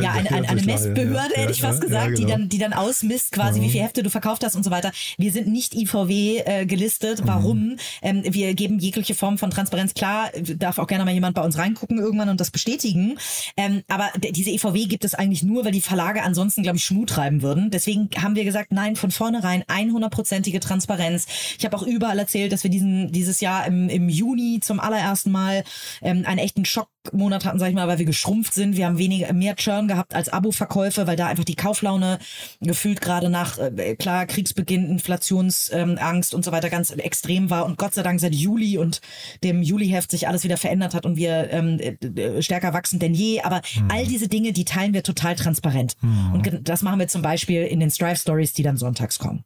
ja, 0.00 0.12
eine, 0.12 0.30
eine, 0.30 0.48
eine 0.48 0.60
ja. 0.60 0.66
Messbehörde, 0.66 1.34
Ja, 1.34 1.40
hätte 1.42 1.52
ich 1.52 1.60
fast 1.60 1.80
gesagt, 1.80 2.18
die 2.18 2.22
genau. 2.22 2.36
dann, 2.36 2.48
die 2.48 2.58
dann 2.58 2.72
ausmisst 2.72 3.32
quasi, 3.32 3.60
wie 3.60 3.68
viele 3.70 3.84
Hefte 3.84 4.02
du 4.02 4.10
verkauft 4.10 4.44
hast 4.44 4.56
und 4.56 4.64
so 4.64 4.70
weiter. 4.70 4.92
Wir 5.18 5.32
sind 5.32 5.48
nicht 5.48 5.74
IVW 5.74 6.38
äh, 6.44 6.66
gelistet. 6.66 7.20
Warum? 7.24 7.76
Ähm, 8.02 8.22
wir 8.24 8.54
geben 8.54 8.78
jegliche 8.78 9.14
Form 9.14 9.38
von 9.38 9.50
Transparenz. 9.50 9.94
Klar, 9.94 10.30
darf 10.56 10.78
auch 10.78 10.86
gerne 10.86 11.04
mal 11.04 11.12
jemand 11.14 11.34
bei 11.34 11.42
uns 11.42 11.58
reingucken 11.58 11.98
irgendwann 11.98 12.28
und 12.28 12.40
das 12.40 12.50
bestätigen. 12.50 13.18
Ähm, 13.56 13.82
aber 13.88 14.10
diese 14.32 14.50
IVW 14.50 14.86
gibt 14.86 15.04
es 15.04 15.14
eigentlich 15.14 15.42
nur, 15.42 15.64
weil 15.64 15.72
die 15.72 15.80
Verlage 15.80 16.22
ansonsten, 16.22 16.62
glaube 16.62 16.78
ich, 16.78 16.84
Schmut 16.84 17.10
treiben 17.10 17.27
würden. 17.42 17.70
Deswegen 17.70 18.08
haben 18.22 18.34
wir 18.34 18.44
gesagt, 18.44 18.72
nein, 18.72 18.96
von 18.96 19.10
vornherein 19.10 19.62
100%ige 19.64 20.60
Transparenz. 20.60 21.26
Ich 21.58 21.64
habe 21.64 21.76
auch 21.76 21.82
überall 21.82 22.18
erzählt, 22.18 22.52
dass 22.52 22.62
wir 22.64 22.70
diesen, 22.70 23.12
dieses 23.12 23.40
Jahr 23.40 23.66
im, 23.66 23.88
im 23.88 24.08
Juni 24.08 24.60
zum 24.62 24.80
allerersten 24.80 25.30
Mal 25.30 25.64
ähm, 26.02 26.24
einen 26.26 26.38
echten 26.38 26.64
Schockmonat 26.64 27.44
hatten, 27.44 27.58
sag 27.58 27.68
ich 27.68 27.74
mal, 27.74 27.88
weil 27.88 27.98
wir 27.98 28.06
geschrumpft 28.06 28.54
sind. 28.54 28.76
Wir 28.76 28.86
haben 28.86 28.98
weniger, 28.98 29.32
mehr 29.32 29.56
Churn 29.56 29.88
gehabt 29.88 30.14
als 30.14 30.28
Abo-Verkäufe, 30.28 31.06
weil 31.06 31.16
da 31.16 31.26
einfach 31.26 31.44
die 31.44 31.54
Kauflaune 31.54 32.18
gefühlt 32.60 33.00
gerade 33.00 33.28
nach, 33.30 33.58
äh, 33.58 33.94
klar, 33.96 34.26
Kriegsbeginn, 34.26 34.90
Inflationsangst 34.90 36.32
ähm, 36.32 36.36
und 36.36 36.44
so 36.44 36.52
weiter 36.52 36.70
ganz 36.70 36.90
extrem 36.90 37.50
war 37.50 37.66
und 37.66 37.78
Gott 37.78 37.94
sei 37.94 38.02
Dank 38.02 38.20
seit 38.20 38.34
Juli 38.34 38.78
und 38.78 39.00
dem 39.44 39.62
Juli-Heft 39.62 40.10
sich 40.10 40.28
alles 40.28 40.44
wieder 40.44 40.56
verändert 40.56 40.94
hat 40.94 41.06
und 41.06 41.16
wir 41.16 41.50
ähm, 41.50 41.78
äh, 41.80 41.96
äh, 42.20 42.42
stärker 42.42 42.72
wachsen 42.72 42.98
denn 42.98 43.14
je. 43.14 43.40
Aber 43.42 43.60
all 43.88 44.06
diese 44.06 44.28
Dinge, 44.28 44.52
die 44.52 44.64
teilen 44.64 44.92
wir 44.94 45.02
total 45.02 45.34
transparent. 45.36 45.94
Und 46.32 46.42
ge- 46.42 46.60
das 46.62 46.82
machen 46.82 46.98
wir 46.98 47.08
zum 47.08 47.17
Beispiel 47.22 47.64
in 47.64 47.80
den 47.80 47.90
Strive-Stories, 47.90 48.52
die 48.52 48.62
dann 48.62 48.76
sonntags 48.76 49.18
kommen. 49.18 49.44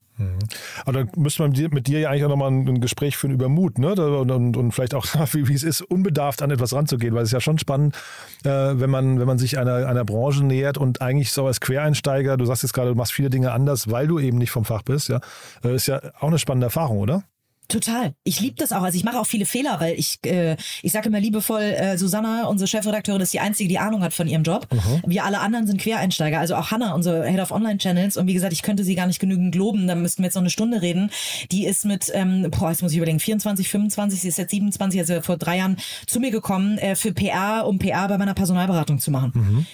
Aber 0.84 0.92
dann 0.92 1.10
müsste 1.16 1.42
man 1.42 1.52
mit 1.70 1.86
dir- 1.86 2.00
ja 2.00 2.10
eigentlich 2.10 2.24
auch 2.24 2.28
nochmal 2.28 2.50
ein, 2.50 2.80
Gespräch 2.80 3.16
führen 3.16 3.32
über 3.32 3.48
Mut, 3.48 3.78
ne? 3.78 3.92
Und, 3.92 4.30
und, 4.30 4.56
und 4.56 4.72
vielleicht 4.72 4.94
auch, 4.94 5.06
wie, 5.32 5.48
wie 5.48 5.54
es 5.54 5.62
ist, 5.62 5.80
unbedarft 5.80 6.42
an 6.42 6.50
etwas 6.50 6.72
ranzugehen, 6.74 7.14
weil 7.14 7.22
es 7.22 7.30
ist 7.30 7.32
ja 7.32 7.40
schon 7.40 7.58
spannend, 7.58 7.96
äh, 8.44 8.48
wenn, 8.50 8.90
man, 8.90 9.18
wenn 9.18 9.26
man 9.26 9.38
sich 9.38 9.58
einer, 9.58 9.86
einer 9.86 10.04
Branche 10.04 10.44
nähert 10.44 10.78
und 10.78 11.00
eigentlich 11.00 11.32
so 11.32 11.46
als 11.46 11.60
Quereinsteiger, 11.60 12.36
du 12.36 12.44
sagst 12.44 12.62
jetzt 12.62 12.72
gerade, 12.72 12.90
du 12.90 12.94
machst 12.94 13.12
viele 13.12 13.30
Dinge 13.30 13.52
anders, 13.52 13.90
weil 13.90 14.06
du 14.06 14.18
eben 14.18 14.38
nicht 14.38 14.50
vom 14.50 14.64
Fach 14.64 14.82
bist, 14.82 15.08
ja, 15.08 15.20
äh, 15.64 15.74
ist 15.74 15.86
ja 15.86 16.00
auch 16.20 16.28
eine 16.28 16.38
spannende 16.38 16.66
Erfahrung, 16.66 16.98
oder? 16.98 17.24
Total. 17.68 18.14
Ich 18.24 18.40
liebe 18.40 18.56
das 18.56 18.72
auch. 18.72 18.82
Also 18.82 18.98
ich 18.98 19.04
mache 19.04 19.18
auch 19.18 19.26
viele 19.26 19.46
Fehler, 19.46 19.80
weil 19.80 19.94
ich, 19.98 20.18
äh, 20.26 20.56
ich 20.82 20.92
sage 20.92 21.08
immer 21.08 21.20
liebevoll, 21.20 21.62
äh, 21.62 21.96
Susanna, 21.96 22.46
unsere 22.46 22.68
Chefredakteurin, 22.68 23.22
ist 23.22 23.32
die 23.32 23.40
einzige, 23.40 23.68
die 23.68 23.78
Ahnung 23.78 24.02
hat 24.02 24.12
von 24.12 24.26
ihrem 24.28 24.42
Job. 24.42 24.66
Wir 25.06 25.24
alle 25.24 25.40
anderen 25.40 25.66
sind 25.66 25.80
Quereinsteiger. 25.80 26.38
Also 26.38 26.54
auch 26.54 26.70
Hannah, 26.70 26.94
unsere 26.94 27.26
Head 27.26 27.40
of 27.40 27.50
Online 27.50 27.78
Channels. 27.78 28.16
Und 28.16 28.26
wie 28.26 28.34
gesagt, 28.34 28.52
ich 28.52 28.62
könnte 28.62 28.84
sie 28.84 28.94
gar 28.94 29.06
nicht 29.06 29.20
genügend 29.20 29.54
loben. 29.54 29.86
Da 29.86 29.94
müssten 29.94 30.22
wir 30.22 30.26
jetzt 30.26 30.34
noch 30.34 30.42
eine 30.42 30.50
Stunde 30.50 30.82
reden. 30.82 31.10
Die 31.50 31.64
ist 31.64 31.84
mit, 31.84 32.10
ähm, 32.12 32.48
boah, 32.50 32.70
jetzt 32.70 32.82
muss 32.82 32.92
ich 32.92 32.98
überlegen, 32.98 33.20
24, 33.20 33.68
25, 33.68 34.20
sie 34.20 34.28
ist 34.28 34.38
jetzt 34.38 34.50
27, 34.50 35.00
also 35.00 35.22
vor 35.22 35.36
drei 35.38 35.58
Jahren 35.58 35.76
zu 36.06 36.20
mir 36.20 36.30
gekommen 36.30 36.76
äh, 36.78 36.94
für 36.94 37.12
PR, 37.12 37.64
um 37.66 37.78
PR 37.78 38.08
bei 38.08 38.18
meiner 38.18 38.34
Personalberatung 38.34 38.98
zu 38.98 39.10
machen. 39.10 39.32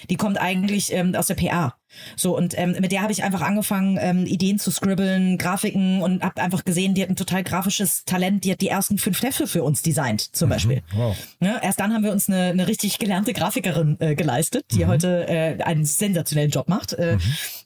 Die 0.09 0.15
kommt 0.15 0.39
eigentlich 0.39 0.93
ähm, 0.93 1.15
aus 1.15 1.27
der 1.27 1.35
PR. 1.35 1.75
So, 2.15 2.35
und 2.35 2.57
ähm, 2.57 2.75
mit 2.79 2.91
der 2.91 3.01
habe 3.01 3.11
ich 3.11 3.23
einfach 3.23 3.41
angefangen, 3.41 3.97
ähm, 4.01 4.25
Ideen 4.25 4.59
zu 4.59 4.71
scribbeln, 4.71 5.37
Grafiken 5.37 6.01
und 6.01 6.23
habe 6.23 6.41
einfach 6.41 6.65
gesehen, 6.65 6.93
die 6.93 7.01
hat 7.01 7.09
ein 7.09 7.15
total 7.15 7.43
grafisches 7.43 8.05
Talent, 8.05 8.43
die 8.43 8.51
hat 8.51 8.61
die 8.61 8.67
ersten 8.67 8.97
fünf 8.97 9.21
Hefte 9.21 9.47
für 9.47 9.63
uns 9.63 9.81
designt, 9.81 10.35
zum 10.35 10.49
Beispiel. 10.49 10.81
Wow. 10.93 11.15
Ne? 11.39 11.59
Erst 11.61 11.79
dann 11.79 11.93
haben 11.93 12.03
wir 12.03 12.11
uns 12.11 12.29
eine, 12.29 12.45
eine 12.45 12.67
richtig 12.67 12.99
gelernte 12.99 13.33
Grafikerin 13.33 13.97
äh, 13.99 14.15
geleistet, 14.15 14.65
die 14.71 14.85
heute 14.85 15.27
äh, 15.27 15.61
einen 15.63 15.85
sensationellen 15.85 16.51
Job 16.51 16.67
macht. 16.69 16.93
Äh, 16.93 17.17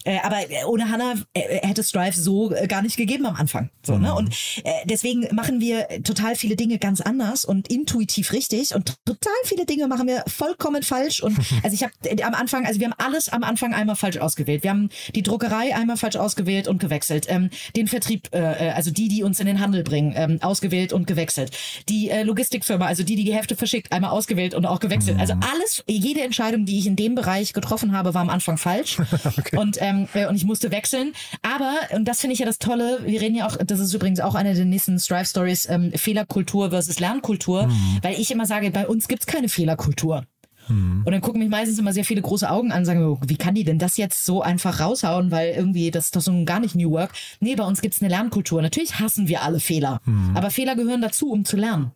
äh, 0.05 0.19
aber 0.19 0.49
äh, 0.49 0.63
ohne 0.65 0.89
Hannah 0.89 1.15
äh, 1.33 1.65
hätte 1.65 1.83
Strive 1.83 2.17
so 2.17 2.53
äh, 2.53 2.67
gar 2.67 2.81
nicht 2.81 2.97
gegeben 2.97 3.25
am 3.25 3.35
Anfang. 3.35 3.69
So, 3.85 3.97
ne? 3.97 4.13
Und 4.13 4.29
äh, 4.63 4.71
deswegen 4.85 5.27
machen 5.33 5.59
wir 5.59 5.87
total 6.03 6.35
viele 6.35 6.55
Dinge 6.55 6.77
ganz 6.77 7.01
anders 7.01 7.45
und 7.45 7.69
intuitiv 7.69 8.33
richtig 8.33 8.75
und 8.75 8.95
total 9.05 9.33
viele 9.45 9.65
Dinge 9.65 9.87
machen 9.87 10.07
wir 10.07 10.23
vollkommen 10.27 10.83
falsch. 10.83 11.21
Und 11.21 11.37
also 11.63 11.73
ich 11.73 11.83
habe 11.83 11.93
äh, 12.03 12.21
am 12.23 12.33
Anfang, 12.33 12.65
also 12.65 12.79
wir 12.79 12.87
haben 12.87 12.95
alles 12.97 13.29
am 13.29 13.43
Anfang 13.43 13.73
einmal 13.73 13.95
falsch 13.95 14.17
ausgewählt. 14.17 14.63
Wir 14.63 14.71
haben 14.71 14.89
die 15.15 15.23
Druckerei 15.23 15.75
einmal 15.75 15.97
falsch 15.97 16.17
ausgewählt 16.17 16.67
und 16.67 16.79
gewechselt. 16.79 17.25
Ähm, 17.29 17.49
den 17.75 17.87
Vertrieb, 17.87 18.29
äh, 18.31 18.39
also 18.75 18.91
die, 18.91 19.07
die 19.07 19.23
uns 19.23 19.39
in 19.39 19.45
den 19.45 19.59
Handel 19.59 19.83
bringen, 19.83 20.13
ähm, 20.15 20.39
ausgewählt 20.41 20.93
und 20.93 21.07
gewechselt. 21.07 21.51
Die 21.89 22.09
äh, 22.09 22.23
Logistikfirma, 22.23 22.85
also 22.85 23.03
die, 23.03 23.15
die 23.15 23.23
die 23.23 23.33
Hefte 23.33 23.55
verschickt, 23.55 23.91
einmal 23.91 24.11
ausgewählt 24.11 24.53
und 24.53 24.65
auch 24.65 24.79
gewechselt. 24.79 25.19
Also 25.19 25.33
alles, 25.53 25.83
jede 25.87 26.21
Entscheidung, 26.21 26.65
die 26.65 26.79
ich 26.79 26.87
in 26.87 26.95
dem 26.95 27.15
Bereich 27.15 27.53
getroffen 27.53 27.93
habe, 27.93 28.13
war 28.13 28.21
am 28.21 28.29
Anfang 28.29 28.57
falsch. 28.57 28.97
Und, 29.55 29.77
ähm, 29.79 29.92
äh, 30.13 30.25
und 30.27 30.35
ich 30.35 30.45
musste 30.45 30.71
wechseln. 30.71 31.13
Aber, 31.41 31.73
und 31.95 32.05
das 32.05 32.21
finde 32.21 32.33
ich 32.33 32.39
ja 32.39 32.45
das 32.45 32.59
Tolle, 32.59 32.99
wir 33.05 33.21
reden 33.21 33.35
ja 33.35 33.47
auch, 33.47 33.57
das 33.57 33.79
ist 33.79 33.93
übrigens 33.93 34.19
auch 34.19 34.35
eine 34.35 34.53
der 34.53 34.65
nächsten 34.65 34.99
Strive 34.99 35.25
Stories, 35.25 35.67
ähm, 35.69 35.91
Fehlerkultur 35.95 36.69
versus 36.69 36.99
Lernkultur, 36.99 37.69
weil 38.01 38.19
ich 38.19 38.31
immer 38.31 38.45
sage, 38.45 38.69
bei 38.71 38.87
uns 38.87 39.07
gibt's 39.07 39.25
keine 39.25 39.49
Fehlerkultur. 39.49 40.25
Und 40.69 41.11
dann 41.11 41.21
gucken 41.21 41.39
mich 41.39 41.49
meistens 41.49 41.79
immer 41.79 41.93
sehr 41.93 42.05
viele 42.05 42.21
große 42.21 42.49
Augen 42.49 42.71
an 42.71 42.79
und 42.79 42.85
sagen, 42.85 43.03
oh, 43.03 43.19
wie 43.25 43.37
kann 43.37 43.55
die 43.55 43.63
denn 43.63 43.79
das 43.79 43.97
jetzt 43.97 44.25
so 44.25 44.41
einfach 44.41 44.79
raushauen, 44.79 45.31
weil 45.31 45.53
irgendwie 45.53 45.91
das 45.91 46.05
ist 46.05 46.15
doch 46.15 46.21
so 46.21 46.45
gar 46.45 46.59
nicht 46.59 46.75
New 46.75 46.91
Work. 46.91 47.11
Nee, 47.39 47.55
bei 47.55 47.63
uns 47.63 47.81
gibt's 47.81 48.01
eine 48.01 48.09
Lernkultur. 48.09 48.61
Natürlich 48.61 48.99
hassen 48.99 49.27
wir 49.27 49.41
alle 49.41 49.59
Fehler, 49.59 50.01
aber 50.33 50.49
Fehler 50.49 50.75
gehören 50.75 51.01
dazu, 51.01 51.31
um 51.31 51.45
zu 51.45 51.57
lernen. 51.57 51.91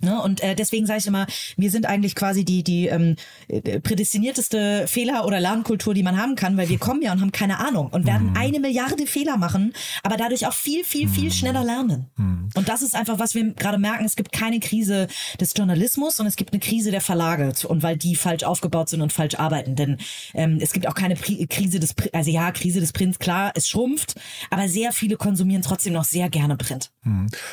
Ne? 0.00 0.20
Und 0.22 0.42
äh, 0.42 0.54
deswegen 0.54 0.86
sage 0.86 1.00
ich 1.00 1.06
immer, 1.06 1.26
wir 1.56 1.70
sind 1.70 1.86
eigentlich 1.86 2.14
quasi 2.14 2.44
die, 2.44 2.62
die 2.62 2.86
ähm, 2.86 3.16
äh, 3.48 3.80
prädestinierteste 3.80 4.86
Fehler- 4.86 5.26
oder 5.26 5.40
Lernkultur, 5.40 5.94
die 5.94 6.02
man 6.02 6.20
haben 6.20 6.34
kann, 6.36 6.56
weil 6.56 6.68
wir 6.68 6.78
kommen 6.78 7.02
ja 7.02 7.12
und 7.12 7.20
haben 7.20 7.32
keine 7.32 7.58
Ahnung 7.58 7.88
und 7.88 8.06
werden 8.06 8.32
eine 8.36 8.60
Milliarde 8.60 9.06
Fehler 9.06 9.36
machen, 9.36 9.72
aber 10.02 10.16
dadurch 10.16 10.46
auch 10.46 10.52
viel, 10.52 10.84
viel, 10.84 11.08
viel 11.08 11.32
schneller 11.32 11.64
lernen. 11.64 12.06
Und 12.54 12.68
das 12.68 12.82
ist 12.82 12.94
einfach, 12.94 13.18
was 13.18 13.34
wir 13.34 13.52
gerade 13.54 13.78
merken, 13.78 14.04
es 14.04 14.16
gibt 14.16 14.32
keine 14.32 14.60
Krise 14.60 15.08
des 15.40 15.54
Journalismus 15.56 16.20
und 16.20 16.26
es 16.26 16.36
gibt 16.36 16.52
eine 16.52 16.60
Krise 16.60 16.90
der 16.90 17.00
Verlage 17.00 17.52
und 17.68 17.82
weil 17.84 17.96
die 17.96 18.16
falsch 18.16 18.42
aufgebaut 18.42 18.88
sind 18.88 19.02
und 19.02 19.12
falsch 19.12 19.36
arbeiten. 19.36 19.76
Denn 19.76 19.98
ähm, 20.34 20.58
es 20.60 20.72
gibt 20.72 20.88
auch 20.88 20.94
keine 20.94 21.14
Pri 21.14 21.46
Krise 21.46 21.78
des, 21.78 21.94
Pri 21.94 22.10
also 22.12 22.30
ja, 22.30 22.50
Krise 22.50 22.80
des 22.80 22.92
Prints, 22.92 23.20
klar, 23.20 23.52
es 23.54 23.68
schrumpft, 23.68 24.14
aber 24.50 24.68
sehr 24.68 24.92
viele 24.92 25.16
konsumieren 25.16 25.62
trotzdem 25.62 25.92
noch 25.92 26.04
sehr 26.04 26.28
gerne 26.28 26.56
Print. 26.56 26.93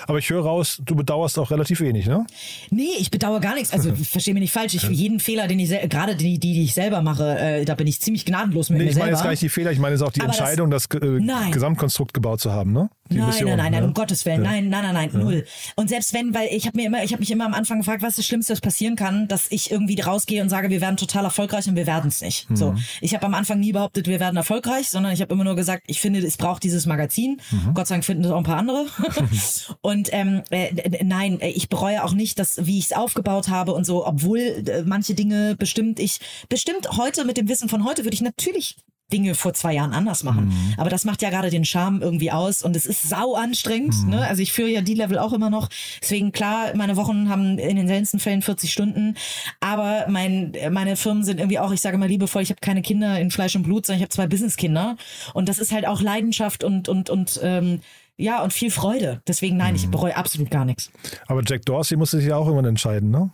Aber 0.07 0.17
ich 0.19 0.29
höre 0.29 0.43
raus, 0.43 0.81
du 0.85 0.95
bedauerst 0.95 1.37
auch 1.39 1.51
relativ 1.51 1.81
wenig, 1.81 2.05
ne? 2.07 2.25
Nee, 2.69 2.87
ich 2.99 3.11
bedauere 3.11 3.39
gar 3.39 3.55
nichts. 3.55 3.71
Also 3.73 3.93
verstehe 4.03 4.33
mich 4.33 4.41
nicht 4.41 4.53
falsch. 4.53 4.73
Ich 4.75 4.83
jeden 4.89 5.19
Fehler, 5.19 5.47
den 5.47 5.59
ich 5.59 5.69
gerade 5.89 6.15
die, 6.15 6.39
die, 6.39 6.53
die 6.53 6.63
ich 6.63 6.73
selber 6.73 7.01
mache, 7.01 7.37
äh, 7.37 7.65
da 7.65 7.75
bin 7.75 7.87
ich 7.87 7.99
ziemlich 8.01 8.25
gnadenlos 8.25 8.69
mit 8.69 8.79
Nee, 8.79 8.85
mir 8.85 8.89
ich 8.91 8.95
meine 8.95 9.05
selber. 9.07 9.17
jetzt 9.17 9.23
gar 9.23 9.29
nicht 9.31 9.41
die 9.41 9.49
Fehler, 9.49 9.71
ich 9.71 9.79
meine 9.79 9.95
jetzt 9.95 10.01
auch 10.03 10.11
die 10.11 10.21
Aber 10.21 10.27
das- 10.29 10.39
Entscheidung, 10.39 10.71
das, 10.71 10.85
äh, 10.85 10.99
Nein. 11.19 11.51
Gesamtkonstrukt 11.51 12.13
gebaut 12.13 12.39
zu 12.41 12.51
haben, 12.51 12.71
ne? 12.71 12.89
Die 13.09 13.17
Nein, 13.17 13.27
Mission, 13.27 13.49
nein, 13.49 13.57
nein, 13.57 13.71
nein, 13.73 13.81
ne? 13.81 13.87
um 13.87 13.93
Gottes 13.93 14.25
Willen, 14.25 14.41
nein, 14.41 14.69
nein, 14.69 14.83
nein, 14.93 15.09
nein, 15.11 15.21
null. 15.21 15.45
Und 15.75 15.89
selbst 15.89 16.13
wenn, 16.13 16.33
weil 16.33 16.47
ich 16.49 16.65
habe 16.65 16.77
mir 16.77 16.85
immer, 16.85 17.03
ich 17.03 17.11
habe 17.11 17.19
mich 17.19 17.29
immer 17.29 17.45
am 17.45 17.53
Anfang 17.53 17.79
gefragt, 17.79 18.01
was 18.03 18.15
das 18.15 18.25
Schlimmste, 18.25 18.53
was 18.53 18.61
passieren 18.61 18.95
kann, 18.95 19.27
dass 19.27 19.51
ich 19.51 19.69
irgendwie 19.69 19.99
rausgehe 19.99 20.41
und 20.41 20.47
sage, 20.47 20.69
wir 20.69 20.79
werden 20.79 20.95
total 20.95 21.25
erfolgreich 21.25 21.67
und 21.67 21.75
wir 21.75 21.85
werden 21.87 22.07
es 22.07 22.21
nicht. 22.21 22.49
Mhm. 22.49 22.55
So, 22.55 22.75
ich 23.01 23.13
habe 23.13 23.25
am 23.25 23.33
Anfang 23.33 23.59
nie 23.59 23.73
behauptet, 23.73 24.07
wir 24.07 24.21
werden 24.21 24.37
erfolgreich, 24.37 24.87
sondern 24.89 25.11
ich 25.11 25.19
habe 25.21 25.33
immer 25.33 25.43
nur 25.43 25.57
gesagt, 25.57 25.83
ich 25.87 25.99
finde, 25.99 26.19
es 26.19 26.37
braucht 26.37 26.63
dieses 26.63 26.85
Magazin. 26.85 27.41
Mhm. 27.51 27.73
Gott 27.73 27.87
sei 27.87 27.95
Dank 27.95 28.05
finden 28.05 28.23
das 28.23 28.31
auch 28.31 28.37
ein 28.37 28.43
paar 28.45 28.57
andere. 28.57 28.85
und 29.81 30.09
ähm, 30.11 30.43
äh, 30.49 31.03
nein, 31.03 31.39
äh, 31.39 31.49
ich 31.49 31.69
bereue 31.69 32.03
auch 32.03 32.13
nicht, 32.13 32.39
dass 32.39 32.65
wie 32.65 32.79
ich 32.79 32.85
es 32.85 32.93
aufgebaut 32.93 33.49
habe 33.49 33.73
und 33.73 33.85
so, 33.85 34.05
obwohl 34.05 34.39
äh, 34.39 34.83
manche 34.85 35.13
Dinge 35.13 35.55
bestimmt 35.55 35.99
ich 35.99 36.19
bestimmt 36.49 36.97
heute 36.97 37.25
mit 37.25 37.37
dem 37.37 37.47
Wissen 37.47 37.69
von 37.69 37.85
heute 37.85 38.03
würde 38.03 38.15
ich 38.15 38.21
natürlich 38.21 38.77
Dinge 39.11 39.35
vor 39.35 39.53
zwei 39.53 39.73
Jahren 39.73 39.93
anders 39.93 40.23
machen. 40.23 40.51
Aber 40.77 40.89
das 40.89 41.05
macht 41.05 41.21
ja 41.21 41.29
gerade 41.29 41.49
den 41.49 41.65
Charme 41.65 42.01
irgendwie 42.01 42.31
aus 42.31 42.63
und 42.63 42.75
es 42.75 42.85
ist 42.85 43.07
sau 43.07 43.35
anstrengend. 43.35 44.07
Ne? 44.07 44.25
Also 44.25 44.41
ich 44.41 44.51
führe 44.51 44.69
ja 44.69 44.81
die 44.81 44.93
Level 44.93 45.19
auch 45.19 45.33
immer 45.33 45.49
noch. 45.49 45.69
Deswegen 46.01 46.31
klar, 46.31 46.75
meine 46.75 46.95
Wochen 46.95 47.29
haben 47.29 47.57
in 47.59 47.75
den 47.75 47.87
seltensten 47.87 48.19
Fällen 48.19 48.41
40 48.41 48.71
Stunden. 48.71 49.15
Aber 49.59 50.05
mein, 50.09 50.53
meine 50.71 50.95
Firmen 50.95 51.23
sind 51.23 51.39
irgendwie 51.39 51.59
auch, 51.59 51.71
ich 51.71 51.81
sage 51.81 51.97
mal 51.97 52.07
liebevoll, 52.07 52.41
ich 52.41 52.49
habe 52.49 52.61
keine 52.61 52.81
Kinder 52.81 53.19
in 53.19 53.31
Fleisch 53.31 53.55
und 53.55 53.63
Blut, 53.63 53.85
sondern 53.85 53.99
ich 53.99 54.03
habe 54.03 54.13
zwei 54.13 54.27
Businesskinder. 54.27 54.95
Und 55.33 55.49
das 55.49 55.59
ist 55.59 55.71
halt 55.71 55.85
auch 55.85 56.01
Leidenschaft 56.01 56.63
und, 56.63 56.89
und, 56.89 57.09
und 57.09 57.39
ähm, 57.43 57.81
ja, 58.21 58.43
und 58.43 58.53
viel 58.53 58.71
Freude. 58.71 59.21
Deswegen 59.27 59.57
nein, 59.57 59.75
ich 59.75 59.89
bereue 59.89 60.15
absolut 60.15 60.49
gar 60.49 60.65
nichts. 60.65 60.91
Aber 61.27 61.41
Jack 61.45 61.65
Dorsey 61.65 61.97
musste 61.97 62.17
sich 62.17 62.27
ja 62.27 62.35
auch 62.35 62.45
irgendwann 62.45 62.69
entscheiden, 62.69 63.09
ne? 63.09 63.31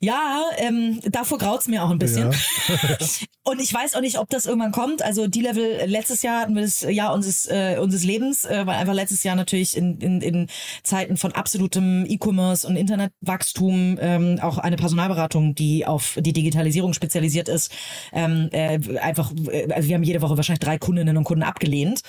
Ja, 0.00 0.42
ähm, 0.58 1.00
davor 1.04 1.38
graut's 1.38 1.68
mir 1.68 1.82
auch 1.84 1.90
ein 1.90 1.98
bisschen. 1.98 2.34
und 3.42 3.60
ich 3.60 3.72
weiß 3.72 3.94
auch 3.94 4.00
nicht, 4.00 4.18
ob 4.18 4.28
das 4.30 4.46
irgendwann 4.46 4.72
kommt. 4.72 5.02
Also 5.02 5.26
die 5.26 5.40
Level, 5.40 5.80
letztes 5.86 6.22
Jahr 6.22 6.42
hatten 6.42 6.54
wir 6.54 6.62
das 6.62 6.82
Jahr 6.82 7.12
unseres, 7.14 7.46
äh, 7.46 7.78
unseres 7.80 8.04
Lebens, 8.04 8.44
äh, 8.44 8.66
weil 8.66 8.76
einfach 8.76 8.94
letztes 8.94 9.24
Jahr 9.24 9.34
natürlich 9.34 9.76
in, 9.76 9.98
in, 9.98 10.20
in 10.20 10.46
Zeiten 10.82 11.16
von 11.16 11.32
absolutem 11.32 12.04
E-Commerce 12.06 12.66
und 12.66 12.76
Internetwachstum 12.76 13.98
ähm, 14.00 14.38
auch 14.40 14.58
eine 14.58 14.76
Personalberatung, 14.76 15.54
die 15.54 15.86
auf 15.86 16.16
die 16.20 16.32
Digitalisierung 16.32 16.92
spezialisiert 16.92 17.48
ist, 17.48 17.72
ähm, 18.12 18.48
äh, 18.52 18.78
einfach, 18.98 19.32
äh, 19.50 19.72
also 19.72 19.88
wir 19.88 19.96
haben 19.96 20.04
jede 20.04 20.22
Woche 20.22 20.36
wahrscheinlich 20.36 20.60
drei 20.60 20.78
Kundinnen 20.78 21.16
und 21.16 21.24
Kunden 21.24 21.42
abgelehnt. 21.42 22.02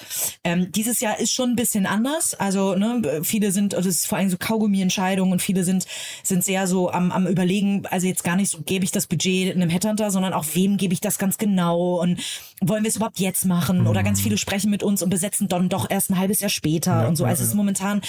Ähm, 0.44 0.72
dieses 0.72 1.00
Jahr 1.00 1.20
ist 1.20 1.32
schon 1.32 1.52
ein 1.52 1.56
bisschen 1.56 1.86
anders. 1.86 2.00
anders. 2.00 2.34
Also 2.36 2.76
ne, 2.76 3.22
viele 3.24 3.52
sind, 3.52 3.76
also 3.76 3.90
es 3.90 4.00
ist 4.00 4.08
vor 4.08 4.18
allem 4.18 4.30
so 4.30 4.38
Kaugummi-Entscheidungen 4.38 5.32
und 5.32 5.42
viele 5.42 5.64
sind, 5.64 5.86
sind 6.24 6.44
sehr 6.44 6.68
so 6.68 6.92
am, 6.92 7.12
am 7.12 7.28
überlegen, 7.28 7.79
also 7.90 8.08
jetzt 8.08 8.24
gar 8.24 8.36
nicht 8.36 8.50
so, 8.50 8.62
gebe 8.62 8.84
ich 8.86 8.92
das 8.92 9.08
Budget 9.08 9.56
einem 9.56 9.70
Headhunter, 9.70 10.12
sondern 10.12 10.34
auch 10.34 10.46
wem 10.54 10.78
gebe 10.78 10.94
ich 10.94 11.02
das 11.02 11.18
ganz 11.18 11.38
genau 11.38 12.02
und 12.02 12.20
wollen 12.62 12.84
wir 12.84 12.90
es 12.90 12.96
überhaupt 12.98 13.20
jetzt 13.20 13.46
machen? 13.46 13.88
Oder 13.88 14.04
ganz 14.04 14.22
viele 14.22 14.38
sprechen 14.38 14.70
mit 14.70 14.84
uns 14.84 15.02
und 15.02 15.10
besetzen 15.10 15.48
dann 15.48 15.70
doch 15.70 15.90
erst 15.90 16.10
ein 16.10 16.20
halbes 16.20 16.40
Jahr 16.42 16.50
später 16.50 17.08
und 17.08 17.16
so. 17.16 17.26
Also 17.26 17.44
es 17.44 17.50
ist 17.50 17.56
momentan 17.56 18.02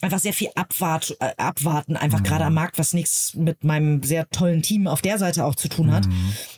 einfach 0.00 0.18
sehr 0.18 0.32
viel 0.32 0.48
Abwart, 0.54 1.16
äh, 1.20 1.32
abwarten, 1.36 1.96
einfach 1.96 2.22
gerade 2.22 2.44
am 2.44 2.54
Markt, 2.54 2.78
was 2.78 2.92
nichts 2.92 3.34
mit 3.34 3.64
meinem 3.64 4.02
sehr 4.02 4.28
tollen 4.30 4.62
Team 4.62 4.86
auf 4.86 5.02
der 5.02 5.18
Seite 5.18 5.44
auch 5.44 5.54
zu 5.54 5.68
tun 5.68 5.92
hat. 5.92 6.06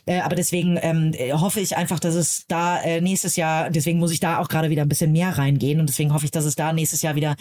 Äh, 0.05 0.21
aber 0.21 0.35
deswegen 0.35 0.77
ähm, 0.81 1.13
äh, 1.13 1.33
hoffe 1.33 1.59
ich 1.59 1.77
einfach, 1.77 1.99
dass 1.99 2.15
es 2.15 2.45
da 2.47 2.81
äh, 2.81 3.01
nächstes 3.01 3.35
Jahr, 3.35 3.69
deswegen 3.69 3.99
muss 3.99 4.11
ich 4.11 4.19
da 4.19 4.39
auch 4.39 4.47
gerade 4.47 4.69
wieder 4.69 4.81
ein 4.83 4.89
bisschen 4.89 5.11
mehr 5.11 5.37
reingehen 5.37 5.79
und 5.79 5.87
deswegen 5.87 6.13
hoffe 6.13 6.25
ich, 6.25 6.31
dass 6.31 6.45
es 6.45 6.55
da 6.55 6.73
nächstes 6.73 7.01
Jahr 7.01 7.15
wieder 7.15 7.35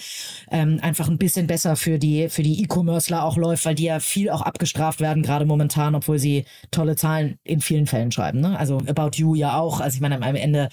ähm, 0.51 0.79
einfach 0.83 1.09
ein 1.09 1.19
bisschen 1.19 1.47
besser 1.47 1.77
für 1.77 1.99
die 1.99 2.29
für 2.29 2.43
die 2.43 2.62
E-Commercer 2.62 3.25
auch 3.25 3.37
läuft, 3.37 3.64
weil 3.64 3.75
die 3.75 3.85
ja 3.85 4.01
viel 4.01 4.31
auch 4.31 4.43
abgestraft 4.43 5.01
werden 5.01 5.19
gerade 5.22 5.44
momentan, 5.44 5.94
obwohl 5.94 6.18
sie 6.18 6.44
tolle 6.70 6.96
Zahlen 6.96 7.38
in 7.44 7.61
vielen 7.61 7.87
Fällen 7.87 8.12
schreiben. 8.12 8.40
Ne? 8.40 8.59
Also 8.59 8.78
About 8.87 9.11
You 9.14 9.35
ja 9.35 9.59
auch. 9.59 9.80
Also 9.80 9.94
ich 9.96 10.00
meine 10.00 10.20
am 10.20 10.35
Ende 10.35 10.68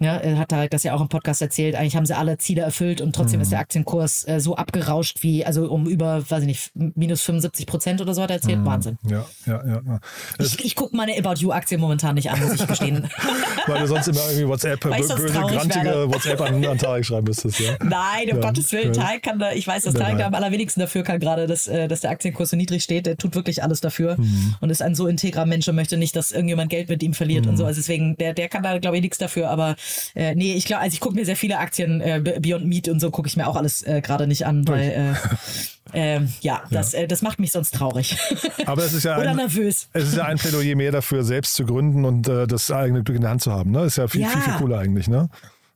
ja, 0.00 0.16
er 0.16 0.38
hat 0.38 0.52
er 0.52 0.68
das 0.68 0.84
ja 0.84 0.94
auch 0.94 1.00
im 1.00 1.08
Podcast 1.08 1.42
erzählt. 1.42 1.74
Eigentlich 1.74 1.96
haben 1.96 2.06
sie 2.06 2.16
alle 2.16 2.38
Ziele 2.38 2.62
erfüllt 2.62 3.00
und 3.00 3.16
trotzdem 3.16 3.40
ist 3.40 3.50
der 3.50 3.58
Aktienkurs 3.58 4.26
äh, 4.28 4.38
so 4.38 4.54
abgerauscht 4.54 5.22
wie 5.22 5.44
also 5.44 5.68
um 5.68 5.86
über, 5.86 6.22
weiß 6.30 6.42
ich 6.42 6.46
nicht, 6.46 6.70
minus 6.74 7.22
75 7.22 7.66
Prozent 7.66 8.00
oder 8.00 8.14
so 8.14 8.22
hat 8.22 8.30
er 8.30 8.36
erzählt. 8.36 8.64
Wahnsinn. 8.64 8.98
Ja, 9.08 9.26
ja, 9.46 9.64
ja. 9.64 10.00
Ich, 10.38 10.64
ich 10.64 10.74
gucke 10.76 10.96
meine 10.96 11.16
About 11.18 11.40
You 11.40 11.50
Aktie 11.50 11.78
momentan 11.78 12.14
nicht 12.14 12.30
an, 12.30 12.40
muss 12.40 12.54
ich 12.54 12.66
gestehen. 12.66 13.08
weil 13.66 13.80
du 13.80 13.86
sonst 13.88 14.06
immer 14.06 14.20
irgendwie 14.28 14.48
WhatsApp, 14.48 14.80
böse, 14.80 15.14
grantige 15.16 15.84
werde. 15.84 16.12
WhatsApp 16.12 16.40
an, 16.40 16.64
an 16.64 16.78
Tarek 16.78 17.04
schreiben 17.04 17.26
müsstest. 17.26 17.58
Ja? 17.58 17.72
Nein, 17.82 18.30
um 18.30 18.36
Ja, 18.36 18.46
Gottes 18.46 18.70
Willen. 18.70 18.92
Tarek 18.92 19.24
kann 19.24 19.40
da, 19.40 19.52
ich 19.52 19.66
weiß, 19.66 19.82
dass 19.82 19.94
Tarek 19.94 20.18
da 20.18 20.26
am 20.26 20.34
allerwenigsten 20.34 20.80
dafür 20.80 21.02
kann, 21.02 21.18
gerade, 21.18 21.48
dass, 21.48 21.66
äh, 21.66 21.88
dass 21.88 22.02
der 22.02 22.10
Aktienkurs 22.10 22.50
so 22.50 22.56
niedrig 22.56 22.84
steht. 22.84 23.06
Der 23.06 23.16
tut 23.16 23.34
wirklich 23.34 23.64
alles 23.64 23.80
dafür 23.80 23.87
Mhm. 24.16 24.54
und 24.60 24.70
ist 24.70 24.82
ein 24.82 24.94
so 24.94 25.06
integrer 25.06 25.46
Mensch 25.46 25.66
und 25.68 25.74
möchte 25.76 25.96
nicht, 25.96 26.14
dass 26.16 26.32
irgendjemand 26.32 26.70
Geld 26.70 26.88
mit 26.88 27.02
ihm 27.02 27.14
verliert 27.14 27.46
und 27.46 27.56
so. 27.56 27.64
Mhm. 27.64 27.68
Also 27.68 27.80
deswegen, 27.80 28.16
der, 28.16 28.34
der 28.34 28.48
kann 28.48 28.62
da, 28.62 28.78
glaube 28.78 28.96
ich, 28.96 29.02
nichts 29.02 29.18
dafür. 29.18 29.50
Aber 29.50 29.76
äh, 30.14 30.34
nee, 30.34 30.54
ich 30.54 30.64
glaube, 30.64 30.82
also 30.82 30.94
ich 30.94 31.00
gucke 31.00 31.14
mir 31.14 31.24
sehr 31.24 31.36
viele 31.36 31.58
Aktien, 31.58 32.00
äh, 32.00 32.20
Beyond 32.40 32.66
Meat 32.66 32.88
und 32.88 33.00
so 33.00 33.10
gucke 33.10 33.28
ich 33.28 33.36
mir 33.36 33.46
auch 33.46 33.56
alles 33.56 33.82
äh, 33.82 34.00
gerade 34.00 34.26
nicht 34.26 34.46
an, 34.46 34.66
weil 34.68 35.14
äh, 35.14 35.14
ähm, 35.94 36.28
ja, 36.40 36.62
das, 36.70 36.94
Äh, 36.94 37.06
das 37.08 37.22
macht 37.22 37.38
mich 37.40 37.52
sonst 37.52 37.74
traurig. 37.74 38.16
Aber 38.66 38.84
es 38.84 38.92
ist 38.92 39.04
ja 39.04 39.18
Oder 39.18 39.30
ein, 39.30 39.36
nervös. 39.36 39.88
es 39.92 40.04
ist 40.08 40.16
ja 40.16 40.24
ein 40.24 40.36
Plädoyer 40.36 40.76
mehr 40.76 40.92
dafür, 40.92 41.24
selbst 41.24 41.54
zu 41.54 41.64
gründen 41.64 42.04
und 42.04 42.28
äh, 42.28 42.46
das 42.46 42.70
eigene 42.70 43.02
Glück 43.02 43.16
in 43.16 43.22
der 43.22 43.30
Hand 43.30 43.42
zu 43.42 43.52
haben. 43.52 43.70
Ne? 43.70 43.84
Ist 43.84 43.96
ja 43.96 44.06
viel, 44.08 44.20
Ja. 44.22 44.28
viel, 44.28 44.42
viel 44.42 44.52
cooler 44.54 44.78
eigentlich. 44.78 45.08
Ne? 45.08 45.28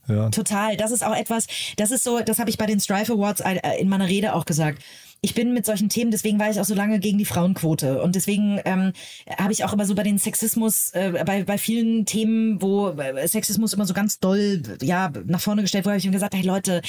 Ja. 0.08 0.28
Total. 0.30 0.76
Das 0.76 0.90
ist 0.90 1.04
auch 1.04 1.14
etwas, 1.16 1.46
das 1.76 1.90
ist 1.92 2.04
so, 2.04 2.20
das 2.20 2.38
habe 2.38 2.50
ich 2.50 2.58
bei 2.58 2.66
den 2.66 2.80
Strife 2.80 3.12
Awards 3.12 3.40
äh, 3.40 3.56
in 3.80 3.88
meiner 3.88 4.08
Rede 4.08 4.34
auch 4.34 4.44
gesagt. 4.44 4.82
Ich 5.24 5.34
bin 5.34 5.54
mit 5.54 5.64
solchen 5.64 5.88
Themen, 5.88 6.10
deswegen 6.10 6.40
war 6.40 6.50
ich 6.50 6.58
auch 6.58 6.64
so 6.64 6.74
lange 6.74 6.98
gegen 6.98 7.16
die 7.16 7.24
Frauenquote. 7.24 8.02
Und 8.02 8.16
deswegen 8.16 8.58
ähm, 8.64 8.92
habe 9.38 9.52
ich 9.52 9.64
auch 9.64 9.72
immer 9.72 9.86
so 9.86 9.94
bei 9.94 10.02
den 10.02 10.18
Sexismus, 10.18 10.90
äh, 10.94 11.22
bei, 11.24 11.44
bei 11.44 11.58
vielen 11.58 12.06
Themen, 12.06 12.60
wo 12.60 12.88
äh, 12.88 13.28
Sexismus 13.28 13.72
immer 13.72 13.86
so 13.86 13.94
ganz 13.94 14.18
doll 14.18 14.60
ja, 14.82 15.12
nach 15.26 15.40
vorne 15.40 15.62
gestellt 15.62 15.84
wurde, 15.84 15.92
habe 15.92 16.00
ich 16.00 16.06
mir 16.06 16.10
gesagt, 16.10 16.34
hey 16.34 16.42
Leute, 16.42 16.82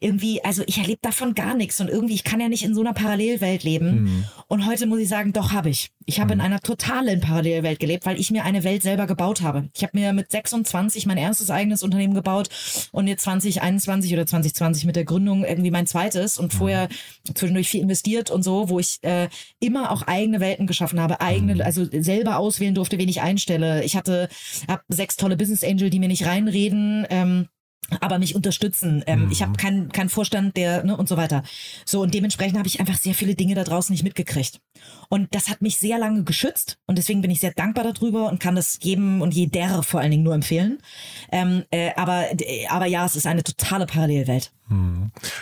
irgendwie, 0.00 0.44
also 0.44 0.62
ich 0.66 0.76
erlebe 0.76 1.00
davon 1.00 1.32
gar 1.32 1.54
nichts 1.54 1.80
und 1.80 1.88
irgendwie, 1.88 2.12
ich 2.12 2.24
kann 2.24 2.40
ja 2.40 2.50
nicht 2.50 2.62
in 2.62 2.74
so 2.74 2.82
einer 2.82 2.92
Parallelwelt 2.92 3.64
leben. 3.64 4.26
Und 4.48 4.66
heute 4.66 4.86
muss 4.86 5.00
ich 5.00 5.08
sagen, 5.08 5.32
doch 5.32 5.52
habe 5.52 5.70
ich. 5.70 5.90
Ich 6.04 6.20
habe 6.20 6.32
in 6.32 6.40
einer 6.40 6.60
totalen 6.60 7.20
Parallelwelt 7.20 7.80
gelebt, 7.80 8.06
weil 8.06 8.18
ich 8.18 8.30
mir 8.30 8.44
eine 8.44 8.64
Welt 8.64 8.82
selber 8.82 9.06
gebaut 9.06 9.42
habe. 9.42 9.68
Ich 9.74 9.82
habe 9.82 9.98
mir 9.98 10.12
mit 10.12 10.30
26 10.30 11.06
mein 11.06 11.18
erstes 11.18 11.50
eigenes 11.50 11.82
Unternehmen 11.82 12.14
gebaut 12.14 12.48
und 12.92 13.06
jetzt 13.06 13.24
2021 13.24 14.12
oder 14.12 14.26
2020 14.26 14.84
mit 14.84 14.96
der 14.96 15.04
Gründung 15.04 15.44
irgendwie 15.44 15.70
mein 15.70 15.86
zweites 15.86 16.38
und 16.38 16.54
vorher 16.54 16.88
zwischendurch 17.34 17.68
viel 17.68 17.77
investiert 17.80 18.30
und 18.30 18.42
so, 18.42 18.68
wo 18.68 18.78
ich 18.78 18.98
äh, 19.02 19.28
immer 19.60 19.90
auch 19.90 20.02
eigene 20.02 20.40
Welten 20.40 20.66
geschaffen 20.66 21.00
habe, 21.00 21.20
eigene, 21.20 21.64
also 21.64 21.86
selber 21.90 22.38
auswählen 22.38 22.74
durfte, 22.74 22.98
wen 22.98 23.08
ich 23.08 23.20
einstelle. 23.20 23.84
Ich 23.84 23.96
hatte 23.96 24.28
hab 24.68 24.82
sechs 24.88 25.16
tolle 25.16 25.36
Business 25.36 25.64
Angel, 25.64 25.90
die 25.90 25.98
mir 25.98 26.08
nicht 26.08 26.26
reinreden. 26.26 27.06
Ähm, 27.10 27.48
aber 28.00 28.18
mich 28.18 28.34
unterstützen. 28.34 29.02
Ähm, 29.06 29.28
Ich 29.30 29.42
habe 29.42 29.54
keinen 29.54 29.90
keinen 29.90 30.08
Vorstand, 30.08 30.56
der 30.56 30.84
ne, 30.84 30.96
und 30.96 31.08
so 31.08 31.16
weiter. 31.16 31.42
So 31.84 32.02
und 32.02 32.14
dementsprechend 32.14 32.58
habe 32.58 32.68
ich 32.68 32.80
einfach 32.80 32.96
sehr 32.96 33.14
viele 33.14 33.34
Dinge 33.34 33.54
da 33.54 33.64
draußen 33.64 33.92
nicht 33.92 34.04
mitgekriegt. 34.04 34.60
Und 35.08 35.34
das 35.34 35.48
hat 35.48 35.62
mich 35.62 35.78
sehr 35.78 35.98
lange 35.98 36.24
geschützt 36.24 36.78
und 36.86 36.98
deswegen 36.98 37.22
bin 37.22 37.30
ich 37.30 37.40
sehr 37.40 37.52
dankbar 37.52 37.90
darüber 37.92 38.28
und 38.28 38.40
kann 38.40 38.54
das 38.54 38.78
jedem 38.82 39.22
und 39.22 39.34
jeder 39.34 39.82
vor 39.82 40.00
allen 40.00 40.10
Dingen 40.10 40.22
nur 40.22 40.34
empfehlen. 40.34 40.78
Ähm, 41.32 41.64
äh, 41.70 41.92
aber 41.96 42.26
äh, 42.38 42.66
aber 42.68 42.86
ja, 42.86 43.04
es 43.06 43.16
ist 43.16 43.26
eine 43.26 43.42
totale 43.42 43.86
Parallelwelt. 43.86 44.52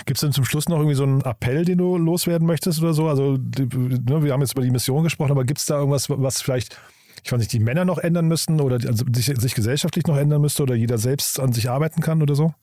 Gibt 0.05 0.19
es 0.19 0.21
denn 0.21 0.33
zum 0.33 0.45
Schluss 0.45 0.69
noch 0.69 0.77
irgendwie 0.77 0.95
so 0.95 1.03
einen 1.03 1.21
Appell, 1.23 1.65
den 1.65 1.79
du 1.79 1.97
loswerden 1.97 2.47
möchtest 2.47 2.81
oder 2.81 2.95
so? 2.95 3.09
Also 3.09 3.33
ne, 3.33 4.23
wir 4.23 4.33
haben 4.33 4.41
jetzt 4.41 4.53
über 4.53 4.63
die 4.63 4.71
Mission 4.71 5.03
gesprochen, 5.03 5.33
aber 5.33 5.45
gibt 5.45 5.59
es 5.59 5.67
da 5.67 5.79
irgendwas, 5.79 6.09
was 6.09 6.41
vielleicht, 6.41 6.79
ich 7.27 7.33
weiß 7.33 7.41
nicht, 7.41 7.53
die 7.53 7.59
Männer 7.59 7.85
noch 7.85 7.99
ändern 7.99 8.29
müssten 8.29 8.61
oder 8.61 8.79
die- 8.79 8.87
also 8.87 9.05
sich, 9.13 9.27
sich 9.27 9.55
gesellschaftlich 9.57 10.07
noch 10.07 10.17
ändern 10.17 10.41
müsste 10.41 10.63
oder 10.63 10.77
jeder 10.77 10.97
selbst 10.97 11.41
an 11.41 11.53
sich 11.53 11.69
arbeiten 11.69 12.01
kann 12.01 12.23
oder 12.23 12.37
so? 12.37 12.55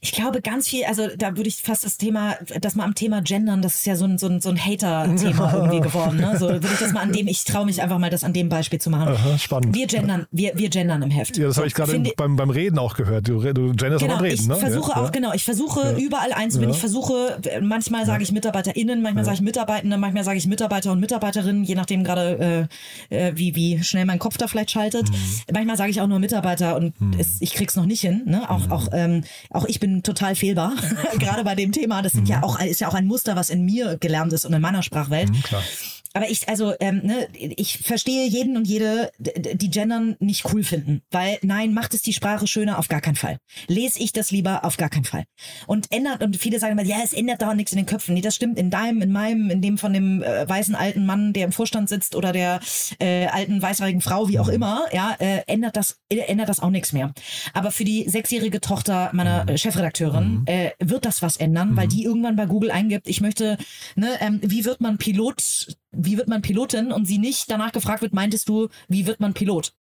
Ich 0.00 0.12
glaube 0.12 0.40
ganz 0.42 0.68
viel, 0.68 0.84
also 0.84 1.08
da 1.18 1.36
würde 1.36 1.48
ich 1.48 1.56
fast 1.56 1.84
das 1.84 1.98
Thema, 1.98 2.36
das 2.60 2.74
mal 2.76 2.84
am 2.84 2.94
Thema 2.94 3.20
Gendern, 3.20 3.62
das 3.62 3.74
ist 3.76 3.86
ja 3.86 3.96
so 3.96 4.04
ein, 4.04 4.16
so 4.16 4.28
ein, 4.28 4.40
so 4.40 4.48
ein 4.48 4.56
Hater-Thema 4.58 5.52
irgendwie 5.54 5.80
geworden. 5.80 6.18
Ne? 6.18 6.36
So 6.38 6.48
würde 6.48 6.68
ich 6.72 6.78
das 6.78 6.92
mal 6.92 7.00
an 7.00 7.12
dem, 7.12 7.26
ich 7.26 7.44
traue 7.44 7.66
mich 7.66 7.82
einfach 7.82 7.98
mal 7.98 8.10
das 8.10 8.22
an 8.24 8.32
dem 8.32 8.48
Beispiel 8.48 8.80
zu 8.80 8.90
machen. 8.90 9.08
Aha, 9.08 9.38
spannend. 9.38 9.74
Wir 9.74 9.86
gendern, 9.86 10.26
wir, 10.30 10.52
wir 10.56 10.70
gendern 10.70 11.02
im 11.02 11.10
Heft. 11.10 11.36
Ja, 11.36 11.48
das 11.48 11.56
habe 11.56 11.66
ich 11.66 11.74
gerade 11.74 12.00
beim, 12.16 12.36
beim 12.36 12.50
Reden 12.50 12.78
auch 12.78 12.94
gehört. 12.94 13.28
Du, 13.28 13.40
du 13.40 13.72
genderst 13.74 13.96
auch 13.96 14.06
Genau, 14.06 14.14
beim 14.14 14.24
Reden, 14.24 14.40
ich 14.40 14.46
ne? 14.48 14.56
versuche 14.56 14.92
ja, 14.92 14.96
auch, 14.98 15.04
ja. 15.06 15.10
genau, 15.10 15.32
ich 15.34 15.44
versuche 15.44 15.96
überall 15.98 16.32
einzubinden. 16.32 16.74
Ich 16.74 16.80
versuche, 16.80 17.38
manchmal 17.60 18.06
sage 18.06 18.22
ich 18.22 18.32
MitarbeiterInnen, 18.32 19.02
manchmal 19.02 19.24
sage 19.24 19.34
ich 19.36 19.42
Mitarbeitende, 19.42 19.98
manchmal 19.98 20.24
sage 20.24 20.38
ich 20.38 20.46
Mitarbeiter 20.46 20.92
und 20.92 21.00
Mitarbeiterinnen, 21.00 21.64
je 21.64 21.74
nachdem 21.74 22.04
gerade, 22.04 22.68
äh, 23.10 23.28
äh, 23.28 23.32
wie, 23.36 23.54
wie 23.56 23.82
schnell 23.82 24.04
mein 24.06 24.18
Kopf 24.20 24.38
da 24.38 24.46
vielleicht 24.46 24.70
schaltet. 24.70 25.10
Mhm. 25.10 25.16
Manchmal 25.52 25.76
sage 25.76 25.90
ich 25.90 26.00
auch 26.00 26.06
nur 26.06 26.20
Mitarbeiter 26.20 26.76
und 26.76 26.94
es, 27.18 27.40
ich 27.40 27.52
krieg's 27.52 27.76
noch 27.76 27.86
nicht 27.86 28.00
hin. 28.00 28.22
Ne? 28.26 28.48
Auch, 28.48 28.66
Mhm. 28.66 28.72
auch, 28.72 28.88
ähm, 28.92 29.24
auch 29.50 29.64
ich 29.66 29.80
bin 29.80 30.02
total 30.02 30.34
fehlbar, 30.34 30.74
gerade 31.18 31.44
bei 31.44 31.54
dem 31.54 31.72
Thema. 31.72 32.02
Das 32.02 32.12
sind 32.12 32.24
Mhm. 32.24 32.30
ja 32.30 32.42
auch, 32.42 32.60
ist 32.60 32.80
ja 32.80 32.88
auch 32.88 32.94
ein 32.94 33.06
Muster, 33.06 33.36
was 33.36 33.48
in 33.50 33.64
mir 33.64 33.96
gelernt 33.98 34.32
ist 34.32 34.44
und 34.44 34.52
in 34.52 34.60
meiner 34.60 34.82
Sprachwelt. 34.82 35.30
klar. 35.42 35.62
Aber 36.12 36.28
ich, 36.28 36.48
also, 36.48 36.74
ähm, 36.80 37.02
ne, 37.04 37.28
ich 37.32 37.78
verstehe 37.78 38.26
jeden 38.26 38.56
und 38.56 38.66
jede, 38.66 39.12
die 39.18 39.70
Gendern 39.70 40.16
nicht 40.18 40.52
cool 40.52 40.64
finden. 40.64 41.02
Weil, 41.10 41.38
nein, 41.42 41.72
macht 41.72 41.94
es 41.94 42.02
die 42.02 42.12
Sprache 42.12 42.46
schöner? 42.46 42.78
Auf 42.78 42.88
gar 42.88 43.00
keinen 43.00 43.16
Fall. 43.16 43.38
Lese 43.68 44.00
ich 44.00 44.12
das 44.12 44.30
lieber? 44.30 44.64
Auf 44.64 44.76
gar 44.76 44.88
keinen 44.88 45.04
Fall. 45.04 45.24
Und 45.66 45.92
ändert, 45.92 46.22
und 46.22 46.36
viele 46.36 46.58
sagen 46.58 46.72
immer, 46.72 46.82
ja, 46.82 46.96
es 47.04 47.12
ändert 47.12 47.42
doch 47.42 47.54
nichts 47.54 47.72
in 47.72 47.76
den 47.76 47.86
Köpfen. 47.86 48.14
Nee, 48.14 48.22
das 48.22 48.34
stimmt 48.34 48.58
in 48.58 48.70
deinem, 48.70 49.02
in 49.02 49.12
meinem, 49.12 49.50
in 49.50 49.62
dem 49.62 49.78
von 49.78 49.92
dem 49.92 50.22
äh, 50.22 50.48
weißen 50.48 50.74
alten 50.74 51.06
Mann, 51.06 51.32
der 51.32 51.44
im 51.44 51.52
Vorstand 51.52 51.88
sitzt 51.88 52.16
oder 52.16 52.32
der 52.32 52.60
äh, 52.98 53.26
alten 53.26 53.62
weißhaarigen 53.62 54.00
Frau, 54.00 54.28
wie 54.28 54.40
auch 54.40 54.48
immer, 54.48 54.86
ja, 54.92 55.14
äh, 55.20 55.42
ändert 55.46 55.76
das, 55.76 55.98
äh, 56.08 56.18
ändert 56.18 56.48
das 56.48 56.60
auch 56.60 56.70
nichts 56.70 56.92
mehr. 56.92 57.12
Aber 57.52 57.70
für 57.70 57.84
die 57.84 58.08
sechsjährige 58.08 58.60
Tochter 58.60 59.10
meiner 59.12 59.48
äh, 59.48 59.56
Chefredakteurin 59.56 60.42
äh, 60.46 60.70
wird 60.80 61.04
das 61.04 61.22
was 61.22 61.36
ändern, 61.36 61.76
weil 61.76 61.88
die 61.88 62.02
irgendwann 62.02 62.36
bei 62.36 62.46
Google 62.46 62.70
eingibt, 62.70 63.08
ich 63.08 63.20
möchte, 63.20 63.58
ne, 63.94 64.08
ähm, 64.20 64.40
wie 64.42 64.64
wird 64.64 64.80
man 64.80 64.98
Pilot, 64.98 65.76
wie 65.92 66.16
wird 66.16 66.28
man 66.28 66.42
Pilotin 66.42 66.92
und 66.92 67.06
sie 67.06 67.18
nicht 67.18 67.50
danach 67.50 67.72
gefragt 67.72 68.02
wird, 68.02 68.12
meintest 68.12 68.48
du, 68.48 68.68
wie 68.88 69.06
wird 69.06 69.20
man 69.20 69.34
Pilot? 69.34 69.74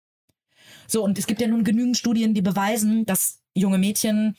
So, 0.87 1.03
und 1.03 1.17
es 1.17 1.27
gibt 1.27 1.41
ja 1.41 1.47
nun 1.47 1.63
genügend 1.63 1.97
Studien, 1.97 2.33
die 2.33 2.41
beweisen, 2.41 3.05
dass 3.05 3.41
junge 3.53 3.77
Mädchen 3.77 4.35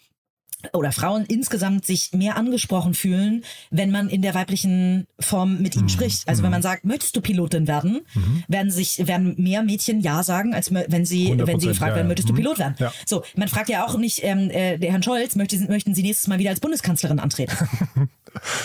oder 0.73 0.90
Frauen 0.92 1.25
insgesamt 1.27 1.87
sich 1.87 2.12
mehr 2.12 2.37
angesprochen 2.37 2.94
fühlen, 2.94 3.44
wenn 3.71 3.90
man 3.92 4.09
in 4.09 4.23
der 4.23 4.35
weiblichen 4.35 5.07
Form 5.21 5.62
mit 5.62 5.77
ihnen 5.77 5.88
spricht. 5.88 6.27
Also 6.29 6.42
wenn 6.42 6.51
man 6.51 6.62
sagt, 6.62 6.85
möchtest 6.85 7.14
du 7.14 7.21
Pilotin 7.21 7.68
werden, 7.68 8.01
werden 8.49 8.71
sich 8.73 9.07
werden 9.07 9.35
mehr 9.38 9.62
Mädchen 9.62 10.01
ja 10.01 10.23
sagen, 10.25 10.55
als 10.55 10.73
wenn 10.73 11.05
sie 11.05 11.33
100%, 11.33 11.47
wenn 11.47 11.61
sie 11.61 11.68
gefragt 11.68 11.90
ja, 11.90 11.97
werden, 11.97 12.07
ja. 12.07 12.09
möchtest 12.09 12.29
du 12.29 12.33
Mhm. 12.33 12.37
Pilot 12.38 12.59
werden. 12.59 12.75
Ja. 12.79 12.92
So, 13.07 13.23
man 13.37 13.49
fragt 13.49 13.68
ja 13.68 13.87
auch 13.87 13.97
nicht, 13.97 14.21
ähm, 14.25 14.51
äh, 14.51 14.79
der 14.79 14.90
Herrn 14.90 15.03
Scholz 15.03 15.37
möchte, 15.37 15.57
möchten 15.71 15.94
Sie 15.94 16.03
nächstes 16.03 16.27
Mal 16.27 16.38
wieder 16.40 16.51
als 16.51 16.61
Bundeskanzlerin 16.61 17.18
antreten. 17.21 17.55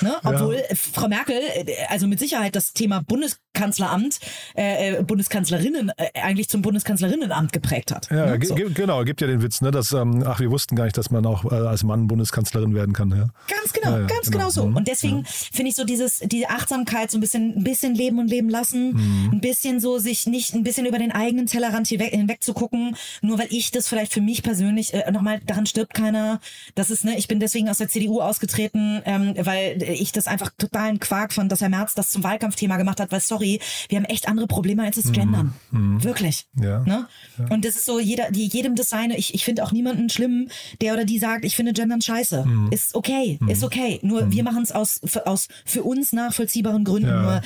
Ne? 0.01 0.13
Obwohl 0.23 0.55
äh, 0.55 0.75
Frau 0.75 1.07
Merkel, 1.07 1.35
äh, 1.37 1.65
also 1.89 2.05
mit 2.05 2.19
Sicherheit 2.19 2.53
das 2.55 2.73
Thema 2.73 3.01
Bundeskanzleramt, 3.01 4.19
äh, 4.55 4.97
äh, 4.97 5.03
Bundeskanzlerinnen 5.03 5.89
äh, 5.97 6.19
eigentlich 6.21 6.49
zum 6.49 6.61
Bundeskanzlerinnenamt 6.61 7.53
geprägt 7.53 7.91
hat. 7.91 8.09
Ja, 8.11 8.37
ne? 8.37 8.45
so. 8.45 8.55
ge- 8.55 8.69
genau, 8.73 9.03
gibt 9.03 9.21
ja 9.21 9.27
den 9.27 9.41
Witz, 9.41 9.61
ne, 9.61 9.71
dass, 9.71 9.93
ähm, 9.93 10.21
ach, 10.27 10.39
wir 10.41 10.51
wussten 10.51 10.75
gar 10.75 10.83
nicht, 10.83 10.97
dass 10.97 11.11
man 11.11 11.25
auch 11.25 11.45
äh, 11.45 11.65
als 11.83 11.87
Mann 11.87 12.07
Bundeskanzlerin 12.07 12.73
werden 12.73 12.93
kann. 12.93 13.09
Ja. 13.11 13.27
Ganz 13.47 13.73
genau, 13.73 13.91
Ja, 13.91 13.99
ja, 14.01 14.05
ganz 14.07 14.25
genau. 14.27 14.37
genau, 14.37 14.49
so. 14.49 14.65
Mhm. 14.67 14.75
Und 14.77 14.87
deswegen 14.87 15.25
finde 15.25 15.69
ich 15.69 15.75
so 15.75 15.83
dieses, 15.83 16.19
diese 16.19 16.49
Achtsamkeit, 16.49 17.11
so 17.11 17.17
ein 17.17 17.21
bisschen, 17.21 17.57
ein 17.57 17.63
bisschen 17.63 17.93
leben 17.95 18.19
und 18.19 18.27
leben 18.29 18.49
lassen, 18.49 18.93
Mhm. 18.93 19.29
ein 19.33 19.41
bisschen 19.41 19.79
so 19.79 19.99
sich 19.99 20.25
nicht, 20.25 20.53
ein 20.53 20.63
bisschen 20.63 20.85
über 20.85 20.97
den 20.97 21.11
eigenen 21.11 21.45
Tellerrand 21.45 21.87
hinweg, 21.87 22.11
hinweg 22.11 22.43
zu 22.43 22.53
gucken, 22.53 22.95
nur 23.21 23.37
weil 23.39 23.47
ich 23.49 23.71
das 23.71 23.87
vielleicht 23.87 24.13
für 24.13 24.21
mich 24.21 24.43
persönlich, 24.43 24.93
äh, 24.93 25.11
nochmal, 25.11 25.39
daran 25.45 25.65
stirbt 25.65 25.93
keiner. 25.93 26.39
Das 26.75 26.89
ist, 26.89 27.03
ne, 27.05 27.17
ich 27.17 27.27
bin 27.27 27.39
deswegen 27.39 27.69
aus 27.69 27.77
der 27.77 27.89
CDU 27.89 28.21
ausgetreten, 28.21 29.01
ähm, 29.05 29.33
weil 29.37 29.81
ich 29.83 30.11
das 30.11 30.27
einfach 30.27 30.49
totalen 30.57 30.99
Quark 30.99 31.33
fand, 31.33 31.51
dass 31.51 31.61
Herr 31.61 31.69
Merz 31.69 31.93
das 31.93 32.09
zum 32.09 32.23
Wahlkampfthema 32.23 32.77
gemacht 32.77 32.99
hat, 32.99 33.11
weil 33.11 33.19
sorry, 33.19 33.59
wir 33.89 33.97
haben 33.97 34.05
echt 34.05 34.27
andere 34.27 34.47
Probleme 34.47 34.83
als 34.83 34.95
das 34.95 35.11
Gendern. 35.11 35.53
Wirklich. 35.71 36.45
Ja. 36.61 36.79
Ne? 36.83 37.07
Und 37.49 37.65
das 37.65 37.75
ist 37.75 37.85
so, 37.85 37.99
jeder, 37.99 38.31
die, 38.31 38.47
jedem 38.47 38.75
Designer, 38.75 39.17
ich, 39.17 39.33
ich 39.33 39.43
finde 39.43 39.63
auch 39.63 39.71
niemanden 39.71 40.09
schlimm, 40.09 40.49
der 40.81 40.93
oder 40.93 41.05
die 41.05 41.19
sagt, 41.19 41.45
ich 41.45 41.55
finde 41.55 41.72
Gendern 41.73 42.01
scheiße. 42.01 42.45
Ist 42.71 42.95
okay, 42.95 43.39
ist 43.47 43.63
okay. 43.63 43.99
Nur 44.01 44.31
wir 44.31 44.43
machen 44.43 44.63
es 44.63 44.71
aus, 44.71 45.01
für, 45.03 45.27
aus 45.27 45.47
für 45.65 45.83
uns 45.83 46.13
nachvollziehbaren 46.13 46.83
Gründen. 46.83 47.09
Ja. 47.09 47.21
Nur 47.21 47.41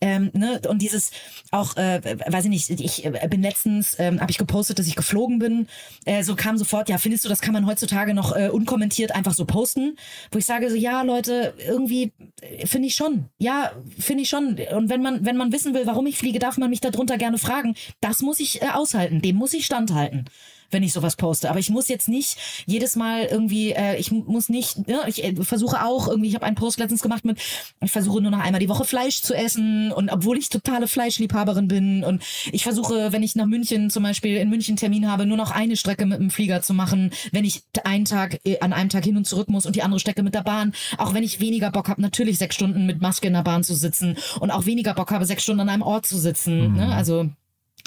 ähm, 0.00 0.30
ne, 0.34 0.60
und 0.68 0.82
dieses 0.82 1.10
auch, 1.50 1.76
äh, 1.76 2.00
weiß 2.26 2.44
ich 2.44 2.50
nicht, 2.50 2.70
ich 2.80 3.04
äh, 3.06 3.28
bin 3.28 3.40
letztens, 3.40 3.96
ähm, 3.98 4.20
habe 4.20 4.30
ich 4.30 4.36
gepostet, 4.36 4.78
dass 4.78 4.86
ich 4.86 4.94
geflogen 4.94 5.38
bin. 5.38 5.68
Äh, 6.04 6.22
so 6.22 6.36
kam 6.36 6.58
sofort, 6.58 6.90
ja, 6.90 6.98
findest 6.98 7.24
du, 7.24 7.30
das 7.30 7.40
kann 7.40 7.54
man 7.54 7.66
heutzutage 7.66 8.12
noch 8.12 8.36
äh, 8.36 8.50
unkommentiert 8.50 9.14
einfach 9.14 9.32
so 9.32 9.46
posten? 9.46 9.96
Wo 10.30 10.38
ich 10.38 10.44
sage 10.44 10.68
so, 10.68 10.76
ja, 10.76 11.00
Leute, 11.02 11.54
irgendwie 11.66 12.12
äh, 12.42 12.66
finde 12.66 12.88
ich 12.88 12.94
schon. 12.94 13.26
Ja, 13.38 13.72
finde 13.98 14.22
ich 14.22 14.28
schon. 14.28 14.58
Und 14.74 14.90
wenn 14.90 15.00
man, 15.00 15.24
wenn 15.24 15.36
man 15.36 15.50
wissen 15.52 15.72
will, 15.72 15.86
warum 15.86 16.06
ich 16.06 16.18
fliege, 16.18 16.38
darf 16.38 16.58
man 16.58 16.68
mich 16.68 16.80
darunter 16.80 17.16
gerne 17.16 17.38
fragen. 17.38 17.74
Das 18.00 18.20
muss 18.20 18.38
ich 18.38 18.60
äh, 18.60 18.68
aushalten, 18.68 19.22
dem 19.22 19.36
muss 19.36 19.54
ich 19.54 19.64
standhalten 19.64 20.26
wenn 20.70 20.82
ich 20.82 20.92
sowas 20.92 21.16
poste. 21.16 21.50
Aber 21.50 21.58
ich 21.58 21.70
muss 21.70 21.88
jetzt 21.88 22.08
nicht 22.08 22.36
jedes 22.66 22.96
Mal 22.96 23.24
irgendwie, 23.24 23.72
äh, 23.72 23.96
ich 23.96 24.10
muss 24.10 24.48
nicht, 24.48 24.86
ne, 24.88 25.00
ich 25.06 25.24
äh, 25.24 25.34
versuche 25.42 25.84
auch 25.84 26.08
irgendwie, 26.08 26.28
ich 26.28 26.34
habe 26.34 26.46
einen 26.46 26.56
Post 26.56 26.78
letztens 26.78 27.02
gemacht 27.02 27.24
mit, 27.24 27.38
ich 27.80 27.90
versuche 27.90 28.20
nur 28.20 28.30
noch 28.30 28.40
einmal 28.40 28.60
die 28.60 28.68
Woche 28.68 28.84
Fleisch 28.84 29.22
zu 29.22 29.34
essen 29.34 29.92
und 29.92 30.10
obwohl 30.10 30.38
ich 30.38 30.48
totale 30.48 30.88
Fleischliebhaberin 30.88 31.68
bin 31.68 32.04
und 32.04 32.22
ich 32.52 32.62
versuche, 32.62 33.12
wenn 33.12 33.22
ich 33.22 33.36
nach 33.36 33.46
München 33.46 33.90
zum 33.90 34.02
Beispiel 34.02 34.36
in 34.36 34.50
München 34.50 34.76
Termin 34.76 35.10
habe, 35.10 35.26
nur 35.26 35.36
noch 35.36 35.50
eine 35.50 35.76
Strecke 35.76 36.06
mit 36.06 36.18
dem 36.18 36.30
Flieger 36.30 36.62
zu 36.62 36.74
machen, 36.74 37.10
wenn 37.32 37.44
ich 37.44 37.62
einen 37.84 38.04
Tag 38.04 38.40
äh, 38.44 38.60
an 38.60 38.72
einem 38.72 38.88
Tag 38.88 39.04
hin 39.04 39.16
und 39.16 39.26
zurück 39.26 39.48
muss 39.48 39.66
und 39.66 39.76
die 39.76 39.82
andere 39.82 40.00
Strecke 40.00 40.22
mit 40.22 40.34
der 40.34 40.42
Bahn, 40.42 40.72
auch 40.98 41.14
wenn 41.14 41.22
ich 41.22 41.40
weniger 41.40 41.70
Bock 41.70 41.88
habe, 41.88 42.00
natürlich 42.02 42.38
sechs 42.38 42.54
Stunden 42.54 42.86
mit 42.86 43.00
Maske 43.00 43.26
in 43.26 43.32
der 43.32 43.42
Bahn 43.42 43.64
zu 43.64 43.74
sitzen 43.74 44.16
und 44.40 44.50
auch 44.50 44.66
weniger 44.66 44.94
Bock 44.94 45.10
habe, 45.10 45.24
sechs 45.24 45.42
Stunden 45.42 45.60
an 45.60 45.68
einem 45.68 45.82
Ort 45.82 46.06
zu 46.06 46.18
sitzen. 46.18 46.74
Ne? 46.74 46.94
Also 46.94 47.30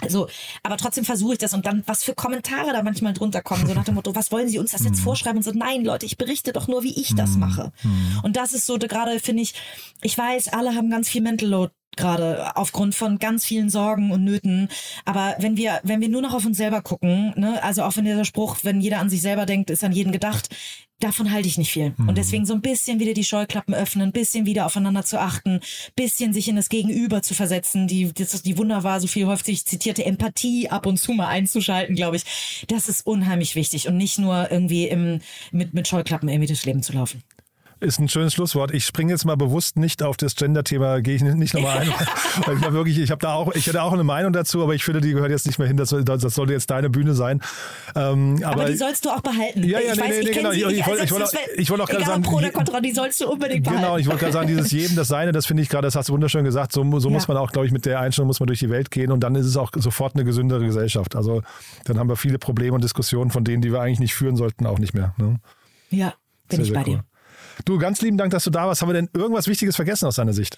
so, 0.08 0.28
aber 0.64 0.78
trotzdem 0.78 1.06
versuche 1.06 1.34
ich 1.34 1.40
das 1.40 1.54
und 1.54 1.66
dann, 1.66 1.84
was 1.86 2.04
für 2.04 2.14
Kommentare 2.14 2.72
da 2.72 2.84
manchmal 2.84 3.14
drunter 3.14 3.42
kommen, 3.42 3.68
so 3.68 3.74
nach 3.74 3.84
dem 3.84 3.96
Motto, 3.96 4.16
was 4.16 4.32
wollen 4.32 4.48
Sie 4.48 4.60
uns 4.60 4.72
das 4.72 4.84
jetzt 4.84 5.02
vorschreiben? 5.02 5.38
Und 5.38 5.44
so, 5.44 5.52
nein, 5.52 5.84
Leute, 5.84 6.06
ich 6.06 6.18
berichte 6.18 6.54
doch 6.54 6.68
nur, 6.68 6.84
wie 6.84 7.00
ich 7.00 7.16
das 7.16 7.36
mache. 7.38 7.72
Und 8.24 8.38
das 8.38 8.54
ist 8.54 8.66
so, 8.66 8.78
gerade 8.78 9.20
finde 9.20 9.44
ich, 9.44 9.54
ich 10.02 10.18
weiß, 10.18 10.50
alle 10.50 10.76
haben 10.76 10.90
ganz 10.90 11.10
viel 11.10 11.22
Mental 11.22 11.50
Load 11.50 11.74
gerade 11.98 12.56
aufgrund 12.56 12.96
von 12.96 13.20
ganz 13.20 13.46
vielen 13.46 13.70
Sorgen 13.70 14.12
und 14.12 14.24
Nöten. 14.24 14.70
Aber 15.06 15.36
wenn 15.40 15.58
wir, 15.58 15.80
wenn 15.84 16.02
wir 16.02 16.10
nur 16.10 16.22
noch 16.22 16.34
auf 16.34 16.46
uns 16.46 16.58
selber 16.58 16.82
gucken, 16.82 17.34
ne, 17.36 17.62
also 17.62 17.84
auch 17.84 17.98
wenn 17.98 18.06
dieser 18.06 18.26
Spruch, 18.26 18.58
wenn 18.64 18.80
jeder 18.80 19.00
an 19.00 19.10
sich 19.10 19.22
selber 19.22 19.46
denkt, 19.46 19.70
ist 19.70 19.84
an 19.84 19.92
jeden 19.92 20.12
gedacht, 20.12 20.50
davon 21.00 21.32
halte 21.32 21.48
ich 21.48 21.58
nicht 21.58 21.72
viel. 21.72 21.94
Und 21.98 22.18
deswegen 22.18 22.46
so 22.46 22.54
ein 22.54 22.62
bisschen 22.62 23.00
wieder 23.00 23.14
die 23.14 23.24
Scheuklappen 23.24 23.74
öffnen, 23.74 24.10
ein 24.10 24.12
bisschen 24.12 24.46
wieder 24.46 24.66
aufeinander 24.66 25.04
zu 25.04 25.20
achten, 25.20 25.62
bisschen 25.96 26.34
sich 26.34 26.48
in 26.48 26.56
das 26.56 26.70
Gegenüber 26.70 27.22
zu 27.22 27.34
versetzen, 27.34 27.88
die, 27.88 28.14
das 28.14 28.34
ist 28.34 28.46
die 28.46 28.58
wunderbar, 28.58 29.00
so 29.00 29.08
viel 29.08 29.26
häufig 29.26 29.66
zitierte 29.66 30.06
Empathie 30.06 30.70
ab 30.70 30.86
und 30.86 30.98
zu 30.98 31.14
mal 31.14 31.28
einzuschalten, 31.28 31.96
glaube 31.96 32.18
ich. 32.18 32.66
Das 32.68 32.90
ist 32.90 33.06
unheimlich 33.06 33.56
wichtig 33.56 33.88
und 33.88 33.98
nicht 33.98 34.20
nur 34.20 34.52
irgendwie 34.52 34.88
im, 34.88 35.22
mit, 35.52 35.74
mit 35.74 35.88
Scheuklappen 35.88 36.30
irgendwie 36.30 36.48
durchs 36.48 36.66
Leben 36.66 36.84
zu 36.84 36.94
laufen. 36.94 37.24
Ist 37.82 37.98
ein 37.98 38.10
schönes 38.10 38.34
Schlusswort. 38.34 38.74
Ich 38.74 38.84
springe 38.86 39.14
jetzt 39.14 39.24
mal 39.24 39.38
bewusst 39.38 39.78
nicht 39.78 40.04
auf 40.04 40.18
das 40.18 40.36
Gender-Thema, 40.36 41.00
gehe 41.02 41.16
ich 41.16 41.22
nicht 41.22 41.54
nochmal 41.54 41.78
ein. 41.80 41.88
Weil 42.46 42.58
ich 42.58 42.64
habe 42.64 42.74
wirklich, 42.74 42.98
ich 43.00 43.10
habe 43.10 43.20
da 43.22 43.34
auch, 43.34 43.54
ich 43.56 43.68
hätte 43.68 43.82
auch 43.84 43.94
eine 43.94 44.04
Meinung 44.04 44.34
dazu, 44.34 44.62
aber 44.62 44.76
ich 44.76 44.84
finde, 44.84 45.00
die 45.00 45.14
gehört 45.14 45.30
jetzt 45.32 45.46
nicht 45.48 45.60
mehr 45.60 45.68
hin. 45.70 45.78
Das, 45.78 45.96
das 46.04 46.22
sollte 46.36 46.52
jetzt 46.52 46.70
deine 46.72 46.90
Bühne 46.90 47.14
sein. 47.14 47.40
Ähm, 47.96 48.42
aber, 48.44 48.64
Aber, 48.64 48.66
die 48.72 48.76
sollst 48.76 49.06
du 49.06 49.10
auch 49.10 49.22
behalten. 49.22 49.64
Ja, 49.64 49.80
ja, 49.80 49.94
ich 49.94 49.96
nee, 49.96 50.02
weiß, 50.02 50.10
nee, 50.10 50.20
ich 50.20 50.26
nee, 50.28 50.32
genau. 50.34 50.52
sie, 50.52 50.58
Ich- 50.64 50.80
ich 50.80 50.88
wollte- 50.88 51.04
ich 51.06 51.12
also 51.14 51.20
wollte- 51.22 51.70
wollte 51.70 51.84
auch 51.84 51.88
gerade 51.88 52.06
sagen, 52.06 52.22
Pro 52.24 52.36
oder 52.36 52.50
Contra, 52.52 52.82
die 52.82 52.92
sollst 52.92 53.22
du 53.22 53.30
unbedingt 53.32 53.64
behalten. 53.64 53.82
Genau, 53.84 53.98
ich 53.98 54.08
wollte 54.08 54.20
gerade 54.20 54.34
sagen, 54.34 54.48
dieses 54.50 54.72
jedem 54.72 54.98
das 54.98 55.08
Seine, 55.08 55.32
das 55.32 55.46
finde 55.46 55.64
ich 55.64 55.70
gerade, 55.70 55.88
das 55.88 55.96
hast 55.96 56.10
du 56.10 56.14
wunderschön 56.14 56.44
gesagt. 56.44 56.74
So, 56.74 56.84
so 57.00 57.08
Ja. 57.08 57.14
muss 57.14 57.30
man 57.30 57.38
auch, 57.38 57.52
glaube 57.54 57.66
ich, 57.66 57.72
mit 57.72 57.86
der 57.86 58.02
Einstellung 58.02 58.28
muss 58.28 58.42
man 58.42 58.48
durch 58.48 58.60
die 58.60 58.70
Welt 58.70 58.92
gehen 58.92 59.10
und 59.10 59.22
dann 59.22 59.36
ist 59.36 59.46
es 59.46 59.56
auch 59.56 59.72
sofort 59.74 60.16
eine 60.16 60.26
gesündere 60.26 60.66
Gesellschaft. 60.66 61.16
Also 61.16 61.44
dann 61.86 61.98
haben 61.98 62.10
wir 62.10 62.18
viele 62.18 62.40
Probleme 62.40 62.74
und 62.76 62.84
Diskussionen 62.84 63.32
von 63.32 63.46
denen, 63.46 63.62
die 63.62 63.72
wir 63.72 63.80
eigentlich 63.80 64.02
nicht 64.02 64.16
führen 64.16 64.36
sollten, 64.36 64.66
auch 64.66 64.80
nicht 64.80 64.94
mehr. 64.94 65.14
Ne? 65.18 65.38
Ja, 65.92 66.14
bin 66.50 66.58
Sehr, 66.58 66.66
ich 66.66 66.74
bei 66.74 66.80
cool. 66.82 66.86
dir. 66.98 67.04
Du, 67.66 67.78
ganz 67.78 68.02
lieben 68.02 68.18
Dank, 68.18 68.32
dass 68.32 68.44
du 68.44 68.50
da 68.50 68.68
warst. 68.68 68.82
Haben 68.82 68.90
wir 68.90 68.94
denn 68.94 69.10
irgendwas 69.14 69.48
Wichtiges 69.48 69.76
vergessen 69.76 70.06
aus 70.06 70.16
deiner 70.16 70.34
Sicht? 70.34 70.58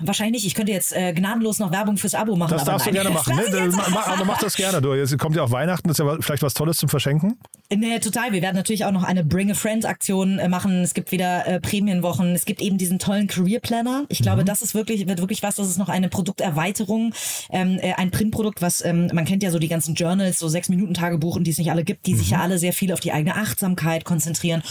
Wahrscheinlich, 0.00 0.46
ich 0.46 0.54
könnte 0.54 0.72
jetzt 0.72 0.94
äh, 0.94 1.12
gnadenlos 1.12 1.58
noch 1.58 1.70
Werbung 1.72 1.96
fürs 1.96 2.14
Abo 2.14 2.36
machen. 2.36 2.50
Das 2.52 2.62
aber 2.62 2.72
darfst 2.72 2.86
nein. 2.86 2.94
du 2.96 3.00
gerne 3.02 3.14
machen. 3.14 3.36
Das 3.36 3.50
Ne? 3.50 3.58
jetzt- 3.64 3.76
Mach, 3.90 4.06
aber 4.08 4.24
mach 4.24 4.38
das 4.40 4.54
gerne. 4.56 4.80
Du. 4.82 4.94
Jetzt 4.94 5.16
kommt 5.18 5.36
ja 5.36 5.42
auch 5.42 5.50
Weihnachten, 5.50 5.88
das 5.88 5.98
ist 5.98 6.04
ja 6.04 6.16
vielleicht 6.20 6.42
was 6.42 6.54
Tolles 6.54 6.76
zum 6.78 6.88
Verschenken. 6.88 7.38
Nee, 7.74 7.98
total. 7.98 8.32
Wir 8.32 8.42
werden 8.42 8.54
natürlich 8.56 8.84
auch 8.84 8.92
noch 8.92 9.02
eine 9.02 9.24
Bring 9.24 9.50
a 9.50 9.54
Friend 9.54 9.84
Aktion 9.86 10.38
äh, 10.38 10.48
machen. 10.48 10.82
Es 10.82 10.94
gibt 10.94 11.10
wieder 11.12 11.46
äh, 11.46 11.60
Prämienwochen. 11.60 12.34
Es 12.34 12.44
gibt 12.44 12.60
eben 12.62 12.78
diesen 12.78 12.98
tollen 12.98 13.26
Career 13.26 13.60
Planner. 13.60 14.04
Ich 14.08 14.20
glaube, 14.20 14.44
das 14.44 14.62
ist 14.62 14.74
wirklich, 14.74 15.06
wird 15.08 15.20
wirklich 15.20 15.42
was. 15.42 15.56
Das 15.56 15.68
ist 15.68 15.78
noch 15.78 15.88
eine 15.88 16.08
Produkterweiterung, 16.08 17.12
ähm, 17.50 17.78
äh, 17.80 17.94
ein 17.94 18.10
Printprodukt, 18.10 18.62
was, 18.62 18.84
ähm, 18.84 19.10
man 19.12 19.24
kennt 19.24 19.42
ja 19.42 19.50
so 19.50 19.58
die 19.58 19.68
ganzen 19.68 19.94
Journals, 19.94 20.38
so 20.38 20.48
sechs 20.48 20.68
Minuten 20.68 20.94
Tagebuch, 20.94 21.38
die 21.40 21.50
es 21.50 21.58
nicht 21.58 21.70
alle 21.70 21.82
gibt, 21.84 22.06
die 22.06 22.14
sich 22.14 22.30
ja 22.30 22.40
alle 22.40 22.58
sehr 22.58 22.72
viel 22.72 22.92
auf 22.92 23.00
die 23.00 23.12
eigene 23.12 23.34
Achtsamkeit 23.36 24.04
konzentrieren. 24.04 24.62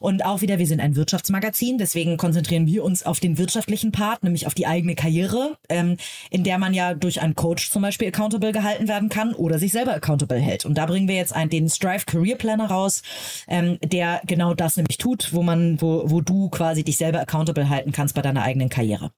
Und 0.00 0.24
auch 0.24 0.40
wieder, 0.40 0.58
wir 0.58 0.66
sind 0.66 0.80
ein 0.80 0.96
Wirtschaftsmagazin, 0.96 1.78
deswegen 1.78 2.16
konzentrieren 2.16 2.66
wir 2.66 2.84
uns 2.84 3.04
auf 3.04 3.20
den 3.20 3.38
wirtschaftlichen 3.38 3.92
Part, 3.92 4.22
nämlich 4.24 4.39
auf 4.46 4.54
die 4.54 4.66
eigene 4.66 4.94
Karriere, 4.94 5.56
ähm, 5.68 5.96
in 6.30 6.44
der 6.44 6.58
man 6.58 6.74
ja 6.74 6.94
durch 6.94 7.20
einen 7.20 7.34
Coach 7.34 7.70
zum 7.70 7.82
Beispiel 7.82 8.08
accountable 8.08 8.52
gehalten 8.52 8.88
werden 8.88 9.08
kann 9.08 9.34
oder 9.34 9.58
sich 9.58 9.72
selber 9.72 9.94
accountable 9.94 10.38
hält. 10.38 10.64
Und 10.64 10.74
da 10.76 10.86
bringen 10.86 11.08
wir 11.08 11.16
jetzt 11.16 11.34
einen, 11.34 11.50
den 11.50 11.68
Strive 11.68 12.04
Career 12.06 12.36
Planner 12.36 12.70
raus, 12.70 13.02
ähm, 13.48 13.78
der 13.82 14.20
genau 14.26 14.54
das 14.54 14.76
nämlich 14.76 14.98
tut, 14.98 15.32
wo 15.32 15.42
man, 15.42 15.80
wo, 15.80 16.04
wo 16.10 16.20
du 16.20 16.48
quasi 16.50 16.84
dich 16.84 16.96
selber 16.96 17.20
accountable 17.20 17.68
halten 17.68 17.92
kannst 17.92 18.14
bei 18.14 18.22
deiner 18.22 18.42
eigenen 18.42 18.68
Karriere. 18.68 19.10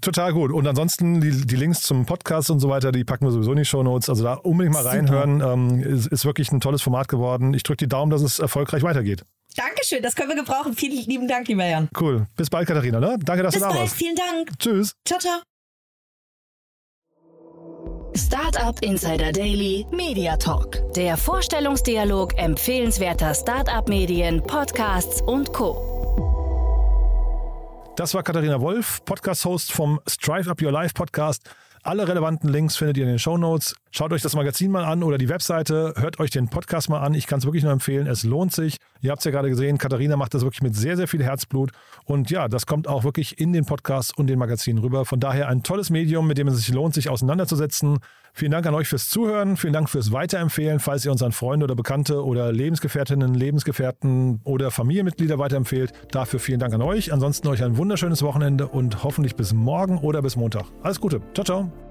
Total 0.00 0.32
gut. 0.34 0.52
Und 0.52 0.66
ansonsten 0.66 1.20
die, 1.20 1.46
die 1.46 1.56
Links 1.56 1.80
zum 1.80 2.04
Podcast 2.04 2.50
und 2.50 2.60
so 2.60 2.68
weiter, 2.68 2.92
die 2.92 3.04
packen 3.04 3.24
wir 3.24 3.32
sowieso 3.32 3.52
in 3.52 3.58
die 3.58 3.64
Shownotes. 3.64 4.10
Also 4.10 4.24
da 4.24 4.34
unbedingt 4.34 4.74
mal 4.74 4.86
reinhören. 4.86 5.40
Ähm, 5.40 5.80
ist, 5.80 6.06
ist 6.06 6.24
wirklich 6.26 6.52
ein 6.52 6.60
tolles 6.60 6.82
Format 6.82 7.08
geworden. 7.08 7.54
Ich 7.54 7.62
drücke 7.62 7.78
die 7.78 7.88
Daumen, 7.88 8.10
dass 8.10 8.22
es 8.22 8.38
erfolgreich 8.38 8.82
weitergeht. 8.82 9.24
Dankeschön, 9.58 10.02
das 10.04 10.14
können 10.14 10.28
wir 10.28 10.36
gebrauchen. 10.36 10.74
Vielen 10.76 11.04
lieben 11.04 11.26
Dank, 11.26 11.48
lieber 11.48 11.64
Jan. 11.66 11.88
Cool. 11.98 12.28
Bis 12.36 12.48
bald, 12.48 12.68
Katharina. 12.68 13.00
Ne? 13.00 13.18
Danke, 13.24 13.42
dass 13.42 13.54
Bis 13.54 13.62
du 13.62 13.68
da 13.68 13.74
bald, 13.74 13.82
warst. 13.82 13.96
vielen 13.96 14.14
Dank. 14.14 14.56
Tschüss. 14.58 14.92
Ciao, 15.04 15.18
ciao. 15.18 15.40
Startup 18.16 18.80
Insider 18.82 19.32
Daily 19.32 19.84
Media 19.90 20.36
Talk. 20.36 20.92
Der 20.94 21.16
Vorstellungsdialog 21.16 22.38
empfehlenswerter 22.38 23.34
Startup-Medien, 23.34 24.42
Podcasts 24.44 25.22
und 25.22 25.52
Co. 25.52 25.84
Das 27.96 28.14
war 28.14 28.22
Katharina 28.22 28.60
Wolf, 28.60 29.04
Podcast-Host 29.04 29.72
vom 29.72 29.98
Strive 30.08 30.48
Up 30.50 30.62
Your 30.62 30.70
Life 30.70 30.94
Podcast. 30.94 31.50
Alle 31.82 32.06
relevanten 32.06 32.48
Links 32.48 32.76
findet 32.76 32.96
ihr 32.96 33.04
in 33.04 33.08
den 33.08 33.18
Shownotes. 33.18 33.74
Schaut 33.90 34.12
euch 34.12 34.22
das 34.22 34.34
Magazin 34.34 34.70
mal 34.70 34.84
an 34.84 35.02
oder 35.02 35.18
die 35.18 35.28
Webseite. 35.28 35.94
Hört 35.96 36.20
euch 36.20 36.30
den 36.30 36.48
Podcast 36.48 36.90
mal 36.90 37.00
an. 37.00 37.14
Ich 37.14 37.26
kann 37.26 37.38
es 37.38 37.44
wirklich 37.44 37.62
nur 37.64 37.72
empfehlen. 37.72 38.06
Es 38.06 38.24
lohnt 38.24 38.52
sich. 38.52 38.76
Ihr 39.00 39.10
habt 39.10 39.20
es 39.20 39.24
ja 39.24 39.30
gerade 39.30 39.48
gesehen. 39.48 39.78
Katharina 39.78 40.16
macht 40.16 40.34
das 40.34 40.42
wirklich 40.42 40.62
mit 40.62 40.74
sehr, 40.74 40.96
sehr 40.96 41.08
viel 41.08 41.22
Herzblut. 41.22 41.72
Und 42.04 42.30
ja, 42.30 42.48
das 42.48 42.66
kommt 42.66 42.88
auch 42.88 43.04
wirklich 43.04 43.38
in 43.40 43.52
den 43.52 43.64
Podcasts 43.64 44.12
und 44.16 44.26
den 44.26 44.38
Magazinen 44.38 44.82
rüber. 44.82 45.04
Von 45.04 45.20
daher 45.20 45.48
ein 45.48 45.62
tolles 45.62 45.90
Medium, 45.90 46.26
mit 46.26 46.38
dem 46.38 46.48
es 46.48 46.56
sich 46.56 46.74
lohnt, 46.74 46.94
sich 46.94 47.08
auseinanderzusetzen. 47.08 47.98
Vielen 48.32 48.52
Dank 48.52 48.66
an 48.66 48.74
euch 48.74 48.88
fürs 48.88 49.08
Zuhören. 49.08 49.56
Vielen 49.56 49.72
Dank 49.72 49.88
fürs 49.90 50.12
Weiterempfehlen, 50.12 50.80
falls 50.80 51.04
ihr 51.04 51.12
uns 51.12 51.22
an 51.22 51.32
Freunde 51.32 51.64
oder 51.64 51.74
Bekannte 51.74 52.24
oder 52.24 52.52
Lebensgefährtinnen, 52.52 53.34
Lebensgefährten 53.34 54.40
oder 54.44 54.70
Familienmitglieder 54.70 55.38
weiterempfehlt. 55.38 55.92
Dafür 56.10 56.38
vielen 56.38 56.60
Dank 56.60 56.74
an 56.74 56.82
euch. 56.82 57.12
Ansonsten 57.12 57.48
euch 57.48 57.64
ein 57.64 57.76
wunderschönes 57.76 58.22
Wochenende 58.22 58.68
und 58.68 59.02
hoffentlich 59.02 59.34
bis 59.34 59.52
morgen 59.52 59.98
oder 59.98 60.22
bis 60.22 60.36
Montag. 60.36 60.66
Alles 60.82 61.00
Gute. 61.00 61.20
Ciao, 61.34 61.44
ciao. 61.44 61.87